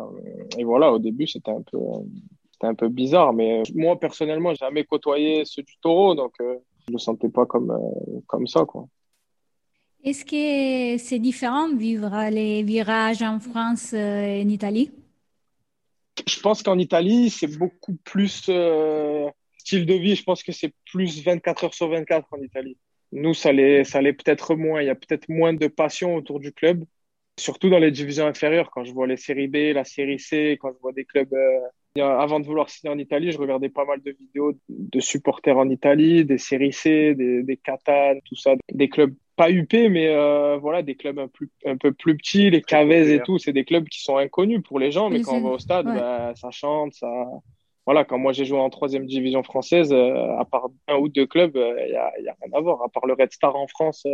et 0.58 0.64
voilà, 0.64 0.92
au 0.92 1.00
début 1.00 1.28
c'était 1.28 1.52
un 1.52 1.62
peu 1.62 1.78
c'était 2.52 2.68
un 2.68 2.76
peu 2.76 2.90
bizarre, 2.90 3.34
mais 3.34 3.62
moi 3.76 4.00
personnellement, 4.00 4.50
j'ai 4.50 4.66
jamais 4.66 4.84
côtoyé 4.84 5.44
ceux 5.46 5.62
du 5.62 5.78
Taureau, 5.80 6.16
donc 6.16 6.34
euh, 6.42 6.56
je 6.88 6.94
le 6.94 7.00
sentais 7.00 7.30
pas 7.30 7.46
comme 7.46 7.72
comme 8.26 8.48
ça 8.48 8.66
quoi. 8.66 8.88
Est-ce 10.02 10.24
que 10.24 10.98
c'est 11.04 11.20
différent 11.20 11.76
vivre 11.76 12.30
les 12.32 12.64
virages 12.64 13.22
en 13.22 13.40
France 13.40 13.92
et 13.92 14.42
en 14.46 14.50
Italie? 14.50 14.92
Je 16.26 16.40
pense 16.40 16.64
qu'en 16.64 16.78
Italie, 16.78 17.30
c'est 17.30 17.58
beaucoup 17.58 17.96
plus 18.06 18.46
euh, 18.50 19.30
style 19.58 19.86
de 19.86 19.94
vie. 19.96 20.16
Je 20.16 20.24
pense 20.24 20.42
que 20.42 20.54
c'est 20.54 20.74
plus 20.92 21.24
24 21.24 21.66
heures 21.66 21.74
sur 21.74 21.90
24 21.90 22.28
en 22.32 22.42
Italie. 22.42 22.78
Nous, 23.12 23.34
ça 23.34 23.52
l'est, 23.52 23.84
ça 23.84 24.00
peut-être 24.02 24.56
moins. 24.56 24.82
Il 24.82 24.86
y 24.86 24.90
a 24.90 24.96
peut-être 24.96 25.28
moins 25.28 25.54
de 25.54 25.68
passion 25.68 26.16
autour 26.16 26.40
du 26.40 26.54
club, 26.54 26.86
surtout 27.38 27.70
dans 27.70 27.80
les 27.80 27.92
divisions 27.92 28.26
inférieures. 28.26 28.72
Quand 28.72 28.86
je 28.86 28.94
vois 28.94 29.08
les 29.08 29.18
séries 29.18 29.48
B, 29.48 29.74
la 29.74 29.84
série 29.84 30.20
C, 30.20 30.58
quand 30.62 30.72
je 30.72 30.80
vois 30.82 30.94
des 30.94 31.06
clubs. 31.06 31.34
Euh, 31.34 31.60
avant 31.98 32.40
de 32.40 32.46
vouloir 32.46 32.70
signer 32.70 32.94
en 32.94 32.98
Italie, 32.98 33.32
je 33.32 33.38
regardais 33.38 33.68
pas 33.68 33.84
mal 33.84 34.02
de 34.02 34.12
vidéos 34.12 34.54
de 34.70 35.00
supporters 35.00 35.58
en 35.58 35.68
Italie, 35.70 36.24
des 36.24 36.38
séries 36.38 36.72
C, 36.72 37.16
des, 37.16 37.44
des 37.44 37.60
tout 38.26 38.36
ça, 38.36 38.54
des 38.72 38.88
clubs 38.88 39.14
pas 39.40 39.50
UP, 39.50 39.72
mais 39.72 40.10
euh, 40.10 40.58
voilà, 40.58 40.82
des 40.82 40.96
clubs 40.96 41.18
un, 41.18 41.30
plus, 41.30 41.50
un 41.66 41.78
peu 41.78 41.94
plus 41.94 42.18
petits, 42.18 42.50
les 42.50 42.62
Cavez 42.62 43.14
et 43.14 43.22
tout, 43.22 43.38
c'est 43.38 43.54
des 43.54 43.64
clubs 43.64 43.88
qui 43.88 44.02
sont 44.02 44.18
inconnus 44.18 44.62
pour 44.62 44.80
les 44.80 44.92
gens, 44.92 45.10
mais 45.10 45.22
quand 45.22 45.38
on 45.38 45.42
va 45.42 45.52
au 45.52 45.60
stade, 45.60 45.86
bah, 45.86 46.34
ça 46.36 46.52
chante, 46.52 46.94
ça. 46.94 47.08
Voilà, 47.86 48.04
quand 48.04 48.18
moi 48.18 48.34
j'ai 48.34 48.44
joué 48.44 48.60
en 48.60 48.70
troisième 48.70 49.06
division 49.06 49.42
française, 49.42 49.94
euh, 49.94 50.38
à 50.38 50.44
part 50.44 50.68
un 50.90 50.98
ou 50.98 51.08
deux 51.08 51.26
clubs, 51.26 51.54
il 51.56 51.62
euh, 51.62 51.88
n'y 51.88 51.96
a, 51.96 52.12
rien 52.20 52.52
à 52.54 52.60
voir. 52.60 52.84
À 52.84 52.90
part 52.90 53.06
le 53.06 53.14
Red 53.14 53.32
Star 53.32 53.56
en 53.56 53.68
France, 53.68 54.06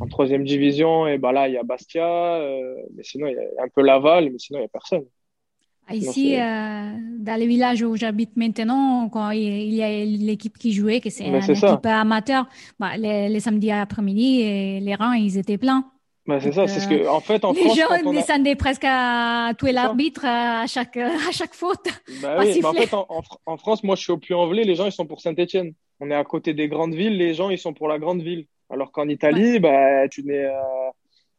en 0.00 0.08
troisième 0.08 0.44
division, 0.44 1.06
et 1.06 1.18
bah 1.18 1.32
là 1.32 1.48
il 1.48 1.54
y 1.54 1.58
a 1.58 1.62
Bastia, 1.62 2.40
mais 2.96 3.02
sinon 3.02 3.26
il 3.26 3.34
y 3.34 3.38
a 3.38 3.62
un 3.62 3.68
peu 3.68 3.82
Laval, 3.82 4.30
mais 4.30 4.38
sinon 4.38 4.60
il 4.60 4.62
n'y 4.62 4.66
a 4.66 4.70
personne. 4.70 5.04
Ici, 5.92 6.34
euh, 6.34 6.40
dans 6.40 7.38
le 7.38 7.46
village 7.46 7.82
où 7.82 7.94
j'habite 7.96 8.36
maintenant, 8.36 9.08
quand 9.08 9.30
il 9.30 9.72
y 9.72 9.82
a 9.82 10.04
l'équipe 10.04 10.58
qui 10.58 10.72
jouait, 10.72 11.00
que 11.00 11.10
c'est 11.10 11.24
une 11.24 11.36
équipe 11.36 11.86
amateur, 11.86 12.48
bah, 12.78 12.96
les, 12.96 13.40
samedis 13.40 13.70
après-midi, 13.70 14.80
les 14.80 14.94
rangs, 14.98 15.12
ils 15.12 15.38
étaient 15.38 15.58
pleins. 15.58 15.84
Bah, 16.26 16.40
c'est 16.40 16.50
ça, 16.50 16.66
c'est 16.66 16.80
ce 16.80 16.88
que, 16.88 16.94
euh, 16.94 17.10
en 17.10 17.20
fait, 17.20 17.44
en 17.44 17.52
les 17.52 17.60
France. 17.60 17.76
Les 17.76 18.02
gens 18.02 18.12
descendaient 18.12 18.56
presque 18.56 18.84
à 18.84 19.52
tuer 19.56 19.70
l'arbitre 19.70 20.24
à 20.24 20.66
chaque, 20.66 20.96
à 20.96 21.30
chaque 21.30 21.54
faute. 21.54 21.86
Bah 22.20 22.38
oui, 22.40 22.58
mais 22.58 22.64
en 22.64 22.72
fait, 22.72 22.92
en, 23.46 23.56
France, 23.56 23.84
moi, 23.84 23.94
je 23.94 24.02
suis 24.02 24.12
au 24.12 24.18
Puy-en-Velay, 24.18 24.64
les 24.64 24.74
gens, 24.74 24.86
ils 24.86 24.92
sont 24.92 25.06
pour 25.06 25.20
Saint-Etienne. 25.20 25.72
On 26.00 26.10
est 26.10 26.14
à 26.14 26.24
côté 26.24 26.52
des 26.52 26.68
grandes 26.68 26.94
villes, 26.94 27.16
les 27.16 27.34
gens, 27.34 27.50
ils 27.50 27.58
sont 27.58 27.72
pour 27.72 27.86
la 27.86 27.98
grande 27.98 28.22
ville. 28.22 28.46
Alors 28.70 28.90
qu'en 28.90 29.08
Italie, 29.08 29.60
bah, 29.60 30.08
tu 30.08 30.24
n'es 30.24 30.46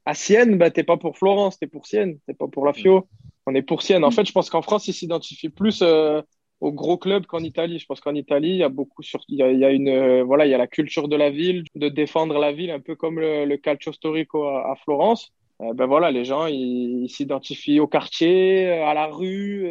à 0.06 0.14
Sienne, 0.14 0.58
bah, 0.58 0.72
t'es 0.72 0.84
pas 0.84 0.96
pour 0.96 1.18
Florence, 1.18 1.60
t'es 1.60 1.68
pour 1.68 1.86
Sienne, 1.86 2.18
t'es 2.26 2.34
pas 2.34 2.48
pour 2.48 2.66
la 2.66 2.72
Fio 2.72 3.08
on 3.48 3.56
est 3.56 3.62
pour 3.64 3.82
Sienne. 3.82 4.04
En 4.04 4.12
fait, 4.12 4.26
je 4.26 4.34
pense 4.34 4.50
qu'en 4.50 4.62
France, 4.62 4.88
ils 4.88 4.94
s'identifient 4.94 5.50
plus 5.50 5.82
euh, 5.82 6.22
aux 6.60 6.74
gros 6.74 6.98
clubs 6.98 7.26
qu'en 7.26 7.40
Italie. 7.40 7.80
Je 7.80 7.86
pense 7.86 8.02
qu'en 8.02 8.14
Italie, 8.14 8.50
il 8.50 8.58
y 8.58 8.64
a 8.64 8.70
beaucoup 8.70 9.02
sur, 9.04 9.22
il 9.30 9.38
y 9.38 9.66
a, 9.66 9.72
une, 9.72 9.88
euh, 9.88 10.24
voilà, 10.24 10.46
il 10.46 10.52
y 10.52 10.54
a 10.54 10.58
la 10.58 10.68
culture 10.68 11.08
de 11.08 11.16
la 11.16 11.30
ville, 11.30 11.64
de 11.76 11.88
défendre 11.88 12.38
la 12.40 12.52
ville, 12.52 12.72
un 12.72 12.82
peu 12.82 12.96
comme 12.96 13.20
le, 13.20 13.56
calcio 13.56 13.94
storico 13.94 14.46
à, 14.46 14.76
Florence. 14.84 15.32
Euh, 15.62 15.74
ben 15.74 15.86
voilà, 15.86 16.12
les 16.12 16.26
gens, 16.26 16.46
ils 16.48 17.10
s'identifient 17.10 17.80
au 17.80 17.88
quartier, 17.88 18.70
à 18.70 18.94
la 18.94 19.08
rue, 19.08 19.66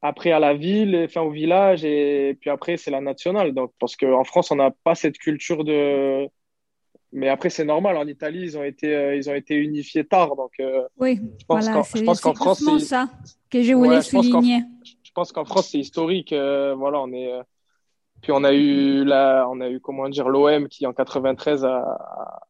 après 0.00 0.32
à 0.32 0.38
la 0.38 0.54
ville, 0.54 1.02
enfin 1.04 1.20
au 1.20 1.30
village, 1.30 1.84
et 1.84 2.36
puis 2.40 2.50
après 2.50 2.76
c'est 2.78 2.90
la 2.90 3.02
nationale. 3.02 3.52
Donc, 3.52 3.72
parce 3.78 3.96
qu'en 3.96 4.24
France, 4.24 4.50
on 4.50 4.56
n'a 4.56 4.70
pas 4.84 4.94
cette 4.94 5.18
culture 5.18 5.64
de 5.64 6.28
mais 7.12 7.28
après, 7.28 7.50
c'est 7.50 7.64
normal. 7.64 7.96
En 7.96 8.06
Italie, 8.06 8.40
ils 8.42 8.58
ont 8.58 8.64
été, 8.64 8.94
euh, 8.94 9.16
ils 9.16 9.30
ont 9.30 9.34
été 9.34 9.54
unifiés 9.54 10.04
tard. 10.04 10.36
Donc, 10.36 10.52
euh, 10.60 10.82
oui, 10.98 11.20
je 11.38 11.46
pense 11.46 11.64
voilà, 11.64 11.72
qu'en 11.72 11.82
France, 12.34 12.62
c'est 12.64 12.78
ça 12.80 13.08
que 13.50 13.62
je 13.62 13.72
voulais 13.72 14.02
souligner. 14.02 14.60
Je 15.02 15.10
pense 15.14 15.32
qu'en 15.32 15.44
France, 15.44 15.68
c'est 15.70 15.78
historique. 15.78 16.32
Euh, 16.32 16.74
voilà, 16.74 17.00
on 17.00 17.12
est. 17.12 17.30
Puis 18.22 18.32
on 18.32 18.44
a 18.44 18.52
eu 18.52 19.04
la, 19.04 19.46
on 19.50 19.60
a 19.60 19.68
eu 19.68 19.78
comment 19.78 20.08
dire 20.08 20.28
l'OM 20.28 20.68
qui 20.68 20.86
en 20.86 20.94
93 20.94 21.64
a, 21.64 21.98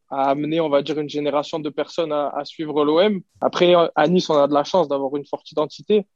a, 0.09 0.29
amené, 0.29 0.61
on 0.61 0.69
va 0.69 0.81
dire, 0.81 0.97
une 0.97 1.09
génération 1.09 1.59
de 1.59 1.69
personnes 1.69 2.13
à, 2.13 2.29
à 2.29 2.45
suivre 2.45 2.83
l'OM. 2.85 3.21
Après, 3.41 3.73
à 3.93 4.07
Nice, 4.07 4.29
on 4.29 4.37
a 4.37 4.47
de 4.47 4.53
la 4.53 4.63
chance 4.63 4.87
d'avoir 4.87 5.15
une 5.17 5.25
forte 5.25 5.51
identité. 5.51 6.07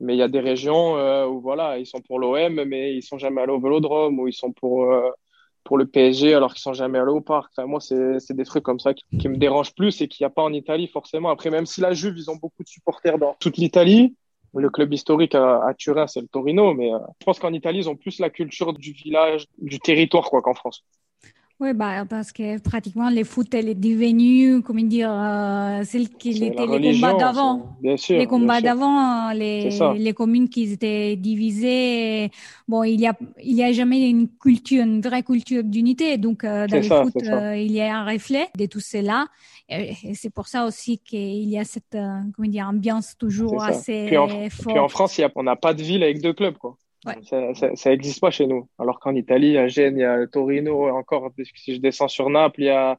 Mais 0.00 0.14
il 0.14 0.18
y 0.18 0.22
a 0.22 0.28
des 0.28 0.40
régions 0.40 0.94
où 1.28 1.40
voilà, 1.40 1.78
ils 1.78 1.86
sont 1.86 2.00
pour 2.00 2.18
l'OM, 2.18 2.64
mais 2.64 2.94
ils 2.94 3.02
sont 3.02 3.16
jamais 3.16 3.42
allés 3.42 3.52
au 3.52 3.60
Vélodrome, 3.60 4.18
ou 4.18 4.28
ils 4.28 4.34
sont 4.34 4.52
pour 4.52 4.92
pour 5.66 5.76
le 5.76 5.86
PSG 5.86 6.32
alors 6.32 6.54
qu'ils 6.54 6.62
sont 6.62 6.72
jamais 6.72 6.98
allés 6.98 7.10
au 7.10 7.20
parc. 7.20 7.52
moi, 7.58 7.80
c'est 7.80 8.32
des 8.32 8.44
trucs 8.44 8.62
comme 8.62 8.78
ça 8.78 8.94
qui, 8.94 9.28
me 9.28 9.36
dérangent 9.36 9.74
plus 9.74 10.00
et 10.00 10.08
qu'il 10.08 10.24
n'y 10.24 10.26
a 10.26 10.30
pas 10.30 10.42
en 10.42 10.52
Italie 10.52 10.86
forcément. 10.86 11.28
Après, 11.28 11.50
même 11.50 11.66
si 11.66 11.80
la 11.80 11.92
Juve, 11.92 12.14
ils 12.16 12.30
ont 12.30 12.36
beaucoup 12.36 12.62
de 12.62 12.68
supporters 12.68 13.18
dans 13.18 13.36
toute 13.40 13.58
l'Italie, 13.58 14.14
le 14.54 14.70
club 14.70 14.94
historique 14.94 15.34
à, 15.34 15.74
Turin, 15.76 16.06
c'est 16.06 16.20
le 16.20 16.28
Torino, 16.28 16.72
mais 16.72 16.94
euh, 16.94 16.98
je 17.20 17.24
pense 17.24 17.38
qu'en 17.38 17.52
Italie, 17.52 17.80
ils 17.80 17.90
ont 17.90 17.96
plus 17.96 18.20
la 18.20 18.30
culture 18.30 18.72
du 18.72 18.92
village, 18.92 19.46
du 19.58 19.78
territoire 19.80 20.30
quoi 20.30 20.40
qu'en 20.40 20.54
France. 20.54 20.84
Oui, 21.58 21.72
bah, 21.72 22.04
parce 22.04 22.32
que 22.32 22.58
pratiquement 22.60 23.08
le 23.08 23.24
foot, 23.24 23.54
elle 23.54 23.70
est 23.70 23.74
devenue, 23.74 24.60
comment 24.60 24.82
dire, 24.82 25.10
euh, 25.10 25.84
celle 25.84 26.10
qui 26.10 26.44
était 26.44 26.66
les 26.66 27.00
combats 27.00 27.14
d'avant. 27.14 27.76
Bien 27.80 27.96
sûr. 27.96 28.18
Les 28.18 28.26
combats 28.26 28.60
d'avant, 28.60 29.32
les, 29.32 29.70
les 29.96 30.12
communes 30.12 30.50
qui 30.50 30.70
étaient 30.70 31.16
divisées. 31.16 32.30
Bon, 32.68 32.82
il 32.82 33.00
y 33.00 33.06
a, 33.06 33.14
il 33.42 33.56
y 33.56 33.62
a 33.62 33.72
jamais 33.72 34.10
une 34.10 34.28
culture, 34.28 34.82
une 34.84 35.00
vraie 35.00 35.22
culture 35.22 35.64
d'unité. 35.64 36.18
Donc, 36.18 36.44
euh, 36.44 36.66
dans 36.66 36.76
le 36.76 36.82
foot, 36.82 37.22
euh, 37.26 37.56
il 37.56 37.72
y 37.72 37.80
a 37.80 37.96
un 37.96 38.04
reflet 38.04 38.48
de 38.58 38.66
tout 38.66 38.80
cela. 38.80 39.26
Et, 39.70 39.94
c'est 40.14 40.30
pour 40.30 40.48
ça 40.48 40.66
aussi 40.66 40.98
qu'il 40.98 41.48
y 41.48 41.58
a 41.58 41.64
cette, 41.64 41.94
euh, 41.94 42.20
comment 42.34 42.48
dire, 42.48 42.68
ambiance 42.68 43.16
toujours 43.16 43.62
assez 43.62 44.08
forte. 44.50 44.68
Puis 44.68 44.78
en 44.78 44.88
France, 44.88 45.16
il 45.16 45.22
y 45.22 45.24
a, 45.24 45.30
on 45.34 45.44
n'a 45.44 45.56
pas 45.56 45.72
de 45.72 45.82
ville 45.82 46.02
avec 46.02 46.20
deux 46.20 46.34
clubs, 46.34 46.58
quoi. 46.58 46.76
Ça 47.22 47.90
n'existe 47.90 48.20
pas 48.20 48.30
chez 48.30 48.46
nous. 48.46 48.68
Alors 48.78 49.00
qu'en 49.00 49.14
Italie, 49.14 49.56
à 49.58 49.68
Gênes, 49.68 49.98
il 49.98 50.02
y 50.02 50.04
a 50.04 50.26
Torino, 50.26 50.88
encore, 50.88 51.30
si 51.54 51.74
je 51.74 51.80
descends 51.80 52.08
sur 52.08 52.30
Naples, 52.30 52.62
il 52.62 52.66
y 52.66 52.70
a, 52.70 52.98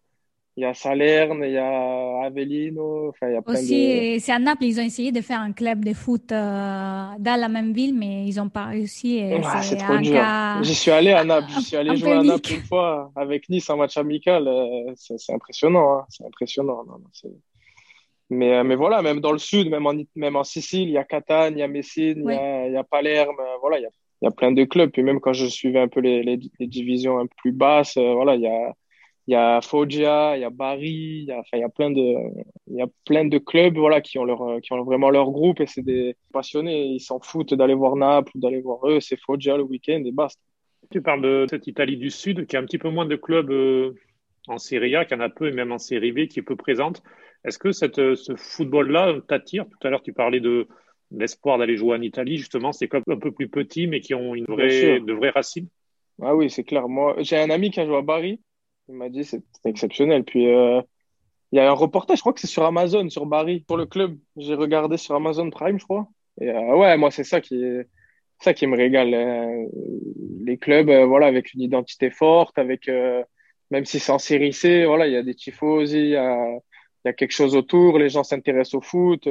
il 0.55 0.63
y 0.63 0.65
a 0.65 0.73
Salerne, 0.73 1.43
il 1.43 1.51
y 1.51 1.57
a 1.57 2.23
Avellino, 2.23 3.09
enfin, 3.09 3.27
il 3.29 3.33
y 3.33 3.35
a 3.35 3.41
plein 3.41 3.53
Aussi, 3.53 4.19
c'est 4.19 4.31
à 4.31 4.39
Naples, 4.39 4.63
ils 4.63 4.79
ont 4.79 4.83
essayé 4.83 5.11
de 5.11 5.21
faire 5.21 5.39
un 5.39 5.51
club 5.51 5.85
de 5.85 5.93
foot 5.93 6.31
euh, 6.31 6.35
dans 7.19 7.39
la 7.39 7.47
même 7.47 7.73
ville, 7.73 7.95
mais 7.95 8.25
ils 8.25 8.37
n'ont 8.37 8.49
pas 8.49 8.65
réussi. 8.65 9.21
c'est 9.61 9.77
trop 9.77 9.97
dur. 9.97 10.23
J'y 10.61 10.75
suis 10.75 10.91
allé 10.91 11.11
à 11.11 11.23
Naples, 11.23 11.49
j'y 11.49 11.63
suis 11.63 11.77
allé 11.77 11.95
jouer 11.95 12.13
à 12.13 12.23
Naples 12.23 12.53
une 12.53 12.63
fois 12.63 13.11
avec 13.15 13.49
Nice 13.49 13.69
en 13.69 13.77
match 13.77 13.97
amical. 13.97 14.47
Euh, 14.47 14.93
c'est 14.95 15.33
impressionnant, 15.33 15.99
hein. 15.99 16.05
c'est 16.09 16.25
impressionnant. 16.25 16.83
Non, 16.85 16.97
non, 16.99 17.31
mais, 18.29 18.53
euh, 18.53 18.63
mais 18.63 18.75
voilà, 18.75 19.01
même 19.01 19.19
dans 19.19 19.31
le 19.31 19.37
sud, 19.37 19.69
même 19.69 19.85
en, 19.85 19.93
même 20.15 20.35
en 20.35 20.43
Sicile, 20.43 20.89
il 20.89 20.91
y 20.91 20.97
a 20.97 21.03
Catane, 21.03 21.55
il 21.55 21.59
y 21.59 21.63
a 21.63 21.67
Messine, 21.67 22.23
il, 22.25 22.33
y 22.33 22.35
a, 22.35 22.67
il 22.67 22.73
y 22.73 22.77
a 22.77 22.83
Palerme, 22.83 23.39
euh, 23.39 23.57
voilà, 23.61 23.79
il 23.79 23.83
y 23.83 23.85
a, 23.85 23.89
il 24.21 24.25
y 24.25 24.27
a 24.27 24.31
plein 24.31 24.51
de 24.51 24.63
clubs. 24.65 24.91
Puis 24.91 25.03
même 25.03 25.19
quand 25.19 25.33
je 25.33 25.45
suivais 25.45 25.79
un 25.79 25.87
peu 25.87 26.01
les, 26.01 26.23
les, 26.23 26.39
les 26.59 26.67
divisions 26.67 27.19
un 27.19 27.27
peu 27.27 27.35
plus 27.37 27.51
basses, 27.51 27.97
euh, 27.97 28.13
voilà, 28.13 28.35
il 28.35 28.41
y 28.41 28.47
a, 28.47 28.73
il 29.27 29.33
y 29.33 29.35
a 29.35 29.61
Foggia, 29.61 30.37
il 30.37 30.41
y 30.41 30.43
a 30.43 30.49
Bari, 30.49 31.23
il 31.23 31.25
y 31.25 31.31
a, 31.31 31.39
enfin, 31.39 31.57
il 31.57 31.61
y 31.61 31.63
a 31.63 31.69
plein 31.69 31.91
de, 31.91 32.15
il 32.67 32.75
y 32.75 32.81
a 32.81 32.87
plein 33.05 33.25
de 33.25 33.37
clubs, 33.37 33.77
voilà, 33.77 34.01
qui 34.01 34.19
ont 34.19 34.25
leur, 34.25 34.61
qui 34.61 34.73
ont 34.73 34.83
vraiment 34.83 35.09
leur 35.09 35.31
groupe 35.31 35.59
et 35.61 35.67
c'est 35.67 35.83
des 35.83 36.15
passionnés. 36.33 36.85
Ils 36.85 36.99
s'en 36.99 37.19
foutent 37.19 37.53
d'aller 37.53 37.73
voir 37.73 37.95
Naples 37.95 38.31
ou 38.35 38.39
d'aller 38.39 38.61
voir 38.61 38.79
eux. 38.87 38.99
C'est 38.99 39.19
Foggia 39.19 39.57
le 39.57 39.63
week-end 39.63 40.03
et 40.05 40.11
basta. 40.11 40.41
Tu 40.91 41.01
parles 41.01 41.21
de 41.21 41.45
cette 41.49 41.67
Italie 41.67 41.97
du 41.97 42.09
Sud 42.09 42.45
qui 42.47 42.55
a 42.55 42.59
un 42.59 42.63
petit 42.63 42.77
peu 42.77 42.89
moins 42.89 43.05
de 43.05 43.17
clubs 43.17 43.51
euh, 43.51 43.95
en 44.47 44.57
Serie 44.57 44.95
A, 44.95 45.03
qui 45.03 45.13
en 45.13 45.19
a 45.19 45.27
peu, 45.29 45.49
et 45.49 45.51
même 45.51 45.73
en 45.73 45.77
Série 45.77 46.13
B, 46.13 46.27
qui 46.27 46.39
est 46.39 46.43
peu 46.43 46.55
présente. 46.55 47.03
Est-ce 47.47 47.57
que 47.57 47.71
cette, 47.71 47.97
euh, 47.97 48.15
ce 48.15 48.35
football-là 48.35 49.15
t'attire? 49.25 49.65
Tout 49.65 49.87
à 49.87 49.89
l'heure, 49.89 50.03
tu 50.03 50.11
parlais 50.11 50.41
de 50.41 50.67
l'espoir 51.11 51.57
d'aller 51.57 51.77
jouer 51.77 51.95
en 51.95 52.01
Italie. 52.01 52.37
Justement, 52.37 52.73
c'est 52.73 52.89
clubs 52.89 53.03
un 53.07 53.17
peu 53.17 53.31
plus 53.31 53.47
petits, 53.47 53.87
mais 53.87 54.01
qui 54.01 54.13
ont 54.13 54.35
une 54.35 54.43
vraie, 54.45 54.99
de 54.99 55.13
vraies 55.13 55.29
racines. 55.29 55.69
Ah 56.21 56.35
oui, 56.35 56.49
c'est 56.49 56.65
clair. 56.65 56.89
Moi, 56.89 57.15
j'ai 57.19 57.37
un 57.37 57.49
ami 57.49 57.71
qui 57.71 57.79
a 57.79 57.85
joué 57.85 57.95
à 57.95 58.01
Bari. 58.01 58.41
Il 58.89 58.95
m'a 58.95 59.07
dit 59.07 59.23
c'est 59.23 59.43
exceptionnel. 59.63 60.25
Puis 60.25 60.53
euh, 60.53 60.81
il 61.53 61.57
y 61.57 61.59
a 61.59 61.69
un 61.69 61.73
reportage, 61.73 62.17
je 62.17 62.21
crois 62.21 62.33
que 62.33 62.41
c'est 62.41 62.47
sur 62.47 62.65
Amazon, 62.65 63.09
sur 63.09 63.25
Bari, 63.25 63.61
pour 63.61 63.77
le 63.77 63.85
club. 63.85 64.17
J'ai 64.35 64.53
regardé 64.53 64.97
sur 64.97 65.15
Amazon 65.15 65.49
Prime, 65.49 65.79
je 65.79 65.85
crois. 65.85 66.09
Et 66.41 66.49
euh, 66.49 66.75
ouais, 66.75 66.97
moi 66.97 67.11
c'est 67.11 67.23
ça 67.23 67.39
qui 67.39 67.63
ça 68.39 68.53
qui 68.53 68.67
me 68.67 68.75
régale. 68.75 69.69
Les 70.43 70.57
clubs, 70.57 70.91
voilà, 71.07 71.27
avec 71.27 71.53
une 71.53 71.61
identité 71.61 72.09
forte, 72.09 72.57
avec 72.59 72.89
même 73.71 73.85
si 73.85 73.99
c'est 73.99 74.11
en 74.11 74.19
série 74.19 74.53
C, 74.53 74.85
voilà, 74.85 75.07
il 75.07 75.13
y 75.13 75.17
a 75.17 75.23
des 75.23 75.35
tifosi, 75.35 75.99
il 75.99 76.09
y 76.09 76.15
a, 76.15 76.59
il 77.07 77.09
y 77.09 77.13
a 77.13 77.13
quelque 77.13 77.31
chose 77.31 77.55
autour. 77.55 77.97
Les 77.99 78.09
gens 78.09 78.23
s'intéressent 78.23 78.75
au 78.75 78.81
foot. 78.81 79.27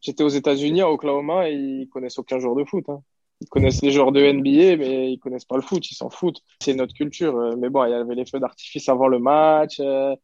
J'étais 0.00 0.22
aux 0.22 0.28
États-Unis, 0.28 0.82
à 0.82 0.90
Oklahoma, 0.90 1.48
et 1.48 1.54
ils 1.54 1.88
connaissent 1.88 2.18
aucun 2.18 2.38
joueur 2.38 2.54
de 2.54 2.64
foot. 2.64 2.84
Hein. 2.88 3.00
Ils 3.40 3.48
connaissent 3.48 3.82
les 3.82 3.90
joueurs 3.90 4.12
de 4.12 4.20
NBA, 4.20 4.76
mais 4.76 5.12
ils 5.12 5.18
connaissent 5.18 5.44
pas 5.46 5.56
le 5.56 5.62
foot, 5.62 5.90
ils 5.90 5.94
s'en 5.94 6.10
foutent. 6.10 6.40
C'est 6.60 6.74
notre 6.74 6.94
culture. 6.94 7.36
Euh, 7.36 7.56
mais 7.56 7.70
bon, 7.70 7.84
il 7.84 7.90
y 7.90 7.94
avait 7.94 8.14
les 8.14 8.26
feux 8.26 8.38
d'artifice 8.38 8.88
avant 8.88 9.08
le 9.08 9.18
match, 9.18 9.80
euh, 9.80 10.14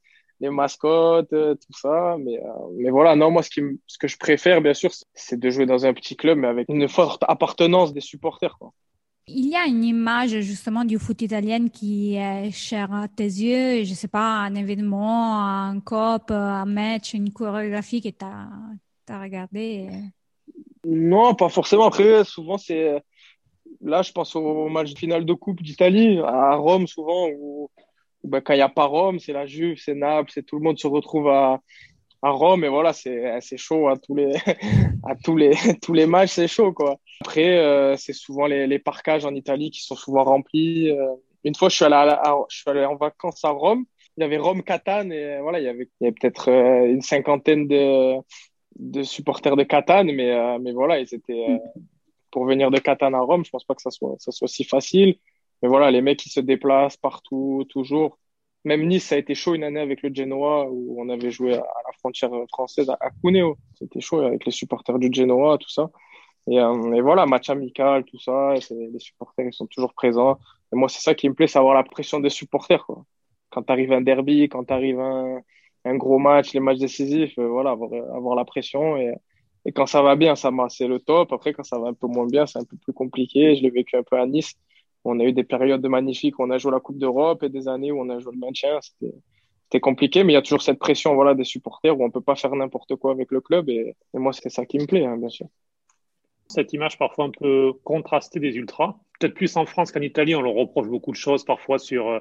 les 0.40 0.50
mascottes, 0.50 1.32
euh, 1.32 1.54
tout 1.54 1.78
ça. 1.78 2.16
Mais, 2.18 2.90
voilà, 2.90 3.16
non, 3.16 3.30
moi, 3.30 3.42
ce, 3.42 3.50
que 3.50 4.08
je 4.08 4.18
préfère, 4.18 4.60
bien 4.60 4.74
sûr, 4.74 4.90
c'est 5.14 5.40
de 5.40 5.50
jouer 5.50 5.66
dans 5.66 5.86
un 5.86 5.94
petit 5.94 6.16
club, 6.16 6.38
mais 6.38 6.48
avec 6.48 6.68
une 6.68 6.88
forte 6.88 7.24
appartenance 7.26 7.92
des 7.92 8.00
supporters. 8.00 8.58
Il 9.32 9.48
y 9.48 9.56
a 9.56 9.66
une 9.66 9.84
image 9.84 10.40
justement 10.40 10.84
du 10.84 10.98
foot 10.98 11.22
italien 11.22 11.68
qui 11.68 12.16
est 12.16 12.50
chère 12.50 12.92
à 12.92 13.06
tes 13.06 13.24
yeux, 13.24 13.84
je 13.84 13.94
sais 13.94 14.08
pas, 14.08 14.38
un 14.38 14.54
événement, 14.54 15.44
un 15.44 15.78
cop, 15.80 16.30
un 16.30 16.64
match, 16.64 17.14
une 17.14 17.32
chorégraphie 17.32 18.00
que 18.00 18.08
tu 18.08 18.24
as, 18.24 18.48
as 19.08 19.22
regardé. 19.22 19.88
Non, 20.84 21.34
pas 21.34 21.48
forcément. 21.48 21.86
Après, 21.86 22.24
souvent, 22.24 22.58
c'est. 22.58 23.02
Là, 23.82 24.02
je 24.02 24.12
pense 24.12 24.34
au 24.34 24.68
match 24.68 24.94
final 24.94 25.24
de 25.24 25.32
Coupe 25.32 25.62
d'Italie, 25.62 26.18
à 26.18 26.56
Rome, 26.56 26.86
souvent, 26.86 27.28
où, 27.28 27.70
ben, 28.24 28.40
quand 28.40 28.52
il 28.52 28.56
n'y 28.56 28.62
a 28.62 28.68
pas 28.68 28.84
Rome, 28.84 29.18
c'est 29.20 29.32
la 29.32 29.46
Juve, 29.46 29.78
c'est 29.82 29.94
Naples, 29.94 30.30
c'est 30.34 30.44
tout 30.44 30.56
le 30.56 30.62
monde 30.62 30.78
se 30.78 30.86
retrouve 30.86 31.28
à, 31.28 31.60
à 32.20 32.30
Rome. 32.30 32.64
Et 32.64 32.68
voilà, 32.68 32.92
c'est 32.92 33.56
chaud 33.56 33.88
à 33.88 33.96
tous 33.96 34.14
les, 34.14 34.34
à 35.04 35.14
tous 35.14 35.36
les, 35.36 35.54
tous 35.82 35.92
les 35.92 36.06
matchs, 36.06 36.32
c'est 36.32 36.48
chaud, 36.48 36.72
quoi. 36.72 36.98
Après, 37.20 37.58
euh, 37.58 37.96
c'est 37.96 38.12
souvent 38.12 38.46
les, 38.46 38.66
les 38.66 38.78
parcages 38.78 39.24
en 39.24 39.34
Italie 39.34 39.70
qui 39.70 39.82
sont 39.82 39.96
souvent 39.96 40.24
remplis. 40.24 40.90
Euh. 40.90 41.14
Une 41.44 41.54
fois, 41.54 41.68
je 41.68 41.76
suis 41.76 41.84
allé, 41.84 42.14
je 42.48 42.56
suis 42.56 42.70
allé 42.70 42.84
en 42.84 42.96
vacances 42.96 43.44
à 43.44 43.50
Rome. 43.50 43.84
Il 44.16 44.22
y 44.22 44.24
avait 44.24 44.36
Rome-Catane 44.36 45.12
et 45.12 45.40
voilà, 45.40 45.60
il 45.60 45.64
y 45.64 45.68
avait, 45.68 45.88
avait 46.02 46.12
peut-être 46.12 46.50
euh, 46.50 46.86
une 46.86 47.00
cinquantaine 47.00 47.66
de, 47.68 48.16
de 48.76 49.02
supporters 49.02 49.56
de 49.56 49.62
Catane, 49.62 50.12
mais, 50.12 50.32
euh, 50.32 50.58
mais 50.58 50.72
voilà, 50.72 50.98
ils 50.98 51.14
étaient 51.14 51.46
euh, 51.48 51.56
pour 52.30 52.44
venir 52.44 52.70
de 52.70 52.78
Catane 52.78 53.14
à 53.14 53.20
Rome. 53.20 53.44
Je 53.44 53.50
pense 53.50 53.64
pas 53.64 53.74
que 53.74 53.80
ça 53.82 53.90
soit, 53.90 54.16
ça 54.18 54.32
soit 54.32 54.48
si 54.48 54.64
facile. 54.64 55.16
Mais 55.62 55.68
voilà, 55.68 55.90
les 55.90 56.02
mecs, 56.02 56.24
ils 56.26 56.30
se 56.30 56.40
déplacent 56.40 56.98
partout, 56.98 57.64
toujours. 57.70 58.18
Même 58.64 58.86
Nice, 58.86 59.06
ça 59.06 59.14
a 59.14 59.18
été 59.18 59.34
chaud 59.34 59.54
une 59.54 59.64
année 59.64 59.80
avec 59.80 60.02
le 60.02 60.10
Genoa 60.12 60.66
où 60.68 61.00
on 61.00 61.08
avait 61.08 61.30
joué 61.30 61.54
à 61.54 61.56
la 61.86 61.92
frontière 61.98 62.30
française 62.48 62.90
à 62.90 63.10
Cuneo. 63.22 63.56
C'était 63.78 64.00
chaud 64.00 64.20
avec 64.20 64.44
les 64.44 64.52
supporters 64.52 64.98
du 64.98 65.08
Genoa, 65.10 65.56
tout 65.56 65.70
ça. 65.70 65.90
Et, 66.46 66.58
euh, 66.60 66.92
et 66.94 67.00
voilà, 67.00 67.26
match 67.26 67.50
amical, 67.50 68.04
tout 68.04 68.18
ça. 68.18 68.54
les 68.54 68.98
supporters, 68.98 69.46
ils 69.46 69.52
sont 69.52 69.66
toujours 69.66 69.94
présents. 69.94 70.38
Et 70.72 70.76
moi, 70.76 70.88
c'est 70.88 71.00
ça 71.00 71.14
qui 71.14 71.28
me 71.28 71.34
plaît, 71.34 71.46
c'est 71.46 71.58
avoir 71.58 71.74
la 71.74 71.82
pression 71.84 72.20
des 72.20 72.30
supporters. 72.30 72.86
Quand 73.50 73.62
tu 73.64 73.72
arrives 73.72 73.92
un 73.92 74.00
derby, 74.00 74.48
quand 74.48 74.64
tu 74.64 74.72
arrives 74.72 75.00
un, 75.00 75.96
gros 75.96 76.18
match, 76.18 76.52
les 76.52 76.60
matchs 76.60 76.78
décisifs, 76.78 77.38
euh, 77.38 77.48
voilà, 77.48 77.70
avoir, 77.70 78.36
la 78.36 78.44
pression. 78.44 78.96
Et, 78.96 79.14
quand 79.74 79.86
ça 79.86 80.02
va 80.02 80.16
bien, 80.16 80.36
ça 80.36 80.50
c'est 80.70 80.88
le 80.88 81.00
top. 81.00 81.32
Après, 81.32 81.52
quand 81.52 81.64
ça 81.64 81.78
va 81.78 81.88
un 81.88 81.94
peu 81.94 82.06
moins 82.06 82.26
bien, 82.26 82.46
c'est 82.46 82.58
un 82.58 82.64
peu 82.64 82.76
plus 82.76 82.92
compliqué. 82.92 83.56
Je 83.56 83.62
l'ai 83.62 83.70
vécu 83.70 83.96
un 83.96 84.02
peu 84.02 84.16
à 84.18 84.26
Nice. 84.26 84.54
On 85.04 85.18
a 85.20 85.24
eu 85.24 85.32
des 85.32 85.44
périodes 85.44 85.84
magnifiques 85.86 86.38
où 86.38 86.44
on 86.44 86.50
a 86.50 86.58
joué 86.58 86.72
la 86.72 86.80
Coupe 86.80 86.98
d'Europe 86.98 87.42
et 87.42 87.48
des 87.48 87.68
années 87.68 87.92
où 87.92 88.00
on 88.00 88.08
a 88.10 88.18
joué 88.18 88.32
le 88.34 88.38
maintien. 88.38 88.78
C'était 88.80 89.80
compliqué, 89.80 90.24
mais 90.24 90.32
il 90.32 90.34
y 90.34 90.38
a 90.38 90.42
toujours 90.42 90.62
cette 90.62 90.78
pression 90.78 91.14
voilà, 91.14 91.34
des 91.34 91.44
supporters 91.44 91.98
où 91.98 92.04
on 92.04 92.10
peut 92.10 92.20
pas 92.20 92.36
faire 92.36 92.54
n'importe 92.56 92.96
quoi 92.96 93.12
avec 93.12 93.30
le 93.30 93.40
club. 93.40 93.68
Et, 93.70 93.96
et 94.14 94.18
moi, 94.18 94.32
c'est 94.32 94.50
ça 94.50 94.66
qui 94.66 94.78
me 94.78 94.86
plaît, 94.86 95.04
hein, 95.06 95.16
bien 95.16 95.28
sûr. 95.28 95.46
Cette 96.50 96.72
image 96.72 96.98
parfois 96.98 97.26
un 97.26 97.30
peu 97.30 97.72
contrastée 97.84 98.40
des 98.40 98.56
ultras, 98.56 98.96
peut-être 99.18 99.34
plus 99.34 99.56
en 99.56 99.66
France 99.66 99.92
qu'en 99.92 100.00
Italie, 100.00 100.34
on 100.34 100.42
leur 100.42 100.54
reproche 100.54 100.88
beaucoup 100.88 101.12
de 101.12 101.16
choses 101.16 101.44
parfois 101.44 101.78
sur, 101.78 102.08
euh, 102.08 102.20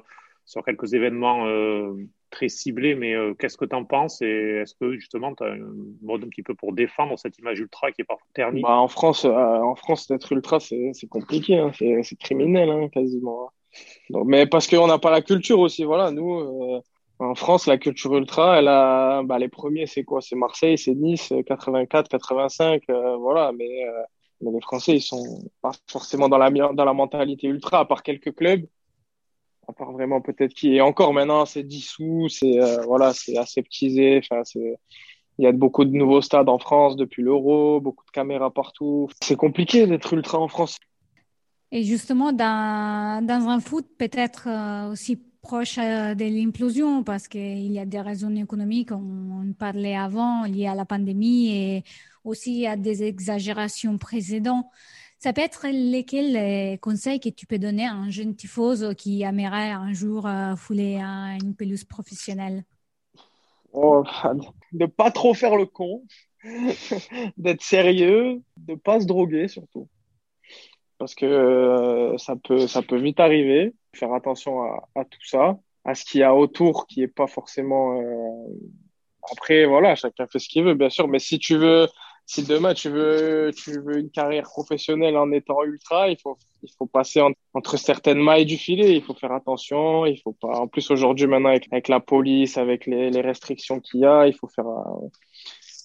sur 0.50 0.64
quelques 0.64 0.94
événements 0.94 1.46
euh, 1.46 1.94
très 2.30 2.48
ciblé, 2.48 2.96
mais 2.96 3.14
euh, 3.14 3.34
qu'est-ce 3.34 3.56
que 3.56 3.64
tu 3.64 3.74
en 3.76 3.84
penses 3.84 4.20
et 4.20 4.60
est-ce 4.62 4.74
que 4.74 4.94
justement 4.94 5.32
tu 5.34 5.44
as 5.44 5.52
un 5.52 5.58
mode 6.02 6.24
un 6.24 6.28
petit 6.28 6.42
peu 6.42 6.54
pour 6.54 6.72
défendre 6.72 7.16
cette 7.18 7.38
image 7.38 7.60
ultra 7.60 7.92
qui 7.92 8.02
est 8.02 8.04
parfois 8.04 8.26
ternie? 8.34 8.62
Bah, 8.62 8.76
En 8.76 8.88
France, 8.88 9.24
euh, 9.24 9.74
France 9.76 10.08
d'être 10.08 10.32
ultra, 10.32 10.58
c'est 10.58 10.92
compliqué, 11.08 11.56
hein. 11.58 11.70
c'est 11.72 12.18
criminel 12.18 12.68
hein, 12.68 12.88
quasiment. 12.88 13.50
Mais 14.24 14.46
parce 14.46 14.66
qu'on 14.66 14.88
n'a 14.88 14.98
pas 14.98 15.12
la 15.12 15.22
culture 15.22 15.60
aussi, 15.60 15.84
voilà, 15.84 16.10
nous, 16.10 16.82
en 17.20 17.34
France, 17.36 17.66
la 17.68 17.78
culture 17.78 18.16
ultra, 18.16 18.58
elle 18.58 18.66
a, 18.66 19.22
bah, 19.22 19.38
les 19.38 19.48
premiers, 19.48 19.86
c'est 19.86 20.02
quoi? 20.02 20.20
C'est 20.20 20.34
Marseille, 20.34 20.76
c'est 20.76 20.94
Nice, 20.94 21.32
84, 21.46 22.08
85, 22.08 22.82
voilà, 23.20 23.52
mais, 23.56 23.86
mais 24.40 24.50
les 24.50 24.60
Français, 24.60 24.96
ils 24.96 25.02
sont 25.02 25.44
pas 25.60 25.72
forcément 25.86 26.28
dans 26.28 26.38
la, 26.38 26.50
dans 26.50 26.84
la 26.84 26.92
mentalité 26.92 27.46
ultra, 27.46 27.80
à 27.80 27.84
part 27.84 28.02
quelques 28.02 28.34
clubs. 28.34 28.66
À 29.68 29.72
part 29.72 29.92
vraiment 29.92 30.20
peut-être 30.20 30.52
qui 30.52 30.76
est 30.76 30.80
encore 30.80 31.12
maintenant 31.12 31.46
c'est 31.46 31.62
dissous 31.62 32.28
c'est 32.28 32.60
euh, 32.60 32.82
voilà 32.86 33.12
c'est 33.12 33.36
aseptisé 33.36 34.18
enfin 34.18 34.42
c'est 34.42 34.76
il 35.38 35.44
y 35.44 35.46
a 35.46 35.52
beaucoup 35.52 35.84
de 35.84 35.92
nouveaux 35.92 36.22
stades 36.22 36.48
en 36.48 36.58
France 36.58 36.96
depuis 36.96 37.22
l'euro 37.22 37.80
beaucoup 37.80 38.04
de 38.04 38.10
caméras 38.10 38.50
partout. 38.50 39.08
C'est 39.22 39.36
compliqué 39.36 39.86
d'être 39.86 40.12
ultra 40.12 40.38
en 40.38 40.48
France. 40.48 40.76
Et 41.70 41.84
justement 41.84 42.32
dans, 42.32 43.24
dans 43.24 43.48
un 43.48 43.60
foot 43.60 43.86
peut-être 43.96 44.48
euh, 44.48 44.90
aussi 44.90 45.20
proche 45.40 45.78
euh, 45.78 46.14
de 46.14 46.24
l'implosion 46.24 47.02
parce 47.02 47.28
qu'il 47.28 47.72
y 47.72 47.78
a 47.78 47.86
des 47.86 48.00
raisons 48.00 48.34
économiques 48.34 48.90
on, 48.92 49.52
parlait 49.58 49.96
avant 49.96 50.44
liées 50.44 50.66
à 50.66 50.74
la 50.74 50.84
pandémie 50.84 51.50
et 51.50 51.84
aussi 52.24 52.66
à 52.66 52.76
des 52.76 53.02
exagérations 53.02 53.98
précédentes 53.98 54.66
ça 55.20 55.34
peut 55.34 55.42
être 55.42 55.66
lesquels 55.68 56.80
conseils 56.80 57.20
que 57.20 57.28
tu 57.28 57.44
peux 57.46 57.58
donner 57.58 57.86
à 57.86 57.92
un 57.92 58.08
jeune 58.08 58.34
tifose 58.34 58.94
qui 58.96 59.20
aimerait 59.20 59.70
un 59.70 59.92
jour 59.92 60.26
euh, 60.26 60.56
fouler 60.56 60.96
une 60.96 61.54
pelouse 61.54 61.84
professionnelle? 61.84 62.64
Oh, 63.74 64.02
De 64.72 64.86
pas 64.86 65.10
trop 65.10 65.34
faire 65.34 65.56
le 65.56 65.66
con, 65.66 66.04
d'être 67.36 67.62
sérieux, 67.62 68.40
de 68.56 68.74
pas 68.74 69.00
se 69.00 69.06
droguer 69.06 69.46
surtout. 69.46 69.88
Parce 70.96 71.14
que 71.14 71.26
euh, 71.26 72.16
ça, 72.16 72.36
peut, 72.36 72.66
ça 72.66 72.80
peut 72.80 72.98
vite 72.98 73.20
arriver. 73.20 73.74
Faire 73.94 74.14
attention 74.14 74.62
à, 74.94 75.04
tout 75.04 75.24
ça, 75.24 75.58
à 75.84 75.94
ce 75.94 76.04
qu'il 76.06 76.20
y 76.20 76.24
a 76.24 76.34
autour 76.34 76.86
qui 76.86 77.02
est 77.02 77.08
pas 77.08 77.26
forcément. 77.26 78.00
Euh, 78.00 78.54
après, 79.32 79.66
voilà, 79.66 79.94
chacun 79.96 80.26
fait 80.26 80.38
ce 80.38 80.48
qu'il 80.48 80.64
veut, 80.64 80.74
bien 80.74 80.88
sûr. 80.88 81.08
Mais 81.08 81.18
si 81.18 81.38
tu 81.38 81.56
veux 81.56 81.88
si 82.30 82.44
demain 82.44 82.74
tu 82.74 82.90
veux, 82.90 83.50
tu 83.56 83.80
veux 83.80 83.98
une 83.98 84.10
carrière 84.10 84.44
professionnelle 84.44 85.16
en 85.16 85.32
étant 85.32 85.64
ultra, 85.64 86.08
il 86.08 86.16
faut, 86.16 86.38
il 86.62 86.70
faut 86.78 86.86
passer 86.86 87.20
entre 87.54 87.76
certaines 87.76 88.20
mailles 88.22 88.46
du 88.46 88.56
filet. 88.56 88.94
Il 88.94 89.02
faut 89.02 89.14
faire 89.14 89.32
attention. 89.32 90.06
Il 90.06 90.16
faut 90.16 90.34
pas. 90.40 90.60
En 90.60 90.68
plus 90.68 90.92
aujourd'hui 90.92 91.26
maintenant 91.26 91.48
avec, 91.48 91.66
avec 91.72 91.88
la 91.88 91.98
police, 91.98 92.56
avec 92.56 92.86
les, 92.86 93.10
les 93.10 93.20
restrictions 93.20 93.80
qu'il 93.80 94.02
y 94.02 94.06
a, 94.06 94.28
il 94.28 94.32
faut 94.32 94.46
faire, 94.46 94.68
euh, 94.68 95.08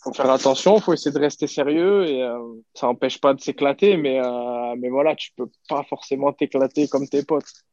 faut 0.03 0.13
faire 0.13 0.29
attention. 0.29 0.75
Il 0.75 0.83
faut 0.83 0.93
essayer 0.93 1.11
de 1.11 1.19
rester 1.19 1.47
sérieux 1.47 2.07
et 2.07 2.21
euh, 2.21 2.37
ça 2.75 2.85
n'empêche 2.85 3.19
pas 3.19 3.33
de 3.33 3.41
s'éclater, 3.41 3.97
mais 3.97 4.19
euh, 4.19 4.75
mais 4.77 4.89
voilà, 4.89 5.15
tu 5.15 5.31
peux 5.35 5.49
pas 5.67 5.81
forcément 5.81 6.31
t'éclater 6.31 6.87
comme 6.87 7.07
tes 7.07 7.23
potes 7.23 7.65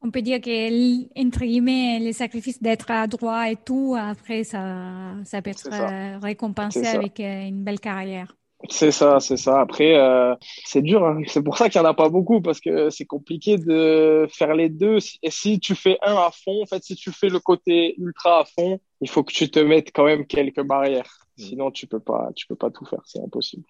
on 0.00 0.10
peut 0.10 0.22
dire 0.22 0.40
que, 0.40 1.20
entre 1.20 1.40
guillemets, 1.40 1.98
les 1.98 2.12
sacrifices 2.12 2.62
d'être 2.62 2.90
à 2.90 3.06
droit 3.06 3.50
et 3.50 3.56
tout, 3.56 3.96
après, 3.98 4.44
ça, 4.44 5.14
ça 5.24 5.42
peut 5.42 5.50
être 5.50 5.68
euh, 5.72 6.18
récompensé 6.18 6.86
avec 6.86 7.18
euh, 7.20 7.48
une 7.48 7.64
belle 7.64 7.80
carrière. 7.80 8.34
C'est 8.68 8.90
ça, 8.90 9.20
c'est 9.20 9.36
ça. 9.36 9.60
Après, 9.60 9.94
euh, 9.96 10.34
c'est 10.64 10.82
dur. 10.82 11.04
Hein. 11.04 11.22
C'est 11.28 11.42
pour 11.42 11.56
ça 11.56 11.68
qu'il 11.68 11.80
n'y 11.80 11.86
en 11.86 11.90
a 11.90 11.94
pas 11.94 12.08
beaucoup 12.08 12.40
parce 12.40 12.60
que 12.60 12.90
c'est 12.90 13.04
compliqué 13.04 13.56
de 13.56 14.26
faire 14.32 14.54
les 14.54 14.68
deux. 14.68 14.98
Et 15.22 15.30
si 15.30 15.60
tu 15.60 15.76
fais 15.76 15.96
un 16.02 16.14
à 16.14 16.30
fond, 16.32 16.62
en 16.62 16.66
fait, 16.66 16.82
si 16.82 16.96
tu 16.96 17.12
fais 17.12 17.28
le 17.28 17.38
côté 17.38 17.94
ultra 17.98 18.40
à 18.40 18.44
fond, 18.44 18.80
il 19.00 19.08
faut 19.08 19.22
que 19.22 19.32
tu 19.32 19.48
te 19.48 19.60
mettes 19.60 19.90
quand 19.94 20.04
même 20.04 20.26
quelques 20.26 20.62
barrières. 20.62 21.18
Mmh. 21.38 21.42
Sinon, 21.42 21.70
tu 21.70 21.86
peux 21.86 22.00
pas, 22.00 22.30
tu 22.34 22.48
peux 22.48 22.56
pas 22.56 22.70
tout 22.70 22.84
faire. 22.84 23.02
C'est 23.04 23.20
impossible. 23.20 23.64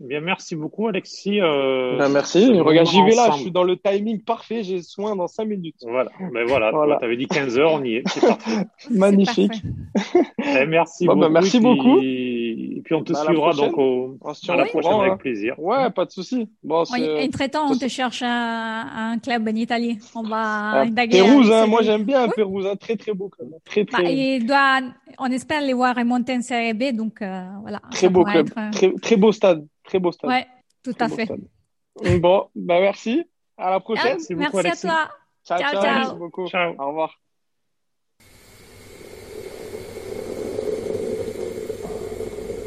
Bien, 0.00 0.20
merci 0.20 0.54
beaucoup, 0.54 0.86
Alexis. 0.86 1.40
Euh, 1.40 1.98
ben, 1.98 2.08
merci. 2.08 2.60
Regarde, 2.60 2.86
j'y 2.86 3.02
vais 3.02 3.16
là. 3.16 3.30
Je 3.32 3.42
suis 3.42 3.50
dans 3.50 3.64
le 3.64 3.76
timing 3.76 4.22
parfait. 4.22 4.62
J'ai 4.62 4.80
soin 4.80 5.16
dans 5.16 5.26
5 5.26 5.44
minutes. 5.44 5.82
Voilà. 5.82 6.10
Ben 6.32 6.46
voilà. 6.46 6.70
voilà. 6.70 6.98
Tu 6.98 7.04
avais 7.04 7.16
dit 7.16 7.26
15 7.26 7.58
heures. 7.58 7.72
On 7.72 7.82
y 7.82 7.96
est. 7.96 8.02
C'est 8.08 8.26
parfait. 8.26 8.66
Magnifique. 8.90 9.62
Eh, 10.38 10.66
merci 10.66 11.06
ben, 11.06 11.14
beaucoup. 11.14 11.28
merci 11.30 11.60
beaucoup. 11.60 11.98
puis, 11.98 12.80
puis 12.84 12.94
on 12.94 13.02
te 13.02 13.12
suivra 13.12 13.52
donc 13.52 13.76
au, 13.76 14.18
à 14.48 14.56
la 14.56 14.66
prochaine 14.66 14.92
avec 14.92 15.12
hein. 15.12 15.16
plaisir. 15.16 15.58
Ouais, 15.58 15.90
pas 15.90 16.04
de 16.04 16.10
souci. 16.10 16.48
Bon, 16.62 16.82
entre-temps, 16.82 17.70
on 17.70 17.76
te 17.76 17.88
cherche 17.88 18.22
un, 18.22 18.86
un, 18.96 19.18
club 19.18 19.48
en 19.48 19.54
Italie. 19.54 19.98
On 20.14 20.22
va 20.22 20.82
ah, 20.82 20.84
Pérouse, 21.10 21.50
hein, 21.50 21.66
moi 21.66 21.82
j'aime 21.82 22.04
bien 22.04 22.26
oui. 22.26 22.32
Pérouse, 22.36 22.66
un 22.66 22.76
très 22.76 22.96
très 22.96 23.12
beau 23.12 23.28
club. 23.28 23.50
Très, 23.64 23.84
très... 23.84 24.02
Bah, 24.02 24.10
il 24.10 24.46
doit, 24.46 24.80
on 25.18 25.26
espère 25.26 25.60
les 25.60 25.72
voir 25.72 25.96
remonter 25.96 26.36
en 26.36 26.42
Série 26.42 26.72
B, 26.72 26.96
donc 26.96 27.20
euh, 27.20 27.44
voilà. 27.62 27.80
Très 27.90 28.08
beau 28.08 28.24
club, 28.24 28.48
être... 28.48 28.70
très, 28.70 28.92
très 28.94 29.16
beau 29.16 29.32
stade, 29.32 29.66
très 29.88 29.98
beau 29.98 30.12
stade. 30.12 30.30
Ouais, 30.30 30.46
tout 30.84 30.92
très 30.92 31.04
à 31.04 31.08
fait. 31.08 31.24
Stade. 31.24 31.40
Bon, 32.20 32.48
bah 32.54 32.80
merci. 32.80 33.24
À 33.56 33.70
la 33.70 33.80
prochaine. 33.80 34.06
Ah, 34.06 34.14
merci, 34.18 34.34
beaucoup, 34.36 34.58
à 34.58 34.62
toi. 34.62 35.08
Ciao, 35.44 35.58
ciao. 35.58 35.72
ciao. 35.72 35.82
Merci 35.82 36.14
beaucoup. 36.14 36.46
Ciao. 36.46 36.74
Au 36.78 36.88
revoir. 36.88 37.18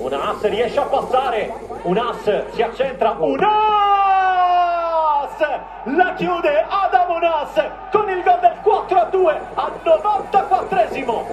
Un 0.04 0.14
as 0.14 0.42
riesce 0.42 0.78
a 0.78 0.86
passare, 0.86 1.54
un 1.86 1.98
as 1.98 2.54
si 2.54 2.62
accentra, 2.62 3.18
un 3.22 3.40
as! 3.40 3.48
La 5.86 6.14
chiude 6.16 6.66
Adam 6.70 7.16
Unas 7.16 7.54
con 7.92 8.10
il 8.10 8.22
gol 8.24 8.40
del 8.42 8.58
4 8.62 9.00
a 9.00 9.06
2 9.06 9.42
al 9.56 9.80
94esimo. 9.84 11.26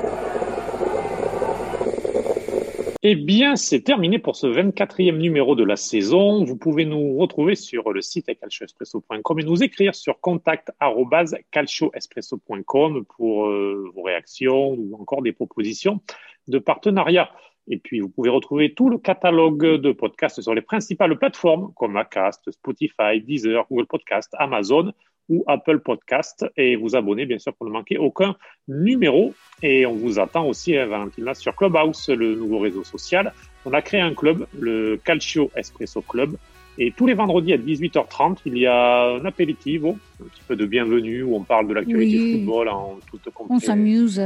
Eh 3.04 3.14
bien, 3.14 3.54
c'est 3.54 3.82
terminé 3.82 4.18
pour 4.18 4.34
ce 4.34 4.48
24e 4.48 5.18
numéro 5.18 5.54
de 5.54 5.62
la 5.62 5.76
saison. 5.76 6.44
Vous 6.44 6.56
pouvez 6.56 6.84
nous 6.84 7.16
retrouver 7.16 7.54
sur 7.54 7.92
le 7.92 8.00
site 8.00 8.26
calcioespresso.com 8.40 9.38
et 9.38 9.44
nous 9.44 9.62
écrire 9.62 9.94
sur 9.94 10.20
contact@calcioespresso.com 10.20 13.04
pour 13.04 13.46
euh, 13.46 13.88
vos 13.94 14.02
réactions 14.02 14.70
ou 14.70 14.96
encore 15.00 15.22
des 15.22 15.30
propositions 15.30 16.00
de 16.48 16.58
partenariat. 16.58 17.30
Et 17.68 17.76
puis, 17.76 18.00
vous 18.00 18.08
pouvez 18.08 18.30
retrouver 18.30 18.74
tout 18.74 18.88
le 18.88 18.98
catalogue 18.98 19.76
de 19.76 19.92
podcasts 19.92 20.40
sur 20.40 20.54
les 20.54 20.62
principales 20.62 21.16
plateformes 21.16 21.72
comme 21.76 21.96
Acast, 21.96 22.50
Spotify, 22.50 23.20
Deezer, 23.20 23.64
Google 23.70 23.86
Podcast, 23.86 24.34
Amazon 24.40 24.92
ou 25.28 25.44
Apple 25.46 25.80
Podcast 25.80 26.46
et 26.56 26.76
vous 26.76 26.96
abonner, 26.96 27.26
bien 27.26 27.38
sûr, 27.38 27.54
pour 27.54 27.66
ne 27.66 27.72
manquer 27.72 27.98
aucun 27.98 28.36
numéro. 28.66 29.34
Et 29.62 29.86
on 29.86 29.94
vous 29.94 30.18
attend 30.18 30.46
aussi, 30.46 30.76
hein, 30.76 30.86
Valentina, 30.86 31.34
sur 31.34 31.54
Clubhouse, 31.54 32.08
le 32.08 32.34
nouveau 32.34 32.58
réseau 32.58 32.84
social. 32.84 33.32
On 33.64 33.72
a 33.72 33.82
créé 33.82 34.00
un 34.00 34.14
club, 34.14 34.46
le 34.58 34.98
Calcio 35.04 35.50
Espresso 35.54 36.02
Club. 36.02 36.36
Et 36.78 36.92
tous 36.96 37.06
les 37.06 37.14
vendredis 37.14 37.52
à 37.52 37.58
18h30, 37.58 38.38
il 38.46 38.56
y 38.56 38.66
a 38.66 39.16
un 39.16 39.24
apéritivo, 39.24 39.98
un 40.22 40.28
petit 40.28 40.42
peu 40.46 40.54
de 40.54 40.64
bienvenue 40.64 41.24
où 41.24 41.34
on 41.34 41.42
parle 41.42 41.66
de 41.66 41.74
l'actualité 41.74 42.18
oui. 42.18 42.32
football 42.34 42.68
en 42.68 42.98
toute. 43.10 43.28
On 43.48 43.58
s'amuse. 43.58 44.22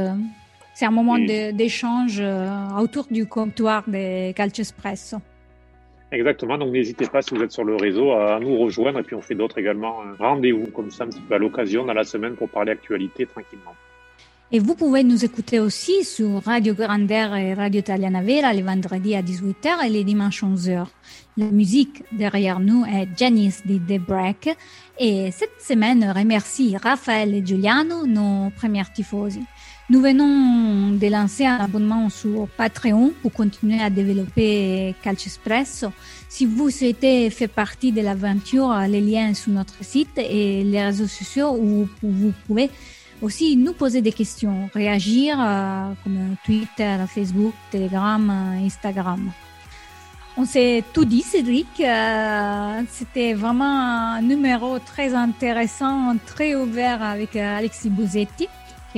C'est 0.75 0.85
un 0.85 0.91
moment 0.91 1.17
d'échange 1.17 2.17
euh, 2.19 2.47
autour 2.79 3.07
du 3.09 3.25
comptoir 3.25 3.83
des 3.87 4.33
Calcio 4.35 4.61
Espresso. 4.61 5.17
Exactement, 6.13 6.59
donc 6.59 6.71
n'hésitez 6.71 7.07
pas 7.07 7.23
si 7.23 7.33
vous 7.33 7.41
êtes 7.41 7.51
sur 7.51 7.63
le 7.63 7.75
réseau 7.75 8.11
à 8.11 8.39
nous 8.39 8.55
rejoindre 8.59 8.99
et 8.99 9.03
puis 9.03 9.15
on 9.15 9.21
fait 9.21 9.33
d'autres 9.33 9.57
également. 9.57 9.95
Rendez-vous 10.19 10.67
comme 10.67 10.91
ça 10.91 11.05
un 11.05 11.07
petit 11.07 11.19
peu 11.21 11.33
à 11.33 11.39
l'occasion 11.39 11.85
dans 11.85 11.93
la 11.93 12.03
semaine 12.03 12.35
pour 12.35 12.49
parler 12.49 12.71
actualité 12.71 13.25
tranquillement. 13.25 13.73
Et 14.51 14.59
vous 14.59 14.75
pouvez 14.75 15.03
nous 15.03 15.25
écouter 15.25 15.59
aussi 15.59 16.03
sur 16.03 16.43
Radio 16.43 16.75
Grandeur 16.75 17.35
et 17.35 17.55
Radio 17.55 17.79
Italiana 17.79 18.21
Vera 18.21 18.53
les 18.53 18.61
vendredis 18.61 19.15
à 19.15 19.23
18h 19.23 19.83
et 19.83 19.89
les 19.89 20.03
dimanches 20.03 20.43
11h. 20.43 20.85
La 21.37 21.47
musique 21.47 22.03
derrière 22.11 22.59
nous 22.59 22.85
est 22.85 23.07
Janice 23.17 23.65
de 23.65 23.79
The 23.79 23.99
Break 23.99 24.55
et 24.99 25.31
cette 25.31 25.59
semaine 25.59 26.05
remercie 26.15 26.77
Raphaël 26.77 27.33
et 27.33 27.43
Giuliano, 27.43 28.05
nos 28.05 28.51
premiers 28.51 28.83
tifosi. 28.93 29.41
Nous 29.89 30.01
venons 30.01 30.91
de 30.91 31.07
lancer 31.07 31.45
un 31.45 31.57
abonnement 31.57 32.09
sur 32.09 32.47
Patreon 32.55 33.11
pour 33.21 33.33
continuer 33.33 33.81
à 33.81 33.89
développer 33.89 34.95
Calcio 35.03 35.27
Espresso. 35.27 35.91
Si 36.29 36.45
vous 36.45 36.69
souhaitez 36.69 37.29
faire 37.29 37.49
partie 37.49 37.91
de 37.91 37.99
l'aventure, 37.99 38.73
les 38.87 39.01
liens 39.01 39.33
sont 39.33 39.43
sur 39.43 39.51
notre 39.51 39.83
site 39.83 40.17
et 40.17 40.63
les 40.63 40.85
réseaux 40.85 41.07
sociaux 41.07 41.57
où 41.59 41.89
vous 42.01 42.33
pouvez 42.47 42.69
aussi 43.21 43.57
nous 43.57 43.73
poser 43.73 44.01
des 44.01 44.13
questions, 44.13 44.69
réagir 44.73 45.37
euh, 45.39 45.91
comme 46.03 46.35
Twitter, 46.45 46.97
Facebook, 47.13 47.53
Telegram, 47.69 48.29
Instagram. 48.63 49.31
On 50.35 50.45
s'est 50.45 50.83
tout 50.93 51.05
dit, 51.05 51.21
Cédric. 51.21 51.67
Euh, 51.79 52.81
C'était 52.89 53.33
vraiment 53.33 54.15
un 54.15 54.21
numéro 54.21 54.79
très 54.79 55.13
intéressant, 55.13 56.15
très 56.25 56.55
ouvert 56.55 57.03
avec 57.03 57.35
euh, 57.35 57.57
Alexis 57.57 57.89
Bouzetti 57.89 58.47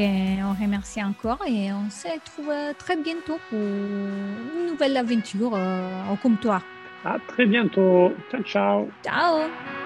on 0.04 0.54
remercie 0.62 1.04
encore 1.04 1.39
et 1.48 1.72
on 1.72 1.89
se 1.89 2.08
retrouve 2.08 2.54
très 2.78 2.98
bientôt 2.98 3.39
pour 3.50 3.60
une 3.60 4.68
nouvelle 4.72 4.98
aventure 4.98 5.54
euh, 5.56 6.14
au 6.14 6.16
comptoir. 6.18 6.62
À 7.04 7.18
très 7.28 7.46
bientôt. 7.46 8.12
Ciao, 8.32 8.41
ciao. 8.43 8.89
Ciao. 9.04 9.84